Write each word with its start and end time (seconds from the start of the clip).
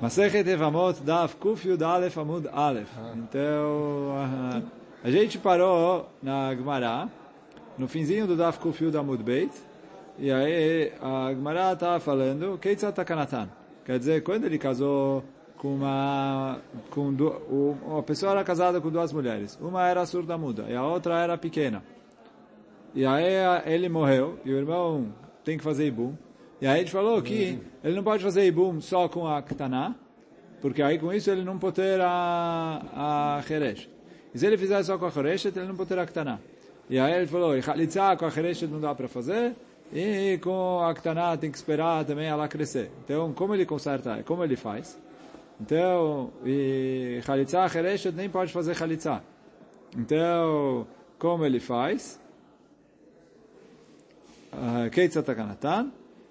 Masechet 0.00 0.48
Evamot 0.48 1.02
Daf 1.02 1.36
Kuf 1.36 1.68
Yud 1.68 1.82
Alef 1.84 2.16
Amud 2.16 2.48
Alef. 2.50 2.88
Então, 3.16 4.14
a, 4.16 4.62
a 5.04 5.10
gente 5.10 5.36
parou 5.38 6.08
na 6.22 6.54
Gemara, 6.54 7.06
no 7.76 7.86
finzinho 7.86 8.26
do 8.26 8.34
Daf 8.34 8.58
Kuf 8.60 8.82
Yud 8.82 8.96
Amud 8.96 9.22
Beit, 9.22 9.52
e 10.18 10.32
aí 10.32 10.90
a 11.02 11.34
Gemara 11.34 11.74
estava 11.74 12.00
falando, 12.00 12.56
Keitzat 12.56 12.94
Takanatan. 12.94 13.50
Quer 13.84 13.98
dizer, 13.98 14.22
quando 14.22 14.46
ele 14.46 14.56
casou 14.56 15.22
com 15.58 15.74
uma... 15.74 16.60
Com 16.90 17.12
du, 17.12 17.28
uma 17.86 18.02
pessoa 18.02 18.32
era 18.32 18.42
casada 18.42 18.80
com 18.80 18.88
duas 18.88 19.12
mulheres. 19.12 19.58
Uma 19.60 19.86
era 19.86 20.06
surda 20.06 20.38
muda 20.38 20.64
e 20.66 20.74
a 20.74 20.82
outra 20.82 21.20
era 21.20 21.36
pequena. 21.36 21.82
E 22.94 23.04
aí 23.04 23.34
ele 23.66 23.90
morreu, 23.90 24.38
e 24.46 24.52
o 24.52 24.56
irmão 24.56 25.12
tem 25.44 25.58
que 25.58 25.62
fazer 25.62 25.86
ibum. 25.86 26.14
E 26.60 26.66
aí 26.66 26.74
a 26.74 26.78
gente 26.78 26.92
falou 26.92 27.22
que 27.22 27.58
ele 27.82 27.96
não 27.96 28.02
pode 28.02 28.22
fazer 28.22 28.44
ibum 28.44 28.80
só 28.80 29.08
com 29.08 29.26
a 29.26 29.40
ktaná, 29.40 29.94
porque 30.60 30.82
aí 30.82 30.98
com 30.98 31.10
isso 31.12 31.30
ele 31.30 31.42
não 31.42 31.58
pode 31.58 31.76
ter 31.76 31.98
a, 32.00 33.38
a 33.38 33.42
cheresh. 33.42 33.88
E 34.34 34.38
se 34.38 34.46
ele 34.46 34.58
fizer 34.58 34.82
só 34.82 34.98
com 34.98 35.06
a 35.06 35.10
cheresh, 35.10 35.46
ele 35.46 35.64
não 35.66 35.74
pode 35.74 35.88
ter 35.88 35.98
a 35.98 36.04
ktaná. 36.04 36.38
E 36.88 36.98
aí 36.98 37.14
ele 37.14 37.26
falou, 37.26 37.56
e 37.56 37.62
chalitza 37.62 38.14
com 38.16 38.26
a 38.26 38.30
cheresh 38.30 38.62
não 38.62 38.78
dá 38.78 38.94
para 38.94 39.08
fazer, 39.08 39.54
e 39.92 40.38
com 40.42 40.80
a 40.80 40.92
ktaná 40.92 41.36
tem 41.36 41.50
que 41.50 41.56
esperar 41.56 42.04
também 42.04 42.26
ela 42.26 42.46
crescer. 42.46 42.90
Então, 43.04 43.32
como 43.32 43.54
ele 43.54 43.64
conserta, 43.64 44.22
como 44.24 44.44
ele 44.44 44.56
faz? 44.56 44.98
Então, 45.58 46.30
e 46.44 47.20
chalitza, 47.22 47.66
cheresh 47.68 48.06
nem 48.12 48.28
pode 48.28 48.52
fazer 48.52 48.74
chalitza. 48.74 49.22
Então, 49.96 50.86
como 51.18 51.44
ele 51.46 51.58
faz? 51.58 52.20
Keitza 54.92 55.22
takanatan, 55.22 55.90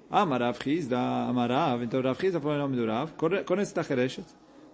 Amarav 0.10 0.58
da 0.88 1.28
Amarav, 1.28 1.84
então 1.84 2.02
Rav 2.02 2.20
Chizda 2.20 2.40
falou 2.40 2.58
o 2.58 2.60
nome 2.60 2.76
do 2.76 2.86
Rav, 2.86 3.12
conhece 3.46 3.80
a 3.80 3.84
Chereshet, 3.84 4.26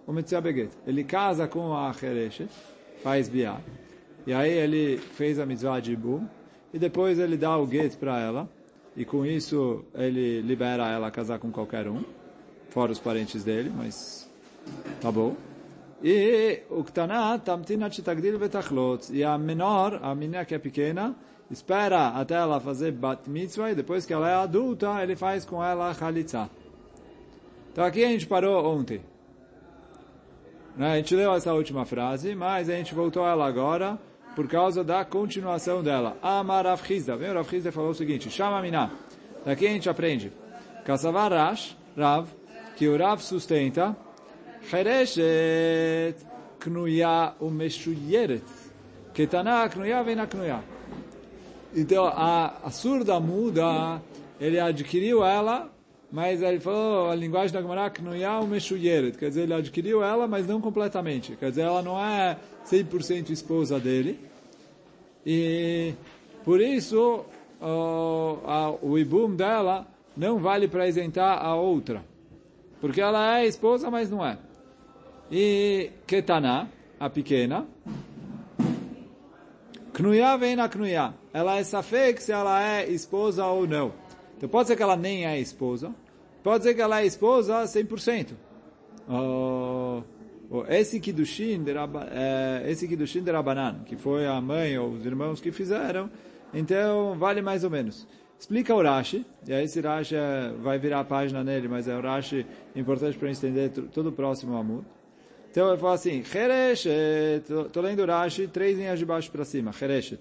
o 0.06 0.12
Metzia 0.12 0.40
Beget. 0.40 0.70
Ele 0.86 1.04
casa 1.04 1.46
com 1.46 1.76
a 1.76 1.92
Chereshet, 1.92 2.50
faz 3.02 3.28
biá, 3.28 3.60
e 4.26 4.32
aí 4.32 4.50
ele 4.50 4.96
fez 4.96 5.38
a 5.38 5.44
mitzvah 5.44 5.78
de 5.80 5.92
Ibum, 5.92 6.26
e 6.72 6.78
depois 6.78 7.18
ele 7.18 7.36
dá 7.36 7.58
o 7.58 7.66
get 7.66 7.96
para 7.96 8.18
ela, 8.18 8.48
e 8.96 9.04
com 9.04 9.26
isso 9.26 9.84
ele 9.94 10.40
libera 10.40 10.88
ela 10.88 11.08
a 11.08 11.10
casar 11.10 11.38
com 11.38 11.50
qualquer 11.50 11.86
um, 11.86 12.02
fora 12.70 12.90
os 12.90 12.98
parentes 12.98 13.44
dele, 13.44 13.70
mas 13.74 14.30
tá 15.02 15.12
bom. 15.12 15.36
E 16.02 16.62
o 16.68 16.84
Ktanat, 16.84 17.44
Tamtina 17.44 17.90
Chitagdil 17.90 18.38
Betachlot, 18.38 19.12
e 19.12 19.24
a 19.24 19.38
menor, 19.38 19.98
a 20.02 20.14
menina 20.14 20.44
que 20.44 20.54
é 20.54 20.58
pequena, 20.58 21.14
espera 21.50 22.08
até 22.08 22.34
ela 22.34 22.60
fazer 22.60 22.92
bat 22.92 23.28
mitzvah 23.28 23.70
e 23.70 23.74
depois 23.74 24.04
que 24.04 24.12
ela 24.12 24.28
é 24.28 24.34
adulta, 24.34 25.02
ele 25.02 25.16
faz 25.16 25.44
com 25.44 25.62
ela 25.62 25.94
chalitza. 25.94 26.50
Então 27.72 27.84
aqui 27.84 28.04
a 28.04 28.08
gente 28.08 28.26
parou 28.26 28.64
ontem. 28.66 29.00
Né? 30.76 30.92
A 30.92 30.96
gente 30.96 31.14
leu 31.14 31.32
essa 31.32 31.52
última 31.54 31.84
frase, 31.84 32.34
mas 32.34 32.68
a 32.68 32.74
gente 32.74 32.94
voltou 32.94 33.24
a 33.24 33.30
ela 33.30 33.46
agora 33.46 33.98
por 34.34 34.46
causa 34.46 34.84
da 34.84 35.04
continuação 35.04 35.82
dela. 35.82 36.16
Amar 36.22 36.66
Rav 36.66 36.84
Chizda. 36.84 37.16
Vem 37.16 37.30
o 37.30 37.72
falou 37.72 37.90
o 37.90 37.94
seguinte, 37.94 38.30
chama 38.30 38.60
Miná. 38.60 38.90
Daqui 39.44 39.66
a 39.66 39.70
gente 39.70 39.88
aprende. 39.88 40.30
Kassavar 40.84 41.32
Rav, 41.96 42.28
que 42.76 42.86
o 42.86 42.96
Rav 42.98 43.20
sustenta, 43.22 43.96
Chereshet 44.70 46.16
knuya 46.60 47.34
umeshuyeret. 47.40 48.42
Ketana 49.14 49.68
knuya 49.68 50.02
vem 50.02 50.16
na 50.16 50.26
knuya. 50.26 50.60
Então, 51.74 52.06
a, 52.06 52.54
a 52.64 52.70
surda 52.70 53.20
muda, 53.20 54.00
ele 54.40 54.58
adquiriu 54.58 55.24
ela, 55.24 55.70
mas 56.10 56.40
ele 56.42 56.58
falou, 56.58 57.10
a 57.10 57.14
linguagem 57.14 57.52
da 57.52 57.60
Gemara, 57.60 57.92
o 58.42 58.46
mexuyeret, 58.46 59.18
quer 59.18 59.28
dizer, 59.28 59.42
ele 59.42 59.54
adquiriu 59.54 60.02
ela, 60.02 60.26
mas 60.26 60.46
não 60.46 60.60
completamente. 60.60 61.36
Quer 61.36 61.50
dizer, 61.50 61.62
ela 61.62 61.82
não 61.82 62.02
é 62.02 62.38
100% 62.66 63.30
esposa 63.30 63.78
dele. 63.78 64.18
E, 65.24 65.92
por 66.44 66.60
isso, 66.60 67.24
o, 67.60 68.38
a, 68.46 68.70
o 68.82 68.98
ibum 68.98 69.34
dela 69.34 69.86
não 70.16 70.38
vale 70.38 70.66
para 70.68 70.88
isentar 70.88 71.44
a 71.44 71.54
outra. 71.54 72.02
Porque 72.80 73.00
ela 73.00 73.38
é 73.38 73.46
esposa, 73.46 73.90
mas 73.90 74.08
não 74.08 74.24
é. 74.24 74.38
E 75.30 75.90
Ketana, 76.06 76.70
a 77.00 77.10
pequena, 77.10 77.66
Knuya 79.92 80.36
vem 80.36 80.54
na 80.54 80.68
Knuya. 80.68 81.14
Ela 81.32 81.56
é 81.58 81.64
safek 81.64 82.22
se 82.22 82.30
ela 82.30 82.62
é 82.62 82.88
esposa 82.88 83.46
ou 83.46 83.66
não. 83.66 83.92
Então 84.36 84.48
pode 84.48 84.68
ser 84.68 84.76
que 84.76 84.82
ela 84.82 84.96
nem 84.96 85.26
é 85.26 85.40
esposa. 85.40 85.94
Pode 86.42 86.64
ser 86.64 86.74
que 86.74 86.82
ela 86.82 87.00
é 87.00 87.06
esposa 87.06 87.64
100%. 87.64 88.34
Uh, 89.08 90.04
esse 90.68 91.00
Kiddushin 91.00 91.64
de, 91.64 91.72
é, 92.10 92.64
esse 92.70 92.86
Kiddushin 92.86 93.22
de 93.22 93.32
Rabanan, 93.32 93.80
que 93.86 93.96
foi 93.96 94.26
a 94.26 94.40
mãe 94.40 94.78
ou 94.78 94.90
os 94.90 95.06
irmãos 95.06 95.40
que 95.40 95.50
fizeram, 95.50 96.10
então 96.52 97.16
vale 97.18 97.40
mais 97.40 97.64
ou 97.64 97.70
menos. 97.70 98.06
Explica 98.38 98.74
o 98.74 98.82
Rashi, 98.82 99.24
e 99.48 99.52
aí 99.52 99.64
esse 99.64 99.80
Rashi 99.80 100.14
é, 100.14 100.52
vai 100.60 100.78
virar 100.78 101.00
a 101.00 101.04
página 101.04 101.42
nele, 101.42 101.68
mas 101.68 101.88
é 101.88 101.96
o 101.96 102.02
Rashi 102.02 102.46
importante 102.76 103.16
para 103.16 103.30
entender 103.30 103.70
todo 103.70 104.10
o 104.10 104.12
próximo 104.12 104.56
Amud. 104.56 104.84
Então 105.56 105.70
ele 105.70 105.78
fala 105.78 105.94
assim, 105.94 106.22
Chereshet, 106.22 107.50
estou 107.50 107.82
lendo 107.82 108.04
Rashi, 108.04 108.46
três 108.46 108.76
linhas 108.76 108.98
de 108.98 109.06
baixo 109.06 109.30
para 109.30 109.42
cima, 109.42 109.72
Chereshet. 109.72 110.20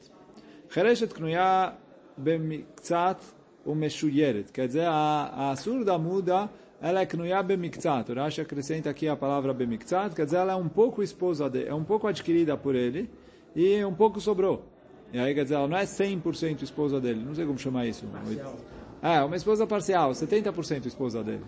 Chereshet 0.69 1.13
knuya 1.13 1.73
bemiktzat 2.15 3.19
umeshuyeret. 3.65 4.49
Quer 4.53 4.67
dizer, 4.67 4.87
a, 4.87 5.51
a 5.51 5.55
surda 5.57 5.97
muda, 5.97 6.49
ela 6.81 7.01
é 7.01 7.05
knuya 7.05 7.43
bemiktzat. 7.43 8.13
O 8.13 8.15
Rashi 8.15 8.39
acrescenta 8.39 8.89
aqui 8.89 9.09
a 9.09 9.17
palavra 9.17 9.53
bemiktzat, 9.53 10.15
quer 10.15 10.23
dizer, 10.23 10.37
ela 10.37 10.53
é 10.53 10.55
um 10.55 10.69
pouco 10.69 11.03
esposa 11.03 11.49
dele, 11.49 11.67
é 11.67 11.73
um 11.73 11.83
pouco 11.83 12.07
adquirida 12.07 12.55
por 12.55 12.73
ele, 12.73 13.09
e 13.53 13.83
um 13.83 13.93
pouco 13.93 14.21
sobrou. 14.21 14.63
E 15.11 15.19
aí, 15.19 15.35
quer 15.35 15.43
dizer, 15.43 15.55
ela 15.55 15.67
não 15.67 15.75
é 15.75 15.83
100% 15.83 16.61
esposa 16.61 17.01
dele, 17.01 17.21
não 17.25 17.35
sei 17.35 17.45
como 17.45 17.59
chamar 17.59 17.85
isso. 17.85 18.07
Parcial. 18.07 18.55
É, 19.03 19.21
uma 19.21 19.35
esposa 19.35 19.67
parcial, 19.67 20.11
70% 20.11 20.85
esposa 20.85 21.21
dele. 21.21 21.43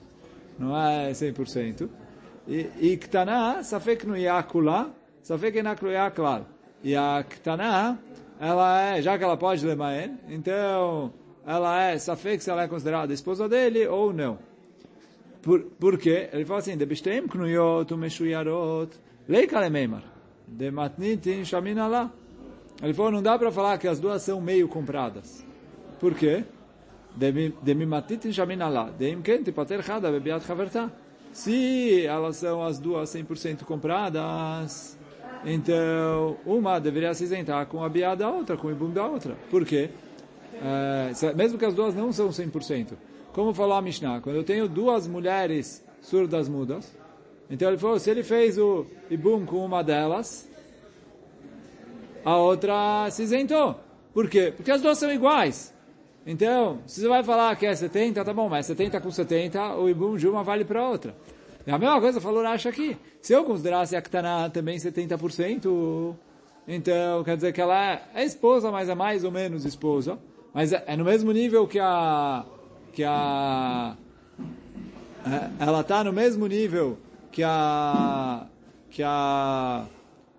Não 0.59 0.77
é 0.77 1.09
100%. 1.11 1.87
E 2.47 2.95
Ktaná, 2.95 3.61
Safek 3.61 4.07
no 4.07 4.15
Yakula, 4.15 4.95
Safek 5.21 5.57
Enaklu 5.57 5.91
Yaklal. 5.91 6.45
E 6.81 6.95
a 6.95 7.23
Ktaná, 7.23 7.97
ela 8.39 8.81
é, 8.81 9.01
já 9.01 9.17
que 9.17 9.23
ela 9.23 9.35
pode 9.35 9.65
lemaen, 9.65 10.17
então 10.29 11.11
ela 11.45 11.81
é 11.81 11.97
Safek 11.97 12.41
se 12.41 12.49
ela 12.49 12.63
é 12.63 12.67
considerada 12.67 13.13
esposa 13.13 13.49
dele 13.49 13.85
ou 13.87 14.13
não. 14.13 14.39
Por, 15.41 15.63
por 15.77 15.97
quê? 15.97 16.29
Ele 16.31 16.45
fala 16.45 16.59
assim, 16.59 16.77
Debishteim 16.77 17.27
knuyot 17.27 17.93
umeshuyarot, 17.93 18.91
leika 19.27 19.59
lemeimar, 19.59 20.03
dematnitin 20.47 21.43
shaminala. 21.43 22.13
Ele 22.81 22.93
falou, 22.93 23.11
não 23.11 23.21
dá 23.21 23.37
para 23.37 23.51
falar 23.51 23.77
que 23.77 23.87
as 23.87 23.99
duas 23.99 24.21
são 24.21 24.39
meio 24.39 24.69
compradas. 24.69 25.45
Por 25.99 26.13
quê? 26.13 26.45
Demimatnitin 27.15 28.31
shaminala, 28.31 28.93
deimken 28.97 29.43
tipater 29.43 29.83
chada 29.83 30.11
bebiat 30.11 30.45
chavertah. 30.45 30.89
Se 31.37 32.03
elas 32.03 32.37
são 32.37 32.63
as 32.63 32.79
duas 32.79 33.13
100% 33.13 33.63
compradas, 33.63 34.97
então 35.45 36.35
uma 36.43 36.79
deveria 36.79 37.13
se 37.13 37.25
isentar 37.25 37.67
com 37.67 37.83
a 37.83 37.87
biá 37.87 38.15
da 38.15 38.27
outra, 38.27 38.57
com 38.57 38.69
o 38.69 38.71
ibum 38.71 38.89
da 38.89 39.05
outra. 39.05 39.37
Por 39.47 39.63
quê? 39.63 39.91
É, 40.55 41.33
mesmo 41.35 41.59
que 41.59 41.65
as 41.65 41.75
duas 41.75 41.93
não 41.93 42.11
são 42.11 42.29
100%. 42.29 42.93
Como 43.33 43.53
falou 43.53 43.75
a 43.75 43.81
Mishnah, 43.83 44.19
quando 44.19 44.37
eu 44.37 44.43
tenho 44.43 44.67
duas 44.67 45.05
mulheres 45.07 45.85
surdas 46.01 46.49
mudas, 46.49 46.91
então 47.51 47.67
ele 47.67 47.77
falou, 47.77 47.99
se 47.99 48.09
ele 48.09 48.23
fez 48.23 48.57
o 48.57 48.87
ibum 49.07 49.45
com 49.45 49.63
uma 49.63 49.83
delas, 49.83 50.49
a 52.25 52.35
outra 52.35 53.11
se 53.11 53.21
isentou. 53.21 53.79
Por 54.11 54.27
quê? 54.27 54.51
Porque 54.57 54.71
as 54.71 54.81
duas 54.81 54.97
são 54.97 55.11
iguais. 55.11 55.71
Então, 56.29 56.79
se 56.85 56.99
você 56.99 57.07
vai 57.07 57.23
falar 57.23 57.55
que 57.55 57.65
é 57.65 57.73
70, 57.73 58.25
tá 58.25 58.33
bom, 58.33 58.49
mas 58.49 58.65
70 58.65 58.99
com 58.99 59.09
70, 59.09 59.77
o 59.77 59.89
Ibum 59.89 60.17
de 60.17 60.27
uma 60.27 60.43
vale 60.43 60.65
para 60.65 60.85
outra. 60.85 61.15
É 61.65 61.71
a 61.71 61.79
mesma 61.79 62.01
coisa 62.01 62.19
falou 62.19 62.43
Rashi 62.43 62.67
aqui. 62.67 62.97
Se 63.21 63.31
eu 63.31 63.45
considerasse 63.45 63.95
a 63.95 64.01
Ktaná 64.01 64.49
também 64.49 64.77
70%, 64.77 66.15
então 66.67 67.23
quer 67.23 67.37
dizer 67.37 67.53
que 67.53 67.61
ela 67.61 68.01
é, 68.13 68.25
esposa, 68.25 68.69
mas 68.69 68.89
é 68.89 68.95
mais 68.95 69.23
ou 69.23 69.31
menos 69.31 69.63
esposa. 69.63 70.19
Mas 70.53 70.73
é, 70.73 70.83
é 70.85 70.97
no 70.97 71.05
mesmo 71.05 71.31
nível 71.31 71.65
que 71.65 71.79
a... 71.79 72.43
que 72.91 73.05
a... 73.05 73.95
É, 75.25 75.63
ela 75.63 75.79
está 75.79 76.03
no 76.03 76.11
mesmo 76.11 76.45
nível 76.45 76.97
que 77.31 77.41
a... 77.41 78.47
que 78.89 79.01
a 79.01 79.85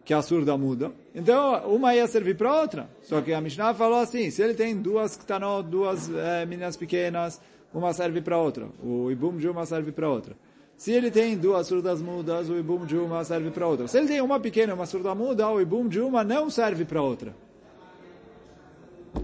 que 0.08 0.14
a 0.14 0.22
surda 0.22 0.56
muda. 0.56 0.90
Então, 1.14 1.69
uma 1.69 1.94
ia 1.94 2.06
servir 2.06 2.34
para 2.34 2.62
outra. 2.62 2.88
Só 3.02 3.20
que 3.20 3.31
a 3.31 3.43
Mishnah 3.43 3.75
falou 3.75 3.99
assim, 3.99 4.31
se 4.31 4.40
ele 4.40 4.55
tem 4.55 4.75
duas 4.75 5.19
ktanot, 5.19 5.69
duas 5.69 6.08
é, 6.08 6.46
meninas 6.46 6.78
pequenas, 6.78 7.38
uma 7.75 7.93
serve 7.93 8.22
para 8.22 8.38
outra. 8.38 8.69
O 8.82 9.10
ibum 9.10 9.37
de 9.37 9.46
uma 9.46 9.66
serve 9.66 9.93
para 9.93 10.08
outra. 10.08 10.34
Se 10.78 10.93
ele 10.93 11.10
tem 11.10 11.37
duas 11.37 11.66
surdas 11.66 12.00
mudas, 12.00 12.49
o 12.49 12.56
ibum 12.56 12.87
de 12.87 12.96
uma 12.96 13.22
serve 13.22 13.50
para 13.50 13.66
outra. 13.66 13.87
Se 13.87 13.99
ele 13.99 14.08
tem 14.08 14.22
uma 14.22 14.40
pequena 14.40 14.72
e 14.72 14.75
uma 14.75 14.87
surda 14.87 15.14
muda, 15.14 15.46
o 15.46 15.60
ibum 15.60 15.87
de 15.87 16.00
uma 16.00 16.25
não 16.25 16.49
serve 16.49 16.87
para 16.87 17.02
outra. 17.02 17.37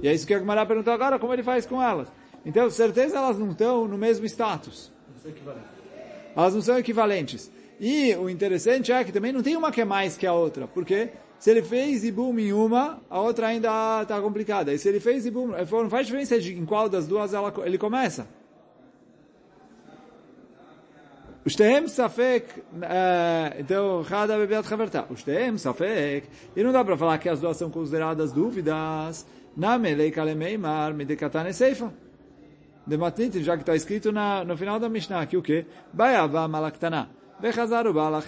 E 0.03 0.09
é 0.09 0.13
isso 0.13 0.27
que 0.27 0.35
a 0.35 0.39
Gemara 0.39 0.67
perguntou 0.67 0.93
agora, 0.93 1.19
como 1.19 1.33
ele 1.33 1.43
faz 1.43 1.65
com 1.65 1.83
elas. 1.83 2.13
Então, 2.45 2.69
certeza 2.69 3.17
elas 3.17 3.39
não 3.39 3.53
estão 3.53 3.89
no 3.89 3.97
mesmo 3.97 4.27
status. 4.27 4.93
Elas 6.37 6.55
não 6.55 6.61
são 6.61 6.77
equivalentes. 6.77 7.51
E 7.81 8.15
o 8.17 8.31
interessante 8.31 8.93
é 8.93 9.03
que 9.05 9.13
também 9.13 9.33
não 9.33 9.43
tem 9.43 9.57
uma 9.57 9.73
que 9.73 9.81
é 9.81 9.85
mais 9.85 10.17
que 10.17 10.27
a 10.27 10.33
outra, 10.33 10.67
porque 10.67 11.11
se 11.39 11.51
ele 11.51 11.63
fez 11.63 12.05
Ibum 12.05 12.39
em 12.39 12.53
uma, 12.53 13.03
a 13.11 13.21
outra 13.21 13.49
ainda 13.49 14.01
está 14.03 14.21
complicada. 14.21 14.73
E 14.73 14.79
se 14.79 14.89
ele 14.89 15.01
fez 15.01 15.27
Ibum, 15.27 15.55
é, 15.55 15.65
não 15.65 15.91
faz 15.91 16.07
diferença 16.07 16.39
de, 16.41 16.55
em 16.55 16.65
qual 16.65 16.89
das 16.89 17.07
duas 17.07 17.35
ela, 17.35 17.53
ele 17.65 17.77
começa. 17.77 18.27
Ustehem 21.45 21.87
Safek, 21.89 22.63
é, 22.81 23.57
então, 23.59 24.01
Hada 24.01 24.35
atravertá. 24.35 24.75
Havertá. 24.75 25.07
Ustehem 25.11 25.59
Safek, 25.59 26.27
e 26.57 26.63
não 26.63 26.73
dá 26.73 26.83
para 26.83 26.97
falar 26.97 27.19
que 27.19 27.29
as 27.29 27.41
duas 27.41 27.57
são 27.57 27.69
consideradas 27.69 28.33
dúvidas. 28.33 29.27
Namelei 29.55 30.11
Kalemeimar, 30.11 30.95
Medekatane 30.95 31.53
Seifa. 31.53 31.93
De 32.87 32.97
Matnitin, 32.97 33.43
já 33.43 33.57
que 33.57 33.63
está 33.63 33.77
escrito 33.77 34.11
na, 34.13 34.45
no 34.45 34.57
final 34.57 34.81
da 34.81 34.89
Mishnah, 34.89 35.27
que 35.27 35.37
o 35.37 35.43
quê? 35.43 35.67
Baiava 35.93 36.49
Malaktaná. 36.49 37.09
Bala 37.93 38.23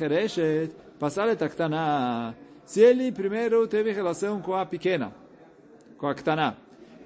passar 0.99 1.29
aktana. 1.29 2.35
Se 2.65 2.81
ele 2.81 3.11
primeiro 3.13 3.67
teve 3.67 3.93
relação 3.93 4.43
com 4.43 4.55
a 4.55 4.67
pequena, 4.67 5.13
com 5.97 6.07
a 6.07 6.15
ktana, 6.15 6.57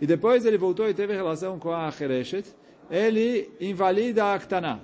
e 0.01 0.07
depois 0.07 0.45
ele 0.45 0.59
voltou 0.59 0.89
e 0.89 0.95
teve 0.95 1.13
relação 1.15 1.59
com 1.59 1.73
a 1.73 1.91
chereshet, 1.93 2.45
ele 2.91 3.49
invalida 3.61 4.33
a 4.33 4.39
ktana. 4.39 4.81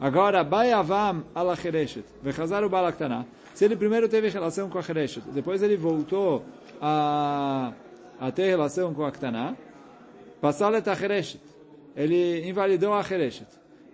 Agora, 0.00 0.44
Bayavam 0.44 1.24
ala 1.34 1.56
Chereshet, 1.56 2.04
Vechazaru 2.22 2.68
Balaktana. 2.68 3.26
Se 3.52 3.64
ele 3.64 3.74
primeiro 3.74 4.08
teve 4.08 4.28
relação 4.28 4.68
com 4.70 4.78
a 4.78 4.82
Chereshet, 4.82 5.28
depois 5.30 5.60
ele 5.60 5.76
voltou 5.76 6.44
a, 6.80 7.72
a 8.20 8.30
ter 8.30 8.48
relação 8.48 8.94
com 8.94 9.04
a 9.04 9.10
Ktana, 9.10 9.56
Passalet 10.40 10.88
a 10.88 10.94
Chereshet. 10.94 11.42
Ele 11.96 12.48
invalidou 12.48 12.94
a 12.94 13.02
Chereshet. 13.02 13.48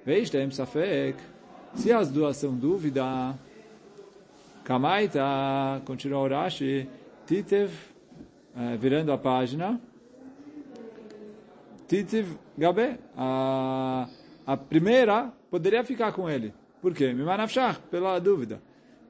Veistem 0.05 0.51
Safek. 0.51 1.34
Se 1.77 1.93
as 1.93 2.11
duas 2.11 2.37
são 2.37 2.55
dúvida, 2.55 3.35
Kamaita, 4.65 5.83
continua 5.85 6.21
o 6.21 6.29
Rashi, 6.29 6.89
Titev, 7.27 7.71
virando 8.79 9.13
a 9.13 9.19
página, 9.19 9.81
Titev 11.87 12.39
Gabe, 12.57 12.99
a, 13.17 14.09
a 14.47 14.57
primeira 14.57 15.33
poderia 15.51 15.85
ficar 15.85 16.13
com 16.13 16.31
ele. 16.31 16.55
Por 16.81 16.95
quê? 16.95 17.13
Mimanafshach, 17.13 17.81
pela 17.91 18.19
dúvida. 18.19 18.63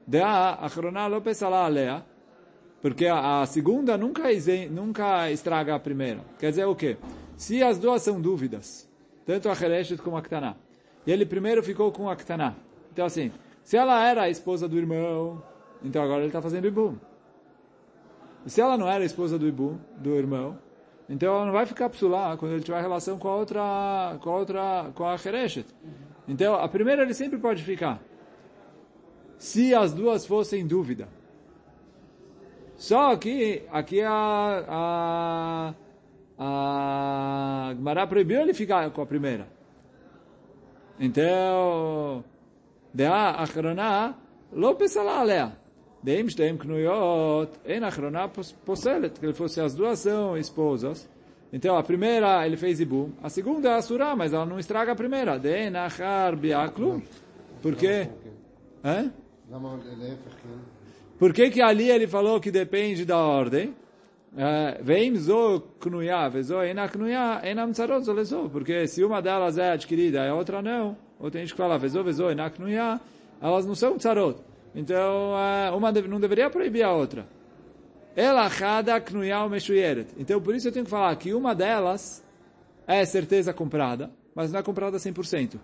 Dea 0.05 0.51
achrona 0.61 1.07
lo 1.07 1.21
pesala 1.21 1.65
alea, 1.65 2.03
porque 2.81 3.07
a, 3.07 3.41
a 3.41 3.45
segunda 3.45 3.97
nunca, 3.97 4.23
nunca 4.69 5.31
estraga 5.31 5.75
a 5.75 5.79
primeira. 5.79 6.21
Quer 6.39 6.49
dizer 6.49 6.65
o 6.65 6.75
quê? 6.75 6.97
Se 7.37 7.63
as 7.63 7.77
duas 7.79 8.01
são 8.01 8.19
dúvidas, 8.19 8.89
tanto 9.25 9.49
a 9.49 9.55
Chereshet 9.55 10.01
como 10.01 10.17
a 10.17 10.21
Ktaná, 10.21 10.55
e 11.05 11.11
ele 11.11 11.25
primeiro 11.25 11.63
ficou 11.63 11.91
com 11.91 12.09
a 12.09 12.15
Ktaná. 12.15 12.55
Então 12.91 13.05
assim, 13.05 13.31
se 13.63 13.77
ela 13.77 14.03
era 14.05 14.23
a 14.23 14.29
esposa 14.29 14.67
do 14.67 14.77
irmão, 14.77 15.41
então 15.83 16.01
agora 16.01 16.19
ele 16.19 16.27
está 16.27 16.41
fazendo 16.41 16.67
Ibum. 16.67 16.95
E 18.45 18.49
se 18.49 18.61
ela 18.61 18.77
não 18.77 18.87
era 18.87 19.03
a 19.03 19.05
esposa 19.05 19.39
do 19.39 19.47
Ibum, 19.47 19.77
do 19.97 20.15
irmão, 20.15 20.57
então 21.09 21.35
ela 21.35 21.45
não 21.45 21.53
vai 21.53 21.65
ficar 21.65 21.89
psulá 21.89 22.35
quando 22.37 22.53
ele 22.53 22.63
tiver 22.63 22.81
relação 22.81 23.17
com 23.17 23.27
a 23.27 23.35
outra, 23.35 24.17
com 24.21 24.29
a 24.29 24.37
outra, 24.37 24.91
com 24.95 25.05
a 25.05 25.17
Chereshet. 25.17 25.67
Então, 26.27 26.55
a 26.55 26.67
primeira 26.67 27.03
ele 27.03 27.13
sempre 27.13 27.37
pode 27.37 27.63
ficar. 27.63 28.01
Se 29.37 29.75
as 29.75 29.93
duas 29.93 30.25
fossem 30.25 30.65
dúvida. 30.65 31.07
Só 32.75 33.15
que 33.15 33.63
aqui 33.71 34.01
a, 34.01 34.65
a, 34.67 35.73
a 36.39 37.73
Gmará 37.75 38.07
proibiu 38.07 38.41
ele 38.41 38.53
ficar 38.53 38.89
com 38.91 39.01
a 39.01 39.05
primeira. 39.05 39.47
Então, 41.00 42.22
דעה 42.94 43.44
אחרונה 43.44 44.10
לא 44.52 44.76
פסלה 44.78 45.20
עליה. 45.20 45.48
דעים 46.04 46.30
שתיהם 46.30 46.58
קנויות, 46.58 47.58
אין 47.64 47.84
אחרונה 47.84 48.26
פוסלת. 48.64 49.18
Que 49.18 49.26
ele 49.26 49.34
fosse 49.34 49.60
as 49.60 49.74
duas 49.74 49.98
são 49.98 50.36
esposas. 50.36 51.08
Então, 51.52 51.76
a 51.76 51.82
primeira 51.82 52.46
ele 52.46 52.56
fez 52.56 52.80
Ibum, 52.80 53.10
a 53.22 53.28
segunda 53.28 53.70
é 53.70 53.74
Asura, 53.74 54.14
mas 54.14 54.32
ela 54.32 54.46
não 54.46 54.58
estraga 54.58 54.92
a 54.92 54.94
primeira. 54.94 55.38
De 55.38 55.68
Nachar 55.68 56.36
Biaklu. 56.36 57.02
Por 57.60 57.74
quê? 57.74 58.08
É? 58.84 59.10
Por 61.18 61.32
que 61.32 61.50
que 61.50 61.60
ali 61.60 61.90
ele 61.90 62.06
falou 62.06 62.40
que 62.40 62.50
depende 62.50 63.04
da 63.04 63.18
ordem? 63.18 63.74
Vem 64.81 65.15
zo 65.15 65.61
knuya, 65.79 66.29
vezo 66.29 66.61
ena 66.61 66.89
knuya, 66.89 67.39
ena 67.43 67.65
mtzarot 67.65 68.03
zolezo. 68.03 68.49
Porque 68.49 68.87
se 68.87 69.03
uma 69.03 69.21
delas 69.21 69.57
é 69.57 69.71
adquirida 69.71 70.25
e 70.25 70.29
a 70.29 70.35
outra 70.35 70.61
não, 70.61 70.97
ou 71.19 71.31
tem 71.31 71.41
gente 71.41 71.53
que 71.53 71.57
fala 71.57 71.77
vezo, 71.77 72.03
vezo, 72.03 72.29
ena 72.29 72.49
knuya, 72.49 72.99
elas 73.41 73.65
não 73.65 73.75
são 73.75 73.97
tzarot. 73.97 74.37
Então, 74.75 75.31
uma 75.75 75.91
não 75.91 76.19
deveria 76.19 76.49
proibir 76.49 76.83
a 76.83 76.91
outra. 76.91 77.25
Ela 78.13 78.49
chada 78.49 78.99
knuyal 78.99 79.49
meshuyeret. 79.49 80.09
Então, 80.17 80.41
por 80.41 80.53
isso 80.53 80.67
eu 80.67 80.71
tenho 80.71 80.85
que 80.85 80.91
falar 80.91 81.15
que 81.15 81.33
uma 81.33 81.55
delas 81.55 82.21
é 82.85 83.03
certeza 83.05 83.53
comprada, 83.53 84.11
mas 84.33 84.51
não 84.51 84.59
é 84.59 84.63
comprada 84.63 84.97
100%. 84.97 85.57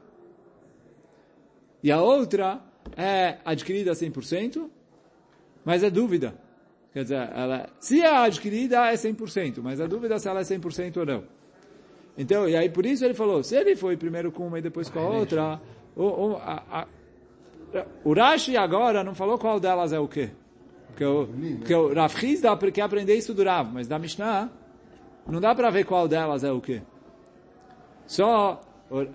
E 1.84 1.92
a 1.92 2.02
outra 2.02 2.62
é 2.96 3.38
adquirida 3.44 3.92
100%, 3.92 4.70
mas 5.66 5.84
é 5.84 5.90
dúvida. 5.90 6.34
Quer 6.94 7.04
dizer, 7.04 7.30
ela, 7.34 7.70
se 7.80 8.02
é 8.02 8.16
adquirida, 8.26 8.92
é 8.92 8.94
100%, 8.94 9.60
mas 9.62 9.80
a 9.80 9.88
dúvida 9.88 10.16
é 10.16 10.20
se 10.20 10.28
ela 10.28 10.42
é 10.42 10.44
100% 10.44 10.98
ou 10.98 11.06
não. 11.06 11.24
Então, 12.18 12.48
e 12.48 12.56
aí 12.56 12.70
por 12.70 12.86
isso 12.86 13.06
ele 13.06 13.14
falou, 13.14 13.42
se 13.42 13.56
ele 13.56 13.76
foi 13.76 13.96
primeiro 13.96 14.32
com 14.32 14.48
uma 14.48 14.60
e 14.60 14.62
depois 14.62 14.90
com 14.90 15.00
a 15.00 15.08
outra, 15.08 15.62
o, 15.96 16.04
o, 16.04 16.36
a, 16.36 16.64
a, 16.70 16.88
o 18.04 18.14
Rashi 18.14 18.58
agora 18.58 19.04
não 19.04 19.16
falou 19.16 19.38
qual 19.38 19.60
delas 19.60 19.94
é 19.94 20.00
o 20.00 20.08
quê? 20.08 20.32
Porque 20.88 21.06
o, 21.06 21.28
porque 21.60 21.74
o 21.74 21.94
Rav 21.94 22.14
Hiz 22.22 22.42
dá 22.42 22.56
para 22.56 22.70
aprender 22.84 23.16
isso 23.16 23.34
do 23.34 23.44
Rav, 23.44 23.72
mas 23.74 23.88
da 23.88 23.98
Mishnah 23.98 24.50
não 25.26 25.40
dá 25.40 25.56
para 25.56 25.70
ver 25.70 25.86
qual 25.86 26.08
delas 26.08 26.44
é 26.44 26.52
o 26.52 26.60
quê. 26.60 26.82
Só 28.06 28.60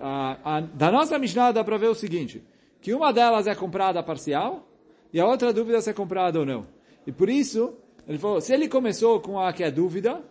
a, 0.01 0.57
a, 0.57 0.61
da 0.61 0.91
nossa 0.91 1.19
Mishnah 1.19 1.51
dá 1.51 1.63
para 1.63 1.77
ver 1.77 1.87
o 1.87 1.95
seguinte, 1.95 2.43
que 2.81 2.93
uma 2.93 3.13
delas 3.13 3.45
é 3.45 3.53
comprada 3.53 4.01
parcial 4.01 4.67
e 5.13 5.19
a 5.19 5.25
outra 5.27 5.53
dúvida 5.53 5.79
se 5.81 5.91
é 5.91 5.93
comprada 5.93 6.39
ou 6.39 6.45
não. 6.45 6.76
E 7.07 7.11
por 7.13 7.29
isso, 7.29 7.73
ele 8.05 8.17
falou, 8.17 8.41
se 8.41 8.53
ele 8.53 8.67
começou 8.67 9.21
com 9.21 9.39
a 9.39 9.53
que 9.53 9.63
é 9.63 9.71
dúvida, 9.71 10.21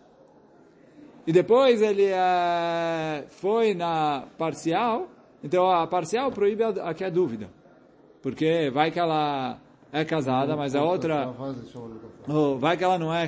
e 1.25 1.31
depois 1.33 1.81
ele 1.81 2.05
é, 2.05 3.25
foi 3.29 3.73
na 3.73 4.25
parcial, 4.37 5.09
então 5.43 5.69
a 5.69 5.87
parcial 5.87 6.31
proíbe 6.31 6.63
a, 6.63 6.69
a 6.69 6.93
que 6.93 7.03
é 7.03 7.09
dúvida. 7.09 7.49
Porque 8.21 8.69
vai 8.71 8.91
que 8.91 8.99
ela 8.99 9.59
é 9.91 10.05
casada, 10.05 10.55
mas 10.55 10.75
a 10.75 10.83
outra... 10.83 11.33
Oh, 12.27 12.57
vai 12.57 12.77
que 12.77 12.83
ela 12.83 12.99
não 12.99 13.13
é... 13.13 13.27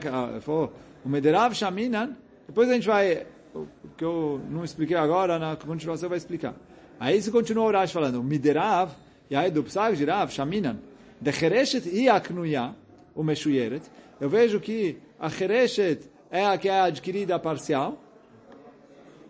O 1.03 1.09
Mederav 1.09 1.55
Shaminan, 1.55 2.15
depois 2.47 2.69
a 2.69 2.73
gente 2.73 2.87
vai... 2.87 3.25
O 3.55 3.67
que 3.97 4.05
eu 4.05 4.39
não 4.47 4.63
expliquei 4.63 4.95
agora, 4.95 5.39
na 5.39 5.55
continuação 5.55 6.07
vai 6.07 6.19
explicar. 6.19 6.53
Aí 6.99 7.19
se 7.19 7.31
continua 7.31 7.65
o 7.65 7.71
Rash 7.71 7.91
falando, 7.91 8.19
o 8.19 8.23
Miderav, 8.23 8.91
e 9.29 9.35
aí 9.35 9.49
do 9.49 9.63
Psag 9.63 9.95
de 9.95 10.05
Rav, 10.05 10.31
Shaminan, 10.31 10.77
de 11.19 11.31
Chereshet 11.31 11.89
e 11.89 12.07
Aknuya, 12.07 12.75
o 13.19 13.23
Meshuyeret, 13.23 13.83
eu 14.21 14.29
vejo 14.29 14.61
que 14.61 14.97
a 15.19 15.29
Chereshet 15.29 16.09
é 16.31 16.45
a 16.45 16.57
que 16.57 16.69
é 16.69 16.79
adquirida 16.79 17.37
parcial, 17.37 18.01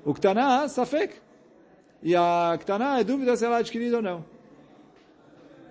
o 0.05 0.13
Ktaná, 0.13 0.67
Safek, 0.67 1.15
e 2.03 2.15
a 2.15 2.55
Ktaná 2.61 2.99
é 2.99 3.03
dúvida 3.03 3.35
se 3.35 3.45
ela 3.45 3.57
é 3.57 3.59
adquirida 3.61 3.97
ou 3.97 4.03
não. 4.03 4.23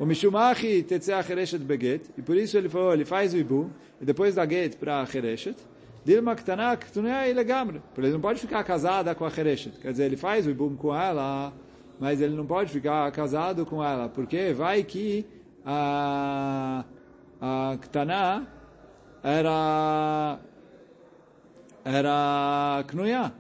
O 0.01 0.05
Mishumachi 0.05 0.83
tetzeh 0.83 1.13
achereshet 1.13 1.63
beget, 1.63 2.11
e 2.19 2.23
por 2.23 2.37
isso 2.37 2.59
ele 2.59 2.69
falou, 2.69 2.93
ele 2.93 3.05
faz 3.05 3.35
o 3.35 3.37
ibu, 3.37 3.71
e 4.01 4.05
depois 4.05 4.35
dá 4.35 4.45
get 4.45 4.77
para 4.77 5.01
achereshet, 5.01 5.57
dilma 6.05 6.35
ktanak 6.35 6.91
tunei 6.91 7.33
legamre. 7.33 7.81
Porque 7.95 8.01
ele 8.01 8.15
não 8.15 8.21
pode 8.21 8.41
ficar 8.41 8.65
casada 8.65 9.15
com 9.15 9.25
a 9.25 9.29
achereshet. 9.29 9.79
Quer 9.79 9.93
dizer, 9.93 10.05
ele 10.07 10.17
faz 10.17 10.45
o 10.45 10.51
ibum 10.51 10.75
com 10.75 10.95
ela, 10.95 11.53
mas 12.01 12.21
ele 12.21 12.35
não 12.35 12.47
pode 12.47 12.73
ficar 12.73 13.11
casado 13.13 13.65
com 13.65 13.83
ela, 13.83 14.09
porque 14.09 14.53
vai 14.53 14.83
que 14.83 15.25
a, 15.65 16.85
a 17.41 17.77
Ktaná 17.81 18.47
era 19.23 20.39
era 21.85 22.85
Knuya, 22.87 23.33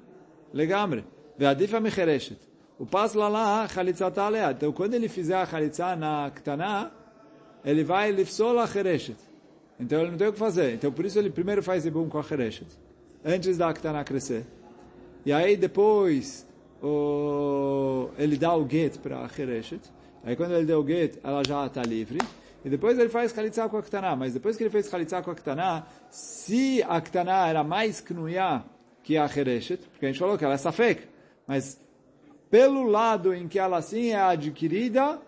Legamre. 0.52 1.04
Veadifa 1.36 1.80
Mechereshet. 1.80 2.38
O 2.78 2.86
passo 2.86 3.18
lá 3.18 3.28
lá, 3.28 3.68
Khalitzat 3.68 4.18
Alea. 4.18 4.52
Então 4.52 4.72
quando 4.72 4.94
ele 4.94 5.08
fizer 5.08 5.36
a 5.36 5.46
Khalitzá 5.46 5.94
na 5.96 6.30
Ktaná, 6.30 6.90
ele 7.64 7.84
vai 7.84 8.10
Lifsol 8.10 8.58
a 8.58 8.66
Chereshet. 8.66 9.18
Então 9.78 10.00
ele 10.00 10.10
não 10.10 10.18
tem 10.18 10.28
o 10.28 10.32
que 10.32 10.38
fazer. 10.38 10.74
Então 10.74 10.90
por 10.90 11.04
isso 11.04 11.18
ele 11.18 11.30
primeiro 11.30 11.62
faz 11.62 11.82
Zibum 11.82 12.08
com 12.08 12.18
a 12.18 12.22
Chereshet. 12.22 12.68
Antes 13.24 13.58
da 13.58 13.72
Ktaná 13.72 14.04
crescer. 14.04 14.44
E 15.26 15.32
aí 15.32 15.56
depois 15.56 16.46
o, 16.82 18.10
ele 18.16 18.36
dá 18.36 18.54
o 18.54 18.68
get 18.68 18.98
para 18.98 19.20
a 19.20 19.28
Chereshet. 19.28 19.82
Aí 20.24 20.34
quando 20.36 20.52
ele 20.52 20.64
deu 20.64 20.80
o 20.80 20.86
get, 20.86 21.18
ela 21.22 21.42
já 21.46 21.66
está 21.66 21.82
livre. 21.82 22.18
E 22.68 22.70
depois 22.70 22.98
ele 22.98 23.08
faz 23.08 23.32
chalitza 23.32 23.66
com 23.66 23.78
a 23.78 23.82
ktana. 23.82 24.14
Mas 24.14 24.34
depois 24.34 24.54
que 24.54 24.62
ele 24.62 24.68
fez 24.68 24.90
chalitza 24.90 25.22
com 25.22 25.30
a 25.30 25.34
ktana, 25.34 25.86
se 26.10 26.82
a 26.86 27.00
ktana 27.00 27.48
era 27.48 27.64
mais 27.64 28.02
knuya 28.02 28.62
que 29.02 29.16
a 29.16 29.26
chereshet, 29.26 29.82
porque 29.88 30.04
a 30.04 30.08
gente 30.10 30.18
falou 30.18 30.36
que 30.36 30.44
ela 30.44 30.52
é 30.52 30.58
safek, 30.58 31.08
mas 31.46 31.80
pelo 32.50 32.82
lado 32.84 33.32
em 33.32 33.48
que 33.48 33.58
ela 33.58 33.80
sim 33.80 34.10
é 34.10 34.20
adquirida, 34.20 35.18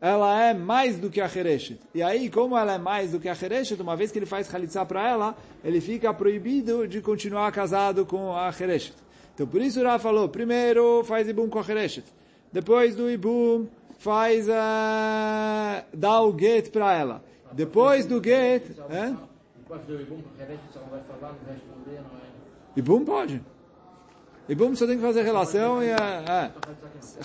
ela 0.00 0.42
é 0.42 0.54
mais 0.54 0.98
do 0.98 1.10
que 1.10 1.20
a 1.20 1.26
Hereshet. 1.26 1.78
E 1.94 2.02
aí, 2.02 2.30
como 2.30 2.56
ela 2.56 2.74
é 2.74 2.78
mais 2.78 3.12
do 3.12 3.20
que 3.20 3.28
a 3.28 3.36
Hereshet, 3.36 3.80
uma 3.80 3.94
vez 3.94 4.10
que 4.10 4.18
ele 4.18 4.26
faz 4.26 4.48
Khalitsa 4.48 4.86
para 4.86 5.06
ela, 5.06 5.36
ele 5.62 5.82
fica 5.82 6.12
proibido 6.14 6.88
de 6.88 7.02
continuar 7.02 7.52
casado 7.52 8.06
com 8.06 8.34
a 8.34 8.48
Hereshet. 8.48 8.94
Então, 9.34 9.46
por 9.46 9.60
isso 9.60 9.82
Rav 9.82 10.02
falou, 10.02 10.30
primeiro 10.30 11.04
faz 11.04 11.28
Ibum 11.28 11.48
com 11.48 11.58
a 11.58 11.64
Hereshet. 11.68 12.06
Depois 12.50 12.96
do 12.96 13.10
Ibum, 13.10 13.66
faz, 13.98 14.48
uh, 14.48 15.84
dá 15.92 16.20
o 16.22 16.38
get 16.38 16.70
para 16.70 16.94
ela. 16.94 17.24
Depois 17.52 18.06
do 18.06 18.22
get... 18.22 18.64
É? 18.90 19.00
A? 19.00 19.16
Ibum 22.76 23.04
pode. 23.04 23.42
Ibum 24.48 24.76
só 24.76 24.86
tem 24.86 24.96
que 24.96 25.02
fazer 25.02 25.22
relação 25.22 25.82
e... 25.82 25.88
É, 25.88 26.52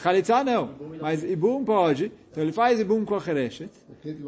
Khalitsa 0.01 0.43
não, 0.43 0.71
mas 0.99 1.23
Ibum 1.23 1.63
pode. 1.63 2.11
Então 2.31 2.41
ele 2.41 2.51
faz 2.51 2.79
Ibum 2.79 3.05
com 3.05 3.15
a 3.15 3.21
Hereshet. 3.25 3.69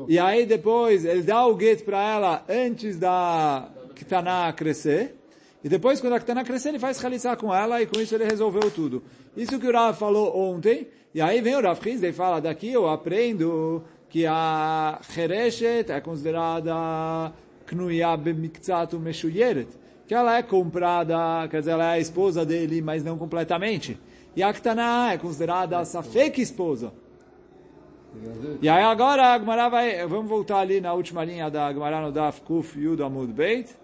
E 0.07 0.19
aí 0.19 0.45
depois 0.45 1.05
ele 1.05 1.23
dá 1.23 1.45
o 1.47 1.59
get 1.59 1.83
para 1.83 2.01
ela 2.03 2.45
antes 2.47 2.99
da 2.99 3.69
Ktaná 3.95 4.51
crescer. 4.53 5.15
E 5.63 5.69
depois 5.69 5.99
quando 6.01 6.13
a 6.13 6.19
Ktaná 6.19 6.43
crescer 6.43 6.69
ele 6.69 6.79
faz 6.79 6.99
Khalitsa 6.99 7.35
com 7.35 7.53
ela 7.53 7.81
e 7.81 7.87
com 7.87 7.99
isso 7.99 8.13
ele 8.13 8.25
resolveu 8.25 8.69
tudo. 8.69 9.01
Isso 9.35 9.57
que 9.57 9.67
o 9.67 9.71
Rav 9.71 9.97
falou 9.97 10.37
ontem. 10.37 10.87
E 11.13 11.21
aí 11.21 11.41
vem 11.41 11.55
o 11.55 11.61
Rav 11.61 11.79
Hizde 11.87 12.07
e 12.07 12.11
fala, 12.13 12.41
daqui 12.41 12.71
eu 12.71 12.89
aprendo 12.89 13.83
que 14.09 14.25
a 14.25 14.99
Hereshet 15.15 15.91
é 15.91 16.01
considerada 16.01 17.31
Knuya 17.67 18.17
b'miktzat 18.17 18.93
meshuyeret. 18.93 19.67
Que 20.07 20.15
ela 20.15 20.37
é 20.37 20.43
comprada, 20.43 21.47
quer 21.49 21.59
dizer, 21.59 21.71
ela 21.71 21.93
é 21.93 21.97
a 21.97 21.99
esposa 21.99 22.43
dele, 22.43 22.81
mas 22.81 23.03
não 23.03 23.17
completamente. 23.17 23.99
E 24.35 24.41
a 24.41 24.51
Ktaná 24.51 25.13
é 25.13 25.17
considerada 25.17 25.77
a 25.77 25.85
Safek 25.85 26.41
esposa. 26.41 26.91
E 28.61 28.67
aí 28.67 28.83
agora 28.83 29.33
a 29.33 29.39
Gemara 29.39 29.69
vai, 29.69 30.05
vamos 30.07 30.29
voltar 30.29 30.59
ali 30.59 30.81
na 30.81 30.93
última 30.93 31.23
linha 31.23 31.49
da 31.49 31.71
Gemara 31.71 32.01
no 32.01 32.11
Daf 32.11 32.41
Kuf 32.41 32.79
Yud 32.79 33.01
Amud 33.01 33.31
Beit. 33.31 33.75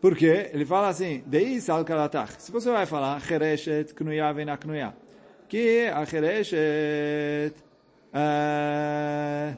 Por 0.00 0.16
quê? 0.16 0.50
Ele 0.52 0.64
fala 0.64 0.88
assim, 0.88 1.22
Deis 1.26 1.68
al. 1.68 1.84
Se 2.38 2.52
você 2.52 2.70
vai 2.70 2.86
falar, 2.86 3.20
Chereshet 3.20 3.92
knuya 3.94 4.32
vem 4.32 4.44
na 4.44 4.56
knuya. 4.56 4.94
Que 5.48 5.86
a 5.92 6.04
Chereshet 6.04 7.54
é, 8.12 9.54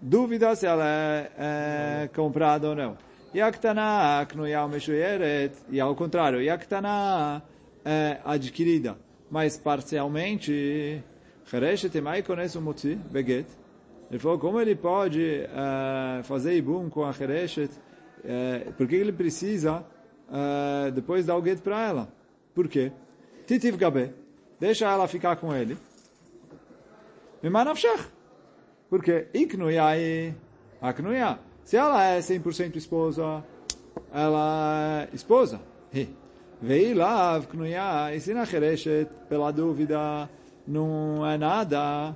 dúvida 0.00 0.54
se 0.56 0.66
ela 0.66 0.84
é, 0.84 1.30
é 1.38 2.08
comprada 2.08 2.70
ou 2.70 2.74
não. 2.74 2.96
A 3.40 3.50
Ktaná 3.52 4.26
knuya 4.26 4.66
meshuyeret. 4.66 5.54
E 5.70 5.80
ao 5.80 5.94
contrário, 5.94 6.52
a 6.52 6.58
Ktaná 6.58 7.42
é 7.84 8.18
adquirida, 8.24 8.96
mas 9.30 9.56
parcialmente, 9.56 11.02
Chereshet 11.46 11.96
emai 11.96 12.22
kones 12.22 12.54
umutzi 12.56 12.96
beget. 13.10 13.46
Ele 14.10 14.18
falou, 14.18 14.38
como 14.38 14.60
ele 14.60 14.74
pode 14.74 15.42
uh, 15.46 16.22
fazer 16.24 16.54
ibum 16.54 16.90
com 16.90 17.04
a 17.04 17.12
Chereshet, 17.12 17.70
uh, 18.24 18.72
por 18.72 18.86
que 18.86 18.96
ele 18.96 19.12
precisa 19.12 19.84
uh, 20.28 20.90
depois 20.92 21.26
dar 21.26 21.36
o 21.36 21.44
get 21.44 21.60
para 21.60 21.86
ela? 21.86 22.08
Por 22.54 22.68
quê? 22.68 22.92
Titiv 23.46 23.76
gabe, 23.76 24.12
deixa 24.58 24.90
ela 24.90 25.06
ficar 25.08 25.36
com 25.36 25.54
ele. 25.54 25.76
Mimanavshach. 27.42 28.08
Por 28.88 29.02
quê? 29.02 29.28
Iknuyai, 29.32 30.34
aknuya. 30.80 31.38
Se 31.64 31.76
ela 31.76 32.04
é 32.04 32.18
100% 32.18 32.76
esposa, 32.76 33.44
ela 34.12 35.08
é 35.10 35.14
esposa. 35.14 35.60
Veilav 36.62 37.48
knuya, 37.48 38.14
ensina 38.14 38.46
Chereshet 38.46 39.08
pela 39.28 39.50
dúvida, 39.50 40.30
não 40.64 41.26
é 41.26 41.36
nada. 41.36 42.14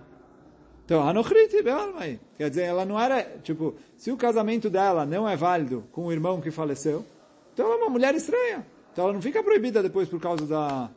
Então, 0.86 1.06
Anochriti 1.06 1.62
Bealmai. 1.62 2.20
Quer 2.38 2.48
dizer, 2.48 2.62
ela 2.62 2.84
não 2.84 2.98
era, 2.98 3.20
tipo, 3.42 3.74
se 3.96 4.12
o 4.12 4.16
casamento 4.16 4.70
dela 4.70 5.04
não 5.04 5.28
é 5.28 5.36
válido 5.36 5.84
com 5.90 6.06
o 6.06 6.12
irmão 6.12 6.40
que 6.40 6.52
faleceu, 6.52 7.04
então 7.52 7.66
ela 7.66 7.74
é 7.74 7.78
uma 7.78 7.90
mulher 7.90 8.14
estranha. 8.14 8.64
Então 8.92 9.04
ela 9.04 9.12
não 9.12 9.20
fica 9.20 9.42
proibida 9.42 9.82
depois 9.82 10.08
por 10.08 10.20
causa 10.20 10.46
da, 10.46 10.88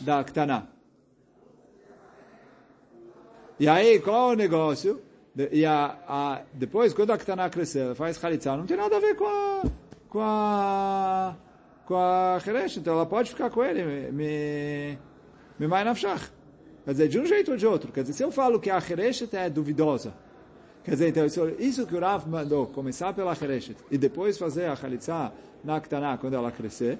da 0.00 0.22
Ktaná. 0.22 0.66
E 3.58 3.66
aí, 3.66 3.98
qual 4.00 4.30
é 4.30 4.34
o 4.34 4.36
negócio? 4.36 5.00
E 5.50 5.64
a, 5.64 5.96
a, 6.06 6.42
depois, 6.52 6.92
quando 6.92 7.12
a 7.12 7.18
Ktaná 7.18 7.48
crescer, 7.48 7.94
faz 7.94 8.18
Khalitsa, 8.18 8.54
não 8.54 8.66
tem 8.66 8.76
nada 8.76 8.98
a 8.98 9.00
ver 9.00 9.16
com 9.16 9.26
a, 9.26 9.62
com 10.10 10.20
a, 10.20 11.34
com 11.86 11.96
a 11.96 12.38
Heresh, 12.46 12.76
então 12.76 12.92
ela 12.92 13.06
pode 13.06 13.30
ficar 13.30 13.48
com 13.48 13.64
ele, 13.64 14.12
me, 14.12 14.98
me 15.58 15.66
nafshach. 15.84 16.37
Quer 16.88 16.92
dizer, 16.92 17.08
de 17.08 17.20
um 17.20 17.26
jeito 17.26 17.50
ou 17.50 17.56
de 17.58 17.66
outro. 17.66 17.92
Quer 17.92 18.00
dizer, 18.00 18.14
se 18.14 18.22
eu 18.22 18.32
falo 18.32 18.58
que 18.58 18.70
a 18.70 18.78
Hereshet 18.78 19.36
é 19.36 19.50
duvidosa, 19.50 20.14
quer 20.82 20.92
dizer, 20.92 21.08
então, 21.08 21.26
isso 21.58 21.86
que 21.86 21.94
o 21.94 22.00
Rav 22.00 22.26
mandou, 22.26 22.66
começar 22.68 23.12
pela 23.12 23.32
Hereshet 23.32 23.76
e 23.90 23.98
depois 23.98 24.38
fazer 24.38 24.64
a 24.64 24.72
Khalitsa 24.72 25.30
na 25.62 25.78
Ktaná 25.82 26.16
quando 26.16 26.32
ela 26.32 26.50
crescer, 26.50 26.98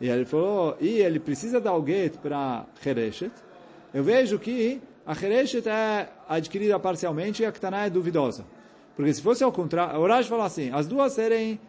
e 0.00 0.08
ele 0.08 0.24
falou, 0.24 0.78
e 0.80 1.00
ele 1.00 1.20
precisa 1.20 1.60
dar 1.60 1.74
o 1.74 1.86
get 1.86 2.16
para 2.16 2.64
Hereshet, 2.82 3.30
eu 3.92 4.02
vejo 4.02 4.38
que 4.38 4.80
a 5.04 5.12
Hereshet 5.12 5.68
é 5.68 6.08
adquirida 6.26 6.80
parcialmente 6.80 7.42
e 7.42 7.44
a 7.44 7.52
Ktaná 7.52 7.84
é 7.84 7.90
duvidosa. 7.90 8.46
Porque 8.96 9.12
se 9.12 9.20
fosse 9.20 9.44
ao 9.44 9.52
contrário, 9.52 10.00
o 10.00 10.06
Raj 10.06 10.26
falou 10.26 10.46
assim, 10.46 10.70
as 10.72 10.86
duas 10.86 11.12
serem 11.12 11.60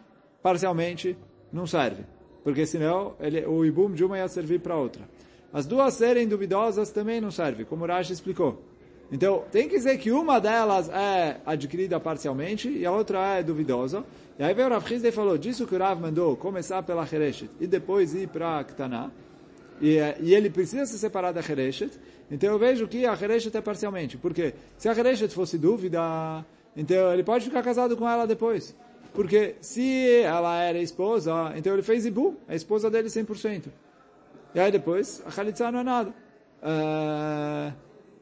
parcialmente, 0.42 1.14
não 1.52 1.66
serve. 1.66 2.06
Porque 2.42 2.64
senão 2.64 3.16
ele, 3.20 3.44
o 3.44 3.66
Ibum 3.66 3.92
de 3.92 4.02
uma 4.02 4.16
ia 4.16 4.28
servir 4.28 4.60
para 4.60 4.76
outra. 4.76 5.06
As 5.52 5.66
duas 5.66 5.94
serem 5.94 6.28
duvidosas 6.28 6.90
também 6.90 7.20
não 7.20 7.30
serve, 7.30 7.64
como 7.64 7.84
Rashi 7.84 8.12
explicou. 8.12 8.62
Então, 9.12 9.42
tem 9.50 9.68
que 9.68 9.76
dizer 9.76 9.98
que 9.98 10.12
uma 10.12 10.38
delas 10.38 10.88
é 10.88 11.40
adquirida 11.44 11.98
parcialmente 11.98 12.68
e 12.68 12.86
a 12.86 12.92
outra 12.92 13.38
é 13.38 13.42
duvidosa. 13.42 14.04
E 14.38 14.42
aí 14.44 14.54
veio 14.54 14.68
o 14.68 14.70
Rav 14.70 14.90
Hizde 14.90 15.08
e 15.08 15.12
falou, 15.12 15.36
disso 15.36 15.66
que 15.66 15.74
o 15.74 15.78
Rav 15.78 16.00
mandou 16.00 16.36
começar 16.36 16.82
pela 16.84 17.02
Hereshet 17.02 17.50
e 17.60 17.66
depois 17.66 18.14
ir 18.14 18.28
para 18.28 18.62
Ktaná. 18.62 19.10
E, 19.80 19.96
e, 20.20 20.34
ele 20.34 20.48
precisa 20.48 20.86
se 20.86 20.98
separar 20.98 21.32
da 21.32 21.40
Hereshet. 21.40 21.90
Então 22.30 22.50
eu 22.50 22.58
vejo 22.58 22.86
que 22.86 23.04
a 23.04 23.12
Hereshet 23.20 23.56
é 23.56 23.60
parcialmente. 23.60 24.16
Por 24.16 24.32
quê? 24.32 24.54
Se 24.78 24.88
a 24.88 24.96
Hereshet 24.96 25.34
fosse 25.34 25.58
dúvida, 25.58 26.00
então 26.76 27.12
ele 27.12 27.24
pode 27.24 27.46
ficar 27.46 27.62
casado 27.62 27.96
com 27.96 28.08
ela 28.08 28.26
depois. 28.26 28.76
Porque 29.12 29.56
se 29.60 30.20
ela 30.22 30.62
era 30.62 30.78
esposa, 30.78 31.52
então 31.56 31.72
ele 31.72 31.82
fez 31.82 32.06
Ibu, 32.06 32.36
a 32.46 32.54
esposa 32.54 32.88
dele 32.88 33.08
100%. 33.08 33.64
E 34.54 34.60
aí 34.60 34.70
depois, 34.70 35.22
a 35.26 35.30
Khalitsa 35.30 35.70
não 35.70 35.80
é 35.80 35.84
nada. 35.84 36.10
Uh, 36.62 37.72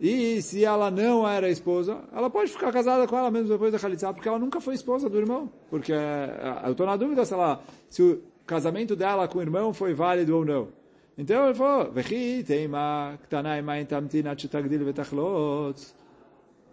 e 0.01 0.41
se 0.43 0.65
ela 0.65 0.91
não 0.91 1.29
era 1.29 1.49
esposa, 1.49 1.99
ela 2.15 2.31
pode 2.31 2.53
ficar 2.53 2.73
casada 2.73 3.07
com 3.07 3.17
ela 3.17 3.31
mesmo 3.31 3.49
depois 3.49 3.73
da 3.73 3.79
Khalitsa, 3.79 4.13
porque 4.13 4.29
ela 4.29 4.39
nunca 4.39 4.61
foi 4.61 4.75
esposa 4.75 5.09
do 5.09 5.19
irmão. 5.19 5.51
Porque 5.71 5.93
uh, 5.93 6.67
eu 6.67 6.73
estou 6.73 6.87
na 6.87 6.97
dúvida 6.97 7.25
se, 7.25 7.35
ela, 7.35 7.61
se 7.89 8.03
o 8.03 8.23
casamento 8.47 8.95
dela 8.95 9.27
com 9.27 9.39
o 9.39 9.43
irmão 9.43 9.73
foi 9.73 9.95
válido 9.95 10.37
ou 10.37 10.45
não. 10.45 10.69
Então 11.17 11.47
ele 11.47 11.55
falou, 11.55 11.91
Vechi 11.91 12.45
teima 12.45 13.19
ktanai 13.25 13.61
main 13.61 13.85
tamtina 13.85 14.37
tagdil 14.37 14.85
vetachlot 14.85 15.77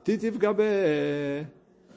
titiv 0.04 0.38
gabe. 0.38 0.64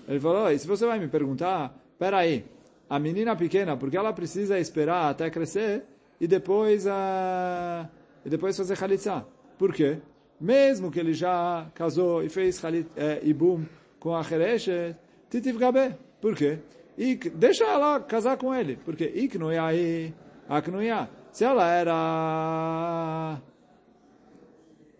Ele 0.08 0.18
falou, 0.20 0.50
e 0.50 0.58
se 0.58 0.66
você 0.66 0.86
vai 0.86 0.98
me 0.98 1.08
perguntar, 1.08 1.76
peraí, 1.98 2.46
a 2.88 2.98
menina 2.98 3.36
pequena, 3.36 3.76
porque 3.76 3.98
ela 3.98 4.14
precisa 4.14 4.58
esperar 4.58 5.10
até 5.10 5.28
crescer, 5.28 5.84
e 6.20 6.26
depois 6.26 6.86
uh, 6.86 7.88
e 8.24 8.28
depois 8.28 8.56
fazer 8.56 8.76
Khalitsa. 8.76 9.26
Por 9.56 9.72
quê? 9.72 9.98
Mesmo 10.40 10.90
que 10.90 11.00
ele 11.00 11.12
já 11.12 11.66
casou 11.74 12.22
e 12.22 12.28
fez 12.28 12.60
Khalit, 12.62 12.88
é, 12.96 13.20
Ibum 13.24 13.64
com 13.98 14.14
a 14.14 14.20
Hereshet, 14.20 14.96
Titiv 15.28 15.58
Gabe. 15.58 15.96
Por 16.20 16.36
quê? 16.36 16.58
E 16.96 17.16
deixa 17.16 17.64
ela 17.64 18.00
casar 18.00 18.36
com 18.36 18.54
ele. 18.54 18.76
Porque 18.84 19.04
Iknoyai, 19.04 20.14
Aknoyah. 20.48 21.08
Se 21.32 21.44
ela 21.44 21.68
era 21.70 23.38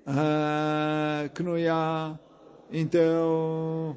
uh, 0.07 1.31
Knuya, 1.35 2.19
então 2.71 3.97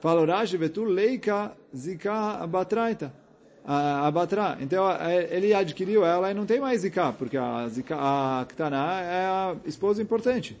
fala 0.00 0.24
Rashi, 0.24 0.56
Vetu 0.56 0.84
Leika 0.84 1.56
Zika 1.74 2.46
Batraita 2.46 3.21
a, 3.64 4.06
a 4.06 4.10
Batra. 4.10 4.58
Então 4.60 4.84
ele 5.30 5.54
adquiriu 5.54 6.04
ela 6.04 6.30
e 6.30 6.34
não 6.34 6.46
tem 6.46 6.60
mais 6.60 6.80
Zika, 6.80 7.12
porque 7.12 7.36
a, 7.36 7.68
Zika, 7.68 7.96
a 7.98 8.44
Ktaná 8.48 9.00
é 9.00 9.26
a 9.26 9.56
esposa 9.64 10.02
importante. 10.02 10.60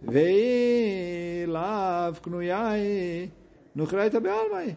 Vei 0.00 1.46
lav 1.46 2.20
knuyai 2.20 3.30
nuchraita 3.74 4.20
bealmai. 4.20 4.76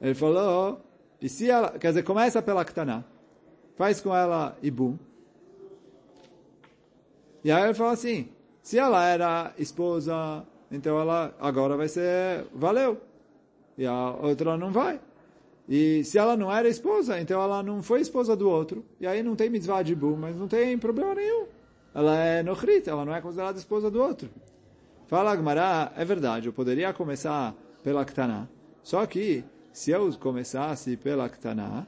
Ele 0.00 0.14
falou, 0.14 0.80
e 1.20 1.28
se 1.28 1.50
ela, 1.50 1.78
quer 1.78 1.88
dizer, 1.88 2.04
começa 2.04 2.40
pela 2.40 2.64
Ktaná, 2.64 3.04
faz 3.76 4.00
com 4.00 4.14
ela 4.14 4.56
Ibum, 4.62 4.96
e 7.42 7.50
aí 7.50 7.64
ele 7.64 7.74
fala 7.74 7.92
assim, 7.92 8.28
se 8.62 8.78
ela 8.78 9.04
era 9.06 9.52
esposa, 9.58 10.44
então 10.70 11.00
ela 11.00 11.34
agora 11.40 11.76
vai 11.76 11.88
ser, 11.88 12.44
valeu. 12.54 13.00
E 13.78 13.86
a 13.86 14.10
outra 14.10 14.58
não 14.58 14.70
vai. 14.70 15.00
E 15.70 16.02
se 16.02 16.18
ela 16.18 16.36
não 16.36 16.52
era 16.52 16.68
esposa, 16.68 17.20
então 17.20 17.40
ela 17.40 17.62
não 17.62 17.80
foi 17.80 18.00
esposa 18.00 18.34
do 18.34 18.50
outro. 18.50 18.84
E 18.98 19.06
aí 19.06 19.22
não 19.22 19.36
tem 19.36 19.48
mitzvah 19.48 19.84
de 19.84 19.94
bum, 19.94 20.16
mas 20.16 20.34
não 20.34 20.48
tem 20.48 20.76
problema 20.76 21.14
nenhum. 21.14 21.46
Ela 21.94 22.16
é 22.18 22.42
nochrit, 22.42 22.90
ela 22.90 23.04
não 23.04 23.14
é 23.14 23.20
considerada 23.20 23.56
esposa 23.56 23.88
do 23.88 24.02
outro. 24.02 24.28
Fala 25.06 25.30
Agmará, 25.30 25.92
é 25.96 26.04
verdade, 26.04 26.48
eu 26.48 26.52
poderia 26.52 26.92
começar 26.92 27.54
pela 27.84 28.04
Ktaná. 28.04 28.48
Só 28.82 29.06
que, 29.06 29.44
se 29.72 29.92
eu 29.92 30.12
começasse 30.18 30.96
pela 30.96 31.28
Ktaná, 31.28 31.86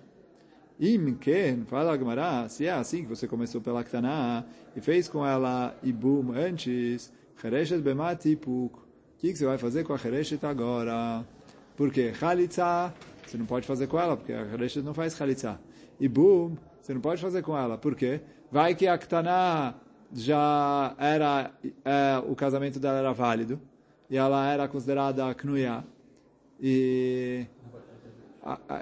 Imken, 0.79 1.65
fala 1.67 1.93
Agmará, 1.93 2.49
se 2.49 2.67
é 2.67 2.73
assim 2.73 3.03
que 3.03 3.09
você 3.09 3.27
começou 3.27 3.61
pela 3.61 3.83
Ktaná 3.83 4.45
e 4.77 4.81
fez 4.81 5.09
com 5.09 5.27
ela 5.27 5.77
Ibum 5.83 6.33
antes, 6.33 7.12
Chereshet 7.41 7.81
Bematipuk, 7.81 8.77
o 8.77 8.83
que, 9.19 9.35
você 9.35 9.45
vai 9.45 9.59
fazer 9.59 9.83
com 9.85 9.93
a 9.93 9.99
Chereshet 9.99 10.45
agora? 10.45 11.25
Porque 11.77 12.12
Chalitza, 12.15 12.93
você 13.25 13.37
não 13.38 13.47
pode 13.47 13.67
fazer 13.67 13.87
com 13.87 13.99
ela, 13.99 14.17
porque 14.17 14.33
a 14.33 14.49
Chereshet 14.49 14.85
não 14.85 14.95
faz 14.95 15.17
Chalitza. 15.17 15.61
Ibum, 16.00 16.57
você 16.81 16.95
não 16.95 17.00
pode 17.00 17.21
fazer 17.21 17.43
com 17.43 17.57
ela, 17.57 17.79
por 17.79 17.95
quê? 17.95 18.21
Vai 18.50 18.75
que 18.75 18.87
a 18.87 18.99
Ktaná 18.99 19.75
já 20.12 20.95
era, 20.99 21.50
é, 21.85 22.23
o 22.26 22.35
casamento 22.35 22.79
dela 22.79 22.99
era 22.99 23.12
válido, 23.12 23.61
e 24.11 24.17
ela 24.17 24.50
era 24.50 24.69
considerada 24.69 25.35
Knuya, 25.35 25.85
e 26.61 27.47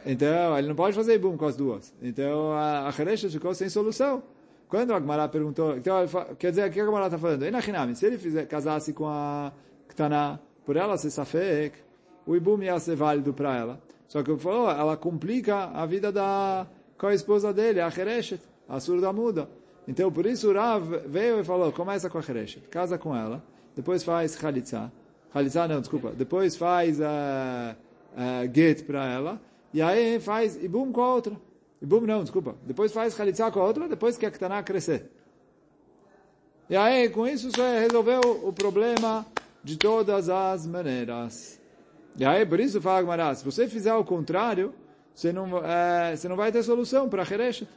então, 0.06 0.58
ele 0.58 0.68
não 0.68 0.74
pode 0.74 0.96
fazer 0.96 1.14
ibum 1.14 1.36
com 1.36 1.44
as 1.44 1.54
duas. 1.54 1.94
Então, 2.00 2.52
a, 2.52 2.88
a 2.88 2.92
ficou 2.92 3.54
sem 3.54 3.68
solução. 3.68 4.22
Quando 4.68 4.92
a 4.92 4.96
Agmará 4.96 5.28
perguntou, 5.28 5.76
então, 5.76 5.96
quer 6.38 6.50
dizer, 6.50 6.68
o 6.68 6.72
que 6.72 6.80
a 6.80 6.84
Agmará 6.84 7.06
está 7.06 7.18
falando? 7.18 7.44
Se 7.94 8.06
ele 8.06 8.16
fizer, 8.16 8.46
casasse 8.46 8.92
com 8.92 9.06
a 9.06 9.52
Ktaná, 9.88 10.38
por 10.64 10.76
ela 10.76 10.96
ser 10.96 11.10
safek, 11.10 11.76
o 12.26 12.36
ibum 12.36 12.62
ia 12.62 12.78
ser 12.78 12.96
válido 12.96 13.34
para 13.34 13.56
ela. 13.56 13.82
Só 14.10 14.24
que 14.24 14.36
falou, 14.38 14.68
ela 14.68 14.96
complica 14.96 15.66
a 15.66 15.86
vida 15.86 16.10
da 16.10 16.66
com 16.98 17.06
a 17.06 17.14
esposa 17.14 17.52
dele, 17.52 17.80
a 17.80 17.86
Hereshet, 17.86 18.42
a 18.68 18.80
surda 18.80 19.12
muda. 19.12 19.48
Então, 19.86 20.10
por 20.10 20.26
isso 20.26 20.50
o 20.50 20.52
Rav 20.52 20.84
veio 21.06 21.38
e 21.38 21.44
falou, 21.44 21.70
começa 21.70 22.10
com 22.10 22.18
a 22.18 22.20
Hereshet, 22.20 22.66
casa 22.68 22.98
com 22.98 23.14
ela, 23.16 23.40
depois 23.74 24.02
faz 24.02 24.34
Khalitza, 24.34 24.92
Khalitza 25.32 25.68
não, 25.68 25.78
desculpa, 25.78 26.10
depois 26.10 26.56
faz 26.56 26.98
uh, 26.98 27.04
uh, 27.04 28.52
get 28.52 28.84
para 28.84 29.06
ela, 29.06 29.40
e 29.72 29.80
aí 29.80 30.18
faz 30.18 30.60
Ibum 30.60 30.90
com 30.90 31.02
a 31.02 31.14
outra. 31.14 31.36
Ibum 31.80 32.00
não, 32.00 32.22
desculpa. 32.22 32.56
Depois 32.66 32.92
faz 32.92 33.14
Khalitza 33.14 33.48
com 33.52 33.60
a 33.60 33.64
outra, 33.64 33.88
depois 33.88 34.18
que 34.18 34.26
a 34.26 34.30
Ktaná 34.30 34.60
crescer. 34.64 35.08
E 36.68 36.74
aí, 36.76 37.08
com 37.08 37.26
isso, 37.28 37.50
você 37.50 37.78
resolveu 37.78 38.20
o 38.42 38.52
problema 38.52 39.24
de 39.62 39.76
todas 39.76 40.28
as 40.28 40.66
maneiras. 40.66 41.59
E 42.16 42.24
aí, 42.24 42.44
por 42.44 42.60
isso, 42.60 42.80
fala 42.80 43.02
Gmará, 43.02 43.34
se 43.34 43.44
você 43.44 43.68
fizer 43.68 43.94
o 43.94 44.04
contrário, 44.04 44.74
você 45.14 45.32
não, 45.32 45.58
é, 45.58 46.16
você 46.16 46.28
não 46.28 46.36
vai 46.36 46.50
ter 46.50 46.62
solução 46.62 47.08
para 47.08 47.22
Hereshet. 47.22 47.68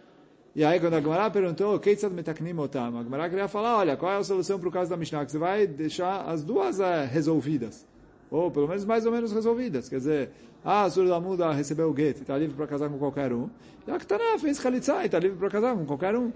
E 0.56 0.64
aí, 0.64 0.80
quando 0.80 0.94
a 0.94 1.02
Gemara 1.02 1.32
perguntou, 1.32 1.80
Keitzad 1.80 2.14
metaknim 2.14 2.58
otam, 2.58 3.00
a 3.00 3.04
Gemara 3.04 3.30
queria 3.30 3.48
falar, 3.48 3.78
olha, 3.78 3.98
qual 3.98 4.12
é 4.12 4.18
a 4.18 4.24
solução 4.24 4.60
para 4.60 4.70
o 4.70 4.72
caso 4.72 4.90
da 4.90 4.98
Mishnah? 4.98 5.26
Que 5.26 5.32
você 5.32 5.38
vai 5.38 5.66
deixar 5.66 6.22
as 6.30 6.44
duas 6.44 6.80
é, 6.80 7.06
resolvidas. 7.06 7.86
Ou, 8.30 8.52
pelo 8.52 8.68
menos, 8.68 8.86
mais 8.86 9.06
ou 9.06 9.12
menos 9.12 9.32
resolvidas. 9.32 9.90
Quer 9.90 9.98
dizer, 9.98 10.32
ah, 10.64 10.84
a 10.84 10.90
Surda 10.90 11.20
Muda 11.20 11.52
recebeu 11.52 11.90
o 11.90 11.94
gueto, 11.94 12.22
está 12.22 12.38
livre 12.38 12.56
para 12.56 12.68
casar 12.68 12.90
com 12.90 12.98
qualquer 12.98 13.34
um. 13.34 13.50
E 13.88 13.92
a 13.92 13.98
Ktaná 13.98 14.38
fez 14.40 14.60
Khalitza 14.60 15.02
e 15.02 15.06
está 15.08 15.20
livre 15.20 15.38
para 15.38 15.50
casar 15.50 15.76
com 15.76 15.86
qualquer 15.86 16.16
um. 16.16 16.32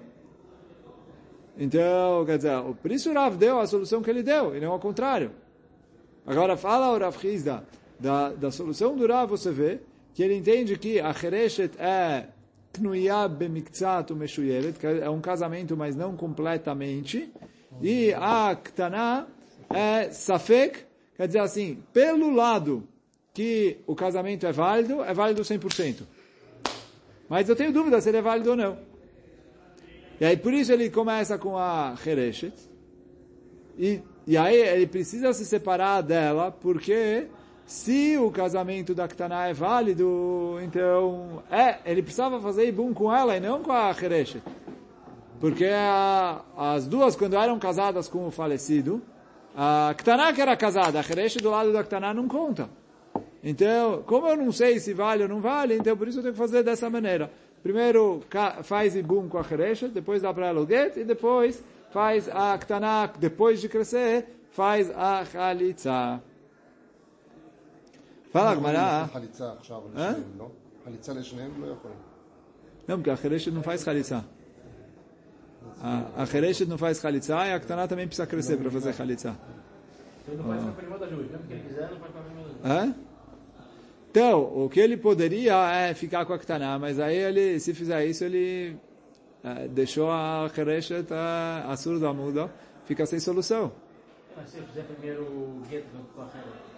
Então, 1.58 2.26
quer 2.26 2.38
dizer, 2.38 2.62
por 2.82 2.92
isso 2.92 3.10
o 3.10 3.14
Rav 3.14 3.36
deu 3.38 3.60
a 3.60 3.66
solução 3.66 4.02
que 4.02 4.10
ele 4.10 4.22
deu, 4.22 4.56
e 4.56 4.60
não 4.60 4.72
ao 4.72 4.80
contrário. 4.80 5.32
Agora, 6.26 6.58
fala 6.58 6.92
o 6.92 7.00
Rav 7.00 7.16
Hizda, 7.26 7.64
da, 8.00 8.30
da 8.30 8.52
solução 8.52 8.96
do 8.96 9.08
Rav, 9.08 9.30
você 9.30 9.52
vê 9.52 9.80
que 10.14 10.24
ele 10.24 10.36
entende 10.36 10.78
que 10.78 11.00
a 11.00 11.14
Chereshet 11.14 11.72
é 11.80 12.30
é 15.04 15.10
um 15.10 15.20
casamento, 15.20 15.76
mas 15.76 15.96
não 15.96 16.16
completamente, 16.16 17.32
e 17.82 18.14
a 18.14 18.56
Ktaná 18.56 19.26
é 19.70 20.12
Safek, 20.12 20.84
quer 21.16 21.28
dizer 21.28 21.40
assim, 21.40 21.82
pelo 21.92 22.32
lado 22.32 22.88
que 23.34 23.78
o 23.88 23.96
casamento 23.96 24.46
é 24.46 24.52
válido, 24.52 25.04
é 25.04 25.14
válido 25.14 25.42
100%. 25.42 26.04
Mas 27.30 27.50
eu 27.50 27.56
tenho 27.56 27.74
dúvida 27.74 28.00
se 28.00 28.10
ele 28.10 28.18
é 28.18 28.22
válido 28.22 28.52
ou 28.52 28.56
não. 28.56 28.78
E 30.20 30.26
aí 30.26 30.38
por 30.38 30.54
isso 30.54 30.72
ele 30.72 30.90
começa 30.90 31.38
com 31.38 31.58
a 31.58 31.96
Hereshet. 32.06 32.54
E, 33.78 34.02
e 34.26 34.38
aí 34.38 34.56
ele 34.56 34.88
precisa 34.88 35.34
se 35.34 35.46
separar 35.46 36.02
dela, 36.02 36.52
porque 36.52 37.28
se 37.68 38.18
o 38.18 38.32
casamento 38.32 38.96
da 38.96 39.10
Ktaná 39.10 39.48
é 39.48 39.54
válido, 39.54 40.58
então 40.64 41.44
é, 41.52 41.80
ele 41.86 42.02
precisava 42.02 42.40
fazer 42.40 42.66
Ibum 42.70 42.94
com 42.94 43.14
ela 43.14 43.36
e 43.36 43.42
não 43.42 43.62
com 43.62 43.74
a 43.74 43.92
Hereshet. 43.92 44.42
Porque 45.38 45.66
a, 45.66 46.42
as 46.58 46.88
duas, 46.88 47.18
quando 47.18 47.36
eram 47.36 47.60
casadas 47.60 48.08
com 48.08 48.26
o 48.26 48.32
falecido, 48.32 49.02
a 49.54 49.94
Ktaná 49.98 50.32
que 50.32 50.42
era 50.42 50.56
casada, 50.56 51.02
a 51.02 51.04
Hereshet 51.04 51.44
do 51.44 51.50
lado 51.50 51.74
da 51.74 51.84
Ktaná 51.84 52.14
não 52.14 52.26
conta. 52.26 52.70
Então, 53.44 54.02
como 54.06 54.28
eu 54.30 54.38
não 54.38 54.52
sei 54.54 54.80
se 54.80 54.94
vale 54.94 55.24
ou 55.24 55.30
não 55.30 55.42
vale, 55.42 55.76
então 55.76 55.96
por 55.98 56.08
isso 56.08 56.20
eu 56.20 56.24
tenho 56.24 56.34
que 56.34 56.40
fazer 56.40 56.64
dessa 56.64 56.90
maneira. 56.90 57.30
Primeiro 57.62 58.24
faz 58.64 58.96
ibum 58.96 59.28
com 59.28 59.40
a 59.40 59.46
Heresha, 59.52 59.90
depois 59.90 60.22
dá 60.22 60.34
para 60.34 60.48
ela 60.48 60.62
o 60.62 60.66
get, 60.66 60.96
e 60.96 61.04
depois 61.04 61.62
faz 61.92 62.30
a 62.30 62.58
Ktaná, 62.58 63.12
depois 63.20 63.60
de 63.60 63.68
crescer, 63.68 64.26
faz 64.52 64.90
a 64.92 65.24
Fala, 68.38 68.56
Gmará. 68.56 69.10
Não, 72.88 72.98
porque 72.98 73.10
a 73.10 73.18
Heresha 73.26 73.50
não 73.50 73.64
faz 73.64 73.82
Chalitza. 73.82 74.24
A, 75.82 76.24
Hereshet 76.24 76.70
não 76.70 76.78
faz 76.78 77.00
Chalitza 77.00 77.36
e 77.48 77.52
a 77.52 77.60
Ktaná 77.60 77.88
também 77.88 78.08
precisa 78.08 78.28
crescer 78.28 78.58
para 78.58 78.70
fazer 78.70 78.94
Chalitza. 78.94 79.36
Então? 80.28 80.46
Então, 84.10 84.66
o 84.66 84.70
que 84.70 84.80
ele 84.80 84.98
poderia 84.98 85.56
é 85.72 85.94
ficar 85.94 86.26
com 86.26 86.34
a 86.34 86.40
Ktaná, 86.40 86.78
mas 86.78 87.00
aí 87.00 87.16
ele, 87.16 87.60
se 87.60 87.74
fizer 87.74 88.06
isso, 88.06 88.24
ele 88.24 88.78
é, 89.44 89.68
deixou 89.68 90.12
a 90.12 90.50
Hereshet, 90.56 91.12
a, 91.12 91.66
a 91.70 91.76
surda 91.76 92.14
muda, 92.14 92.52
fica 92.86 93.06
sem 93.06 93.20
solução. 93.20 93.72
Mas 94.36 94.50
se 94.50 94.62
fizer 94.62 94.84
primeiro 94.84 95.24
o 95.24 95.62
gueto 95.70 95.88
com 96.16 96.22
a 96.22 96.26
Hereshet, 96.26 96.77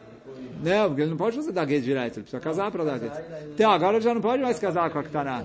Não, 0.64 0.88
porque 0.88 1.02
ele 1.02 1.10
não 1.12 1.18
pode 1.18 1.36
fazer 1.36 1.52
dar 1.52 1.66
gueto 1.66 1.84
direto, 1.84 2.18
ele 2.18 2.24
precisa 2.24 2.42
casar 2.42 2.72
para 2.72 2.84
dar 2.84 3.00
gueto. 3.00 3.18
Então, 3.54 3.72
agora 3.72 3.96
ele 3.98 4.04
já 4.04 4.14
não 4.14 4.22
pode 4.22 4.44
mais 4.44 4.60
casar 4.60 4.90
com 4.90 5.00
a 5.00 5.04
Ktaná. 5.04 5.44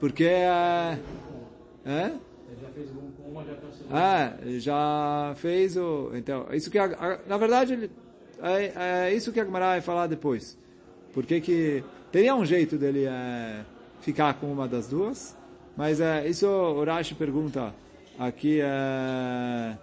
Porque... 0.00 0.24
É, 0.24 0.98
é? 1.84 2.04
Ele 2.06 2.60
já 2.60 2.68
fez 2.68 2.90
com 2.90 3.30
uma, 3.30 3.44
já 3.44 3.54
cancelou. 3.54 3.98
É, 3.98 4.34
ele 4.42 4.60
já 4.60 5.32
fez 5.36 5.76
o... 5.76 6.10
Então, 6.14 6.46
isso 6.52 6.70
que... 6.70 6.78
A, 6.78 6.84
a, 6.84 7.18
na 7.26 7.36
verdade, 7.36 7.74
ele, 7.74 7.90
é, 8.42 9.08
é 9.08 9.14
isso 9.14 9.32
que 9.32 9.40
a 9.40 9.44
Gemara 9.44 9.66
vai 9.66 9.80
falar 9.80 10.06
depois. 10.06 10.58
Porque 11.12 11.40
que 11.40 11.84
teria 12.10 12.34
um 12.34 12.44
jeito 12.44 12.76
dele 12.76 13.04
é, 13.04 13.64
ficar 14.00 14.34
com 14.34 14.50
uma 14.50 14.66
das 14.66 14.88
duas, 14.88 15.36
mas 15.76 16.00
é, 16.00 16.26
isso 16.26 16.46
o 16.46 16.84
Rashi 16.84 17.14
pergunta 17.14 17.74
aqui 18.18 18.60
é, 18.60 19.76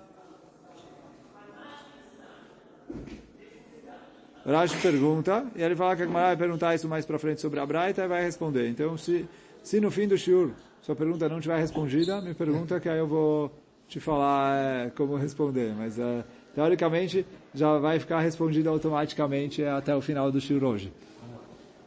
Rashi 4.51 4.77
pergunta, 4.77 5.45
e 5.55 5.61
ele 5.61 5.75
fala 5.75 5.95
que 5.95 6.01
a 6.01 6.05
Gemara 6.05 6.27
vai 6.27 6.37
perguntar 6.37 6.73
isso 6.73 6.87
mais 6.87 7.05
para 7.05 7.19
frente 7.19 7.39
sobre 7.39 7.59
a 7.59 7.65
Braita 7.65 8.03
e 8.03 8.07
vai 8.07 8.23
responder. 8.23 8.67
Então, 8.67 8.97
se, 8.97 9.27
se 9.61 9.79
no 9.79 9.91
fim 9.91 10.07
do 10.07 10.17
shiur 10.17 10.51
sua 10.81 10.95
pergunta 10.95 11.29
não 11.29 11.39
tiver 11.39 11.57
respondida, 11.57 12.19
me 12.19 12.33
pergunta 12.33 12.79
que 12.79 12.89
aí 12.89 12.97
eu 12.97 13.07
vou 13.07 13.51
te 13.87 13.99
falar 13.99 14.57
é, 14.57 14.89
como 14.89 15.15
responder. 15.17 15.73
Mas, 15.77 15.99
é, 15.99 16.23
teoricamente, 16.55 17.25
já 17.53 17.77
vai 17.77 17.99
ficar 17.99 18.21
respondida 18.21 18.71
automaticamente 18.71 19.63
até 19.63 19.95
o 19.95 20.01
final 20.01 20.31
do 20.31 20.41
shiur 20.41 20.63
hoje. 20.63 20.91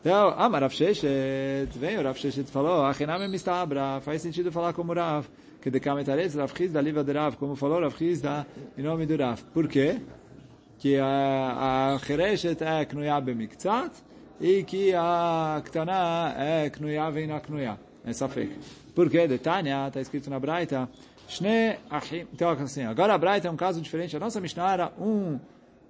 Então, 0.01 0.35
ah, 0.37 0.49
mas 0.49 0.61
Rav 0.61 0.73
Sheshet, 0.73 1.79
vem 1.79 1.97
o 1.99 2.03
Rav 2.03 2.19
Sheshet 2.19 2.51
falou, 2.51 2.85
Achiname 2.85 3.29
mistabra, 3.29 4.01
faz 4.01 4.21
sentido 4.23 4.51
falar 4.51 4.73
como 4.73 4.93
Rav, 4.93 5.27
que 5.61 5.71
de 5.71 5.79
Kametaretz, 5.79 6.35
Rav 6.35 6.53
Chizda, 6.57 6.81
liva 6.81 7.05
de 7.05 7.13
Rav, 7.13 7.37
como 7.37 7.55
falou 7.55 7.81
Rav 7.81 7.97
Chizda, 7.97 8.47
em 8.77 8.83
nome 8.83 9.07
do 9.07 9.17
Rav. 9.17 9.41
Por 9.55 9.69
quê? 9.69 10.01
Que 10.83 10.99
a, 10.99 11.95
a 11.95 11.99
Chereshet 12.01 12.61
é 12.61 12.85
Knuya 12.85 13.21
bemiktzat, 13.21 13.93
e 14.41 14.65
que 14.65 14.93
a 14.93 15.63
Ktana 15.65 16.35
é 16.37 16.71
Knuya 16.71 17.09
vem 17.09 17.29
na 17.29 17.39
Knuya. 17.39 17.79
É 18.05 18.13
Safek. 18.13 18.59
Por 18.93 19.09
quê? 19.09 19.29
De 19.29 19.39
Tanya, 19.39 19.87
está 19.87 20.01
escrito 20.01 20.29
na 20.29 20.41
Braita, 20.41 20.91
Shne 21.29 21.79
Achim, 21.89 22.27
então 22.33 22.51
assim, 22.51 22.83
agora 22.83 23.15
a 23.15 23.19
Braita 23.19 23.47
é 23.47 23.51
um 23.53 23.57
caso 23.57 23.81
diferente, 23.81 24.17
a 24.17 24.19
nossa 24.19 24.41
Mishnah 24.41 24.73
era 24.73 24.93
um, 24.99 25.39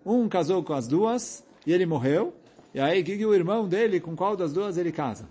um 0.05 0.29
casou 0.29 0.63
com 0.63 0.75
as 0.75 0.87
duas, 0.87 1.43
e 1.67 1.73
ele 1.73 1.87
morreu, 1.87 2.35
e 2.75 2.79
aí, 2.79 3.03
que, 3.03 3.17
que 3.17 3.25
o 3.25 3.33
irmão 3.33 3.67
dele, 3.67 3.99
com 3.99 4.15
qual 4.15 4.37
das 4.37 4.53
duas 4.53 4.77
ele 4.77 4.93
casa? 4.93 5.27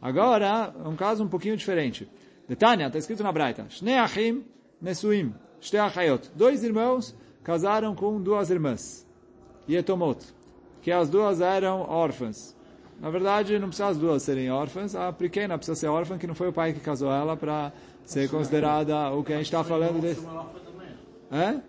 Agora, 0.00 0.72
é 0.80 0.88
um 0.88 0.94
caso 0.94 1.24
um 1.24 1.28
pouquinho 1.28 1.56
diferente. 1.56 2.08
Detânia, 2.48 2.86
está 2.86 3.00
escrito 3.00 3.24
na 3.24 3.32
Braita. 3.32 3.66
Shnei 3.68 3.96
achim 3.96 4.44
nesuim. 4.80 5.34
Shtei 5.60 5.80
achayot. 5.80 6.30
Dois 6.36 6.62
irmãos 6.62 7.16
casaram 7.42 7.94
com 7.94 8.20
duas 8.20 8.50
irmãs. 8.50 9.06
Yetomot. 9.68 10.18
Que 10.80 10.90
as 10.90 11.08
duas 11.08 11.40
eram 11.40 11.82
órfãs. 11.82 12.56
Na 13.00 13.10
verdade, 13.10 13.58
não 13.58 13.68
precisa 13.68 13.88
as 13.88 13.98
duas 13.98 14.22
serem 14.22 14.50
órfãs. 14.50 14.94
A 14.94 15.12
pequena 15.12 15.56
precisa 15.56 15.74
ser 15.76 15.88
órfã, 15.88 16.18
que 16.18 16.26
não 16.26 16.34
foi 16.34 16.48
o 16.48 16.52
pai 16.52 16.72
que 16.72 16.80
casou 16.80 17.10
ela 17.10 17.36
para 17.36 17.72
ser 18.04 18.28
considerada 18.30 19.10
o 19.10 19.22
que 19.24 19.32
a 19.32 19.36
gente 19.36 19.46
está 19.46 19.62
falando 19.64 20.00
desse. 20.00 20.20
Hã? 21.30 21.62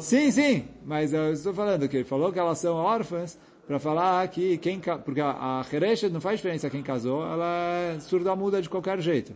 Sim, 0.00 0.30
sim, 0.30 0.68
mas 0.86 1.12
eu 1.12 1.32
estou 1.32 1.52
falando 1.52 1.86
que 1.88 1.98
ele 1.98 2.04
falou 2.04 2.32
que 2.32 2.38
elas 2.38 2.58
são 2.58 2.76
órfãs 2.76 3.38
para 3.66 3.78
falar 3.78 4.26
que 4.28 4.56
quem 4.58 4.80
porque 5.04 5.20
a, 5.20 5.60
a 5.60 5.66
Hereshet 5.70 6.10
não 6.12 6.20
faz 6.20 6.38
diferença 6.38 6.70
quem 6.70 6.82
casou, 6.82 7.22
ela 7.24 7.44
é 7.44 8.00
surda 8.00 8.34
muda 8.34 8.62
de 8.62 8.70
qualquer 8.70 9.00
jeito. 9.00 9.32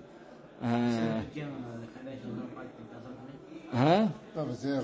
é 0.62 0.66
É, 0.66 1.20
pequena, 1.24 1.52
referente 1.80 2.26
ao 2.26 2.32
meu 2.32 2.46
pai 2.54 2.66
que 2.66 2.72
tem 2.72 2.86
casado 2.86 3.14
também. 3.14 3.55
Hã? 3.74 4.12
Não, 4.34 4.46
mas 4.46 4.64
é. 4.64 4.82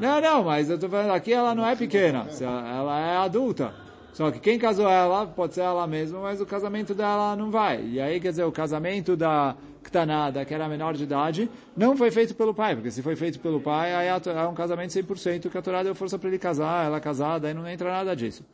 Não, 0.00 0.20
não, 0.20 0.44
mas 0.44 0.68
eu 0.68 0.76
estou 0.76 0.88
falando 0.88 1.10
aqui 1.10 1.32
ela 1.32 1.54
não 1.54 1.66
é 1.66 1.74
pequena, 1.74 2.26
ela, 2.40 3.00
é 3.00 3.16
adulta. 3.16 3.74
Só 4.12 4.30
que 4.30 4.38
quem 4.38 4.58
casou 4.58 4.88
ela 4.88 5.26
pode 5.26 5.54
ser 5.54 5.62
ela 5.62 5.86
mesma, 5.86 6.20
mas 6.20 6.40
o 6.40 6.46
casamento 6.46 6.94
dela 6.94 7.34
não 7.34 7.50
vai. 7.50 7.82
E 7.82 8.00
aí, 8.00 8.20
quer 8.20 8.30
dizer, 8.30 8.44
o 8.44 8.52
casamento 8.52 9.16
da 9.16 9.56
Ktanada, 9.82 10.44
que 10.44 10.52
era 10.52 10.68
menor 10.68 10.94
de 10.94 11.04
idade, 11.04 11.50
não 11.76 11.96
foi 11.96 12.10
feito 12.10 12.34
pelo 12.34 12.54
pai, 12.54 12.74
porque 12.74 12.90
se 12.90 13.02
foi 13.02 13.16
feito 13.16 13.40
pelo 13.40 13.60
pai, 13.60 13.94
aí 13.94 14.08
é 14.08 14.10
é 14.10 14.46
um 14.46 14.54
casamento 14.54 14.90
100%, 14.90 15.48
que 15.50 15.58
a 15.58 15.62
Torá 15.62 15.82
deu 15.82 15.94
força 15.94 16.18
para 16.18 16.28
ele 16.28 16.38
casar, 16.38 16.84
ela 16.86 16.98
é 16.98 17.00
casada, 17.00 17.48
aí 17.48 17.54
não 17.54 17.66
entra 17.66 17.90
nada 17.90 18.14
disso. 18.14 18.44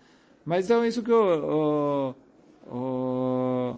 Mas 0.45 0.65
então 0.65 0.87
isso 0.87 1.03
que 1.03 1.13
o, 1.13 2.15
o, 2.71 3.77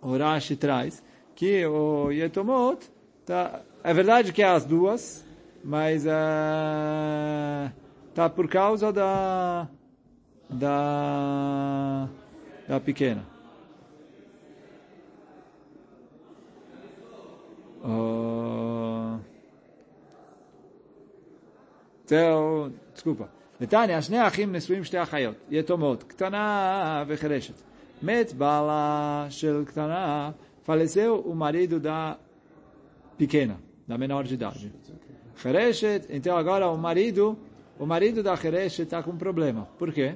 o, 0.00 0.08
o 0.08 0.16
Rashi 0.16 0.56
traz, 0.56 1.02
que 1.34 1.66
o 1.66 2.10
Yetomot, 2.10 2.88
tá, 3.26 3.60
é 3.83 3.93
verdade 3.93 4.33
que 4.33 4.41
é 4.41 4.45
as 4.47 4.65
duas, 4.65 5.25
mas 5.63 6.05
é, 6.05 7.71
tá 8.13 8.29
por 8.29 8.47
causa 8.47 8.91
da 8.91 9.67
da 10.49 12.07
da 12.67 12.79
pequena. 12.79 13.23
Oh. 17.83 19.19
Então, 22.05 22.73
desculpa. 22.93 23.29
נתניה, 23.61 24.01
שני 24.01 24.27
אחים 24.27 24.55
נשואים 24.55 24.83
שתי 24.83 25.03
אחיות, 25.03 25.35
יתומות, 25.49 26.03
קטנה 26.03 27.03
וחירשת. 27.07 27.53
מת 28.03 28.33
בעלה 28.33 29.25
של 29.29 29.63
קטנה, 29.65 30.31
faleceu 30.67 31.23
o 31.25 31.33
marido 31.33 31.79
da 31.79 32.17
pequena, 33.17 33.55
da 33.92 33.98
menor 33.98 34.24
de 34.24 34.34
idade. 34.34 34.72
Hereshet, 35.44 36.06
então 36.08 36.34
agora 36.34 36.66
o 36.70 36.78
marido, 36.78 37.38
o 37.78 37.84
marido 37.84 38.22
da 38.22 38.32
Hereshet 38.32 38.84
está 38.84 39.02
com 39.02 39.10
um 39.10 39.18
problema. 39.18 39.68
Por 39.78 39.92
quê? 39.92 40.14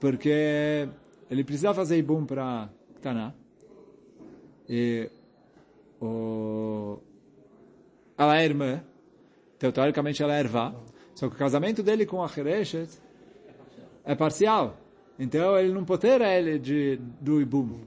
Porque 0.00 0.88
ele 1.30 1.44
precisa 1.44 1.72
fazer 1.72 1.96
ibum 1.98 2.26
para 2.26 2.68
Ktaná. 2.96 3.32
E 4.68 5.08
o, 6.00 6.98
ela 8.18 8.40
é 8.40 8.44
irmã, 8.44 8.82
então 9.56 9.70
teoricamente 9.70 10.20
ela 10.20 10.34
é 10.34 10.40
ervá. 10.40 10.74
Só 11.14 11.28
que 11.28 11.36
o 11.36 11.38
casamento 11.38 11.84
dele 11.84 12.04
com 12.04 12.20
a 12.20 12.28
Hereshet 12.36 12.98
é 14.04 14.16
parcial. 14.16 14.76
Então 15.20 15.56
ele 15.56 15.72
não 15.72 15.84
pode 15.84 16.00
ter 16.00 16.20
ele 16.20 16.58
de, 16.58 16.98
do 17.20 17.40
ibum. 17.40 17.78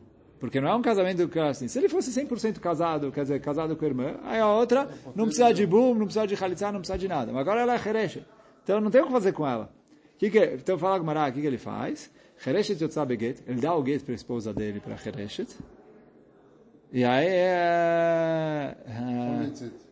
Porque 0.43 0.61
não 0.61 0.69
é 0.69 0.75
um 0.75 0.83
casamento 0.83 1.29
que 1.29 1.39
assim, 1.39 1.67
se 1.67 1.79
ele 1.79 1.89
fosse 1.89 2.11
100% 2.11 2.61
casado, 2.61 3.11
quer 3.11 3.23
dizer, 3.23 3.41
casado 3.41 3.75
com 3.77 3.85
a 3.85 3.89
irmã, 3.89 4.17
aí 4.23 4.39
a 4.39 4.49
outra 4.49 4.89
não 5.15 5.25
precisa 5.25 5.53
de 5.53 5.65
ibum, 5.65 5.95
não 5.95 6.07
precisa 6.07 6.27
de 6.27 6.37
chalitza, 6.37 6.71
não 6.71 6.81
precisa 6.81 6.99
de 6.99 7.09
nada. 7.09 7.33
Mas 7.33 7.41
agora 7.41 7.63
ela 7.63 7.75
é 7.75 7.89
Hereshet. 7.89 8.25
Então 8.63 8.81
não 8.81 8.91
tem 8.91 9.01
o 9.01 9.07
que 9.07 9.13
fazer 9.13 9.33
com 9.33 9.47
ela. 9.47 9.69
Que 10.17 10.31
que, 10.31 10.39
então 10.39 10.79
fala 10.79 10.99
Gmará, 10.99 11.29
o 11.29 11.33
que, 11.33 11.41
que 11.41 11.47
ele 11.47 11.59
faz? 11.59 12.11
Hereshet 12.47 12.83
yotzá 12.83 13.05
beget, 13.05 13.43
ele 13.47 13.61
dá 13.61 13.75
o 13.75 13.85
get 13.85 14.05
para 14.05 14.15
a 14.15 14.17
esposa 14.17 14.55
dele, 14.55 14.81
para 14.81 14.95
Hereshet. 14.95 15.57
E 16.93 17.05
aí 17.05 17.27
é... 17.27 18.77
é 18.87 19.89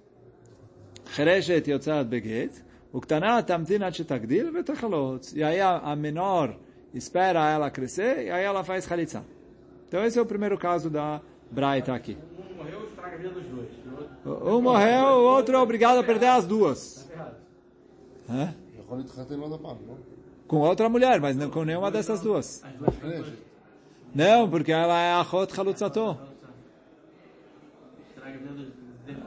חרשת 1.07 1.65
יוצאת 1.67 2.09
בגט, 2.09 2.61
וקטנה 2.95 3.43
תמתין 3.43 3.83
עד 3.83 3.95
שתגדיל 3.95 4.59
ותחלוץ. 4.59 5.35
E 5.35 5.43
aí 5.43 5.61
a, 5.61 5.77
a 5.79 5.97
menor 5.97 6.49
espera 6.95 7.51
ela 7.51 7.71
crescer 7.71 8.27
e 8.27 8.31
aí 8.31 8.45
ela 8.45 8.65
faz 8.65 8.87
chalitza. 8.87 9.23
Então 9.92 10.06
esse 10.06 10.18
é 10.18 10.22
o 10.22 10.26
primeiro 10.26 10.58
caso 10.58 10.90
da 10.90 11.20
Braita 11.52 11.88
tá 11.88 11.96
aqui. 11.96 12.18
Um 12.40 12.56
morreu, 12.56 12.86
estraga 12.88 13.14
a 13.14 13.18
vida 13.18 13.30
dos 13.32 13.44
dois. 13.44 13.70
Um, 14.26 14.62
morreu, 14.62 15.04
o 15.04 15.24
outro 15.36 15.54
é 15.54 15.60
obrigado 15.60 15.98
a 15.98 16.04
perder 16.04 16.28
as 16.28 16.46
duas. 16.46 17.10
Tá 17.14 17.34
Hã? 18.30 18.56
Com 20.48 20.60
outra 20.60 20.88
mulher, 20.88 21.20
mas 21.20 21.36
não 21.36 21.50
com 21.50 21.66
nenhuma 21.66 21.92
dessas 21.92 22.22
duas. 22.22 22.64
Não, 24.16 24.50
porque 24.50 24.72
ela 24.72 24.98
é 24.98 25.12
a 25.12 25.22
hot 25.24 25.60
Halutzato. 25.60 26.18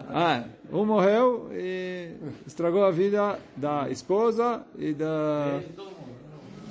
Ah, 0.08 0.44
um 0.72 0.86
morreu 0.86 1.50
e 1.52 2.14
estragou 2.46 2.86
a 2.86 2.90
vida 2.90 3.38
da 3.54 3.90
esposa 3.90 4.62
e 4.78 4.94
da... 4.94 5.60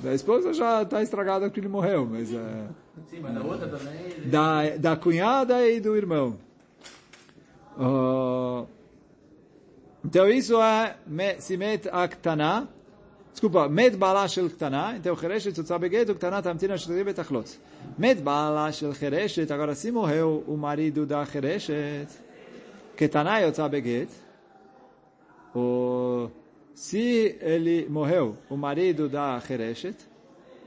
Da 0.02 0.12
esposa 0.12 0.52
já 0.52 0.82
está 0.82 1.00
estragada 1.00 1.46
porque 1.46 1.60
ele 1.60 1.68
morreu, 1.68 2.04
mas... 2.10 2.34
É... 2.34 2.83
Sim, 3.10 3.20
mas 3.20 3.34
da 3.34 3.42
outra 3.42 3.68
também. 3.68 3.94
ele- 3.94 4.26
da, 4.30 4.76
da 4.78 4.96
cunhada 4.96 5.66
e 5.68 5.80
do 5.80 5.96
irmão. 5.96 6.36
Oh, 7.78 8.66
então 10.04 10.28
isso 10.28 10.60
é 10.62 10.96
me- 11.06 11.40
se 11.40 11.56
met 11.56 11.88
a 11.90 12.06
ktana, 12.06 12.68
desculpa, 13.32 13.68
met 13.68 13.96
bala 13.96 14.28
shel 14.28 14.48
ktana, 14.48 14.94
então 14.96 15.16
chereshet 15.16 15.52
tzotza 15.54 15.76
beget, 15.78 16.08
o 16.10 16.14
ktana 16.14 16.40
tamtina 16.40 16.76
shetari 16.78 17.02
betachlot. 17.04 17.58
Met 17.98 18.20
bala 18.22 18.70
shel 18.70 18.94
chereshet, 18.94 19.50
agora 19.50 19.74
se 19.74 19.90
morreu 19.90 20.44
o 20.46 20.56
marido 20.56 21.04
da 21.04 21.24
chereshet, 21.26 22.08
ktana 22.96 23.40
yotza 23.40 23.68
beget, 23.68 24.10
o, 25.54 26.30
se 26.74 27.36
ele 27.40 27.86
morreu, 27.88 28.36
o 28.48 28.56
marido 28.56 29.08
da 29.08 29.40
chereshet, 29.40 29.96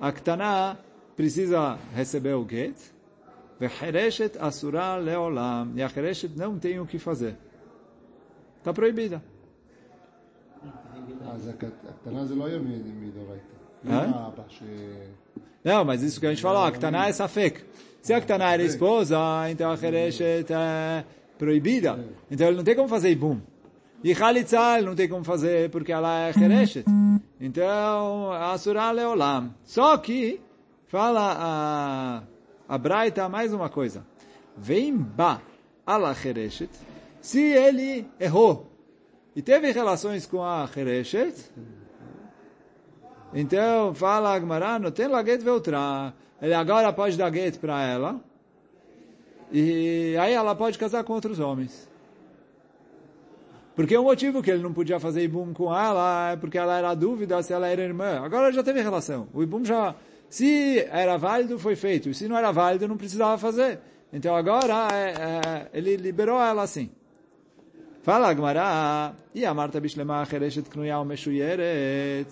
a 0.02 0.12
ktana 0.12 0.78
precisa 1.18 1.78
receber 1.94 2.36
o 2.36 2.48
get. 2.48 2.78
Vehereshet 3.60 4.38
asura 4.40 4.96
leolam. 4.96 5.74
E 5.76 5.82
a 5.82 5.88
hereshet 5.94 6.32
não 6.38 6.58
tem 6.58 6.80
o 6.80 6.86
que 6.86 7.00
fazer. 7.00 7.36
Está 8.60 8.72
proibida. 8.72 9.22
Não, 15.64 15.84
mas 15.84 16.04
isso 16.04 16.20
que 16.20 16.26
a 16.26 16.30
gente 16.30 16.42
falou, 16.42 16.64
a 16.64 16.72
Ktaná 16.72 17.08
é 17.08 17.14
safek. 17.14 17.64
Se 18.02 18.14
a 18.14 18.22
Ktaná 18.22 18.54
era 18.54 18.64
esposa, 18.64 19.18
então 19.50 19.72
a 19.72 19.74
Hereshet 19.76 20.52
é 20.52 21.04
proibida. 21.38 22.00
Então 22.32 22.48
ele 22.48 22.58
não 22.58 22.64
tem 22.64 22.76
como 22.76 22.88
fazer 22.88 23.10
ibum. 23.10 23.42
E 24.04 24.14
Khalitzal 24.14 24.84
não 24.84 24.96
tem 24.96 25.10
como 25.10 25.24
fazer 25.24 25.70
porque 25.70 25.92
ela 25.92 26.28
é 26.28 26.30
Hereshet. 26.30 26.86
Então, 27.40 28.32
Asura 28.32 28.92
Leolam. 28.92 29.54
Só 29.64 29.98
que, 29.98 30.40
fala 30.88 31.36
a, 31.38 32.24
a 32.68 32.78
Braita 32.78 33.30
mais 33.30 33.54
uma 33.54 33.70
coisa. 33.70 34.06
Vem 34.56 34.98
ba 34.98 35.42
ala 35.86 36.16
Hereshet. 36.26 36.72
Se 37.22 37.42
ele 37.42 38.08
errou 38.20 38.72
e 39.36 39.42
teve 39.42 39.72
relações 39.72 40.26
com 40.26 40.44
a 40.44 40.68
Hereshet, 40.76 41.52
então, 43.34 43.94
fala 43.94 44.34
Agmará, 44.34 44.80
não 44.80 44.92
tem 44.92 45.08
lá 45.08 45.24
get 45.24 45.42
veltra. 45.42 46.14
Ele 46.42 46.54
agora 46.54 46.94
pode 46.94 47.18
dar 47.18 47.32
get 47.34 47.58
para 47.60 47.84
ela. 47.84 48.22
E 49.52 50.16
aí 50.20 50.34
ela 50.34 50.56
pode 50.56 50.78
casar 50.78 51.04
com 51.04 51.14
outros 51.14 51.40
homens. 51.40 51.90
Porque 53.76 53.96
o 53.96 54.04
motivo 54.04 54.42
que 54.42 54.50
ele 54.50 54.64
não 54.64 54.74
podia 54.74 55.00
fazer 55.00 55.24
ibum 55.24 55.54
com 55.54 55.66
ela 55.66 56.32
é 56.32 56.36
porque 56.36 56.58
ela 56.58 56.78
era 56.78 56.96
dúvida 56.96 57.42
se 57.44 57.54
ela 57.54 57.68
era 57.68 57.82
irmã. 57.84 58.22
Agora 58.24 58.52
já 58.52 58.64
teve 58.64 58.82
relação. 58.82 59.28
O 59.34 59.44
ibum 59.44 59.64
já... 59.64 59.94
Se 60.30 60.80
era 60.90 61.18
válido, 61.18 61.58
foi 61.58 61.76
feito. 61.76 62.14
Se 62.14 62.28
não 62.28 62.38
era 62.38 62.52
válido, 62.52 62.88
não 62.88 62.98
precisava 62.98 63.38
fazer. 63.38 63.80
Então 64.12 64.36
agora 64.36 64.88
é, 64.94 65.10
é, 65.10 65.70
ele 65.74 65.96
liberou 65.96 66.40
ela 66.40 66.64
assim. 66.64 66.90
Fala 68.02 68.30
Agmará, 68.30 69.14
e 69.36 69.46
a 69.46 69.54
Marta 69.54 69.82
Meshuyeret. 71.06 72.28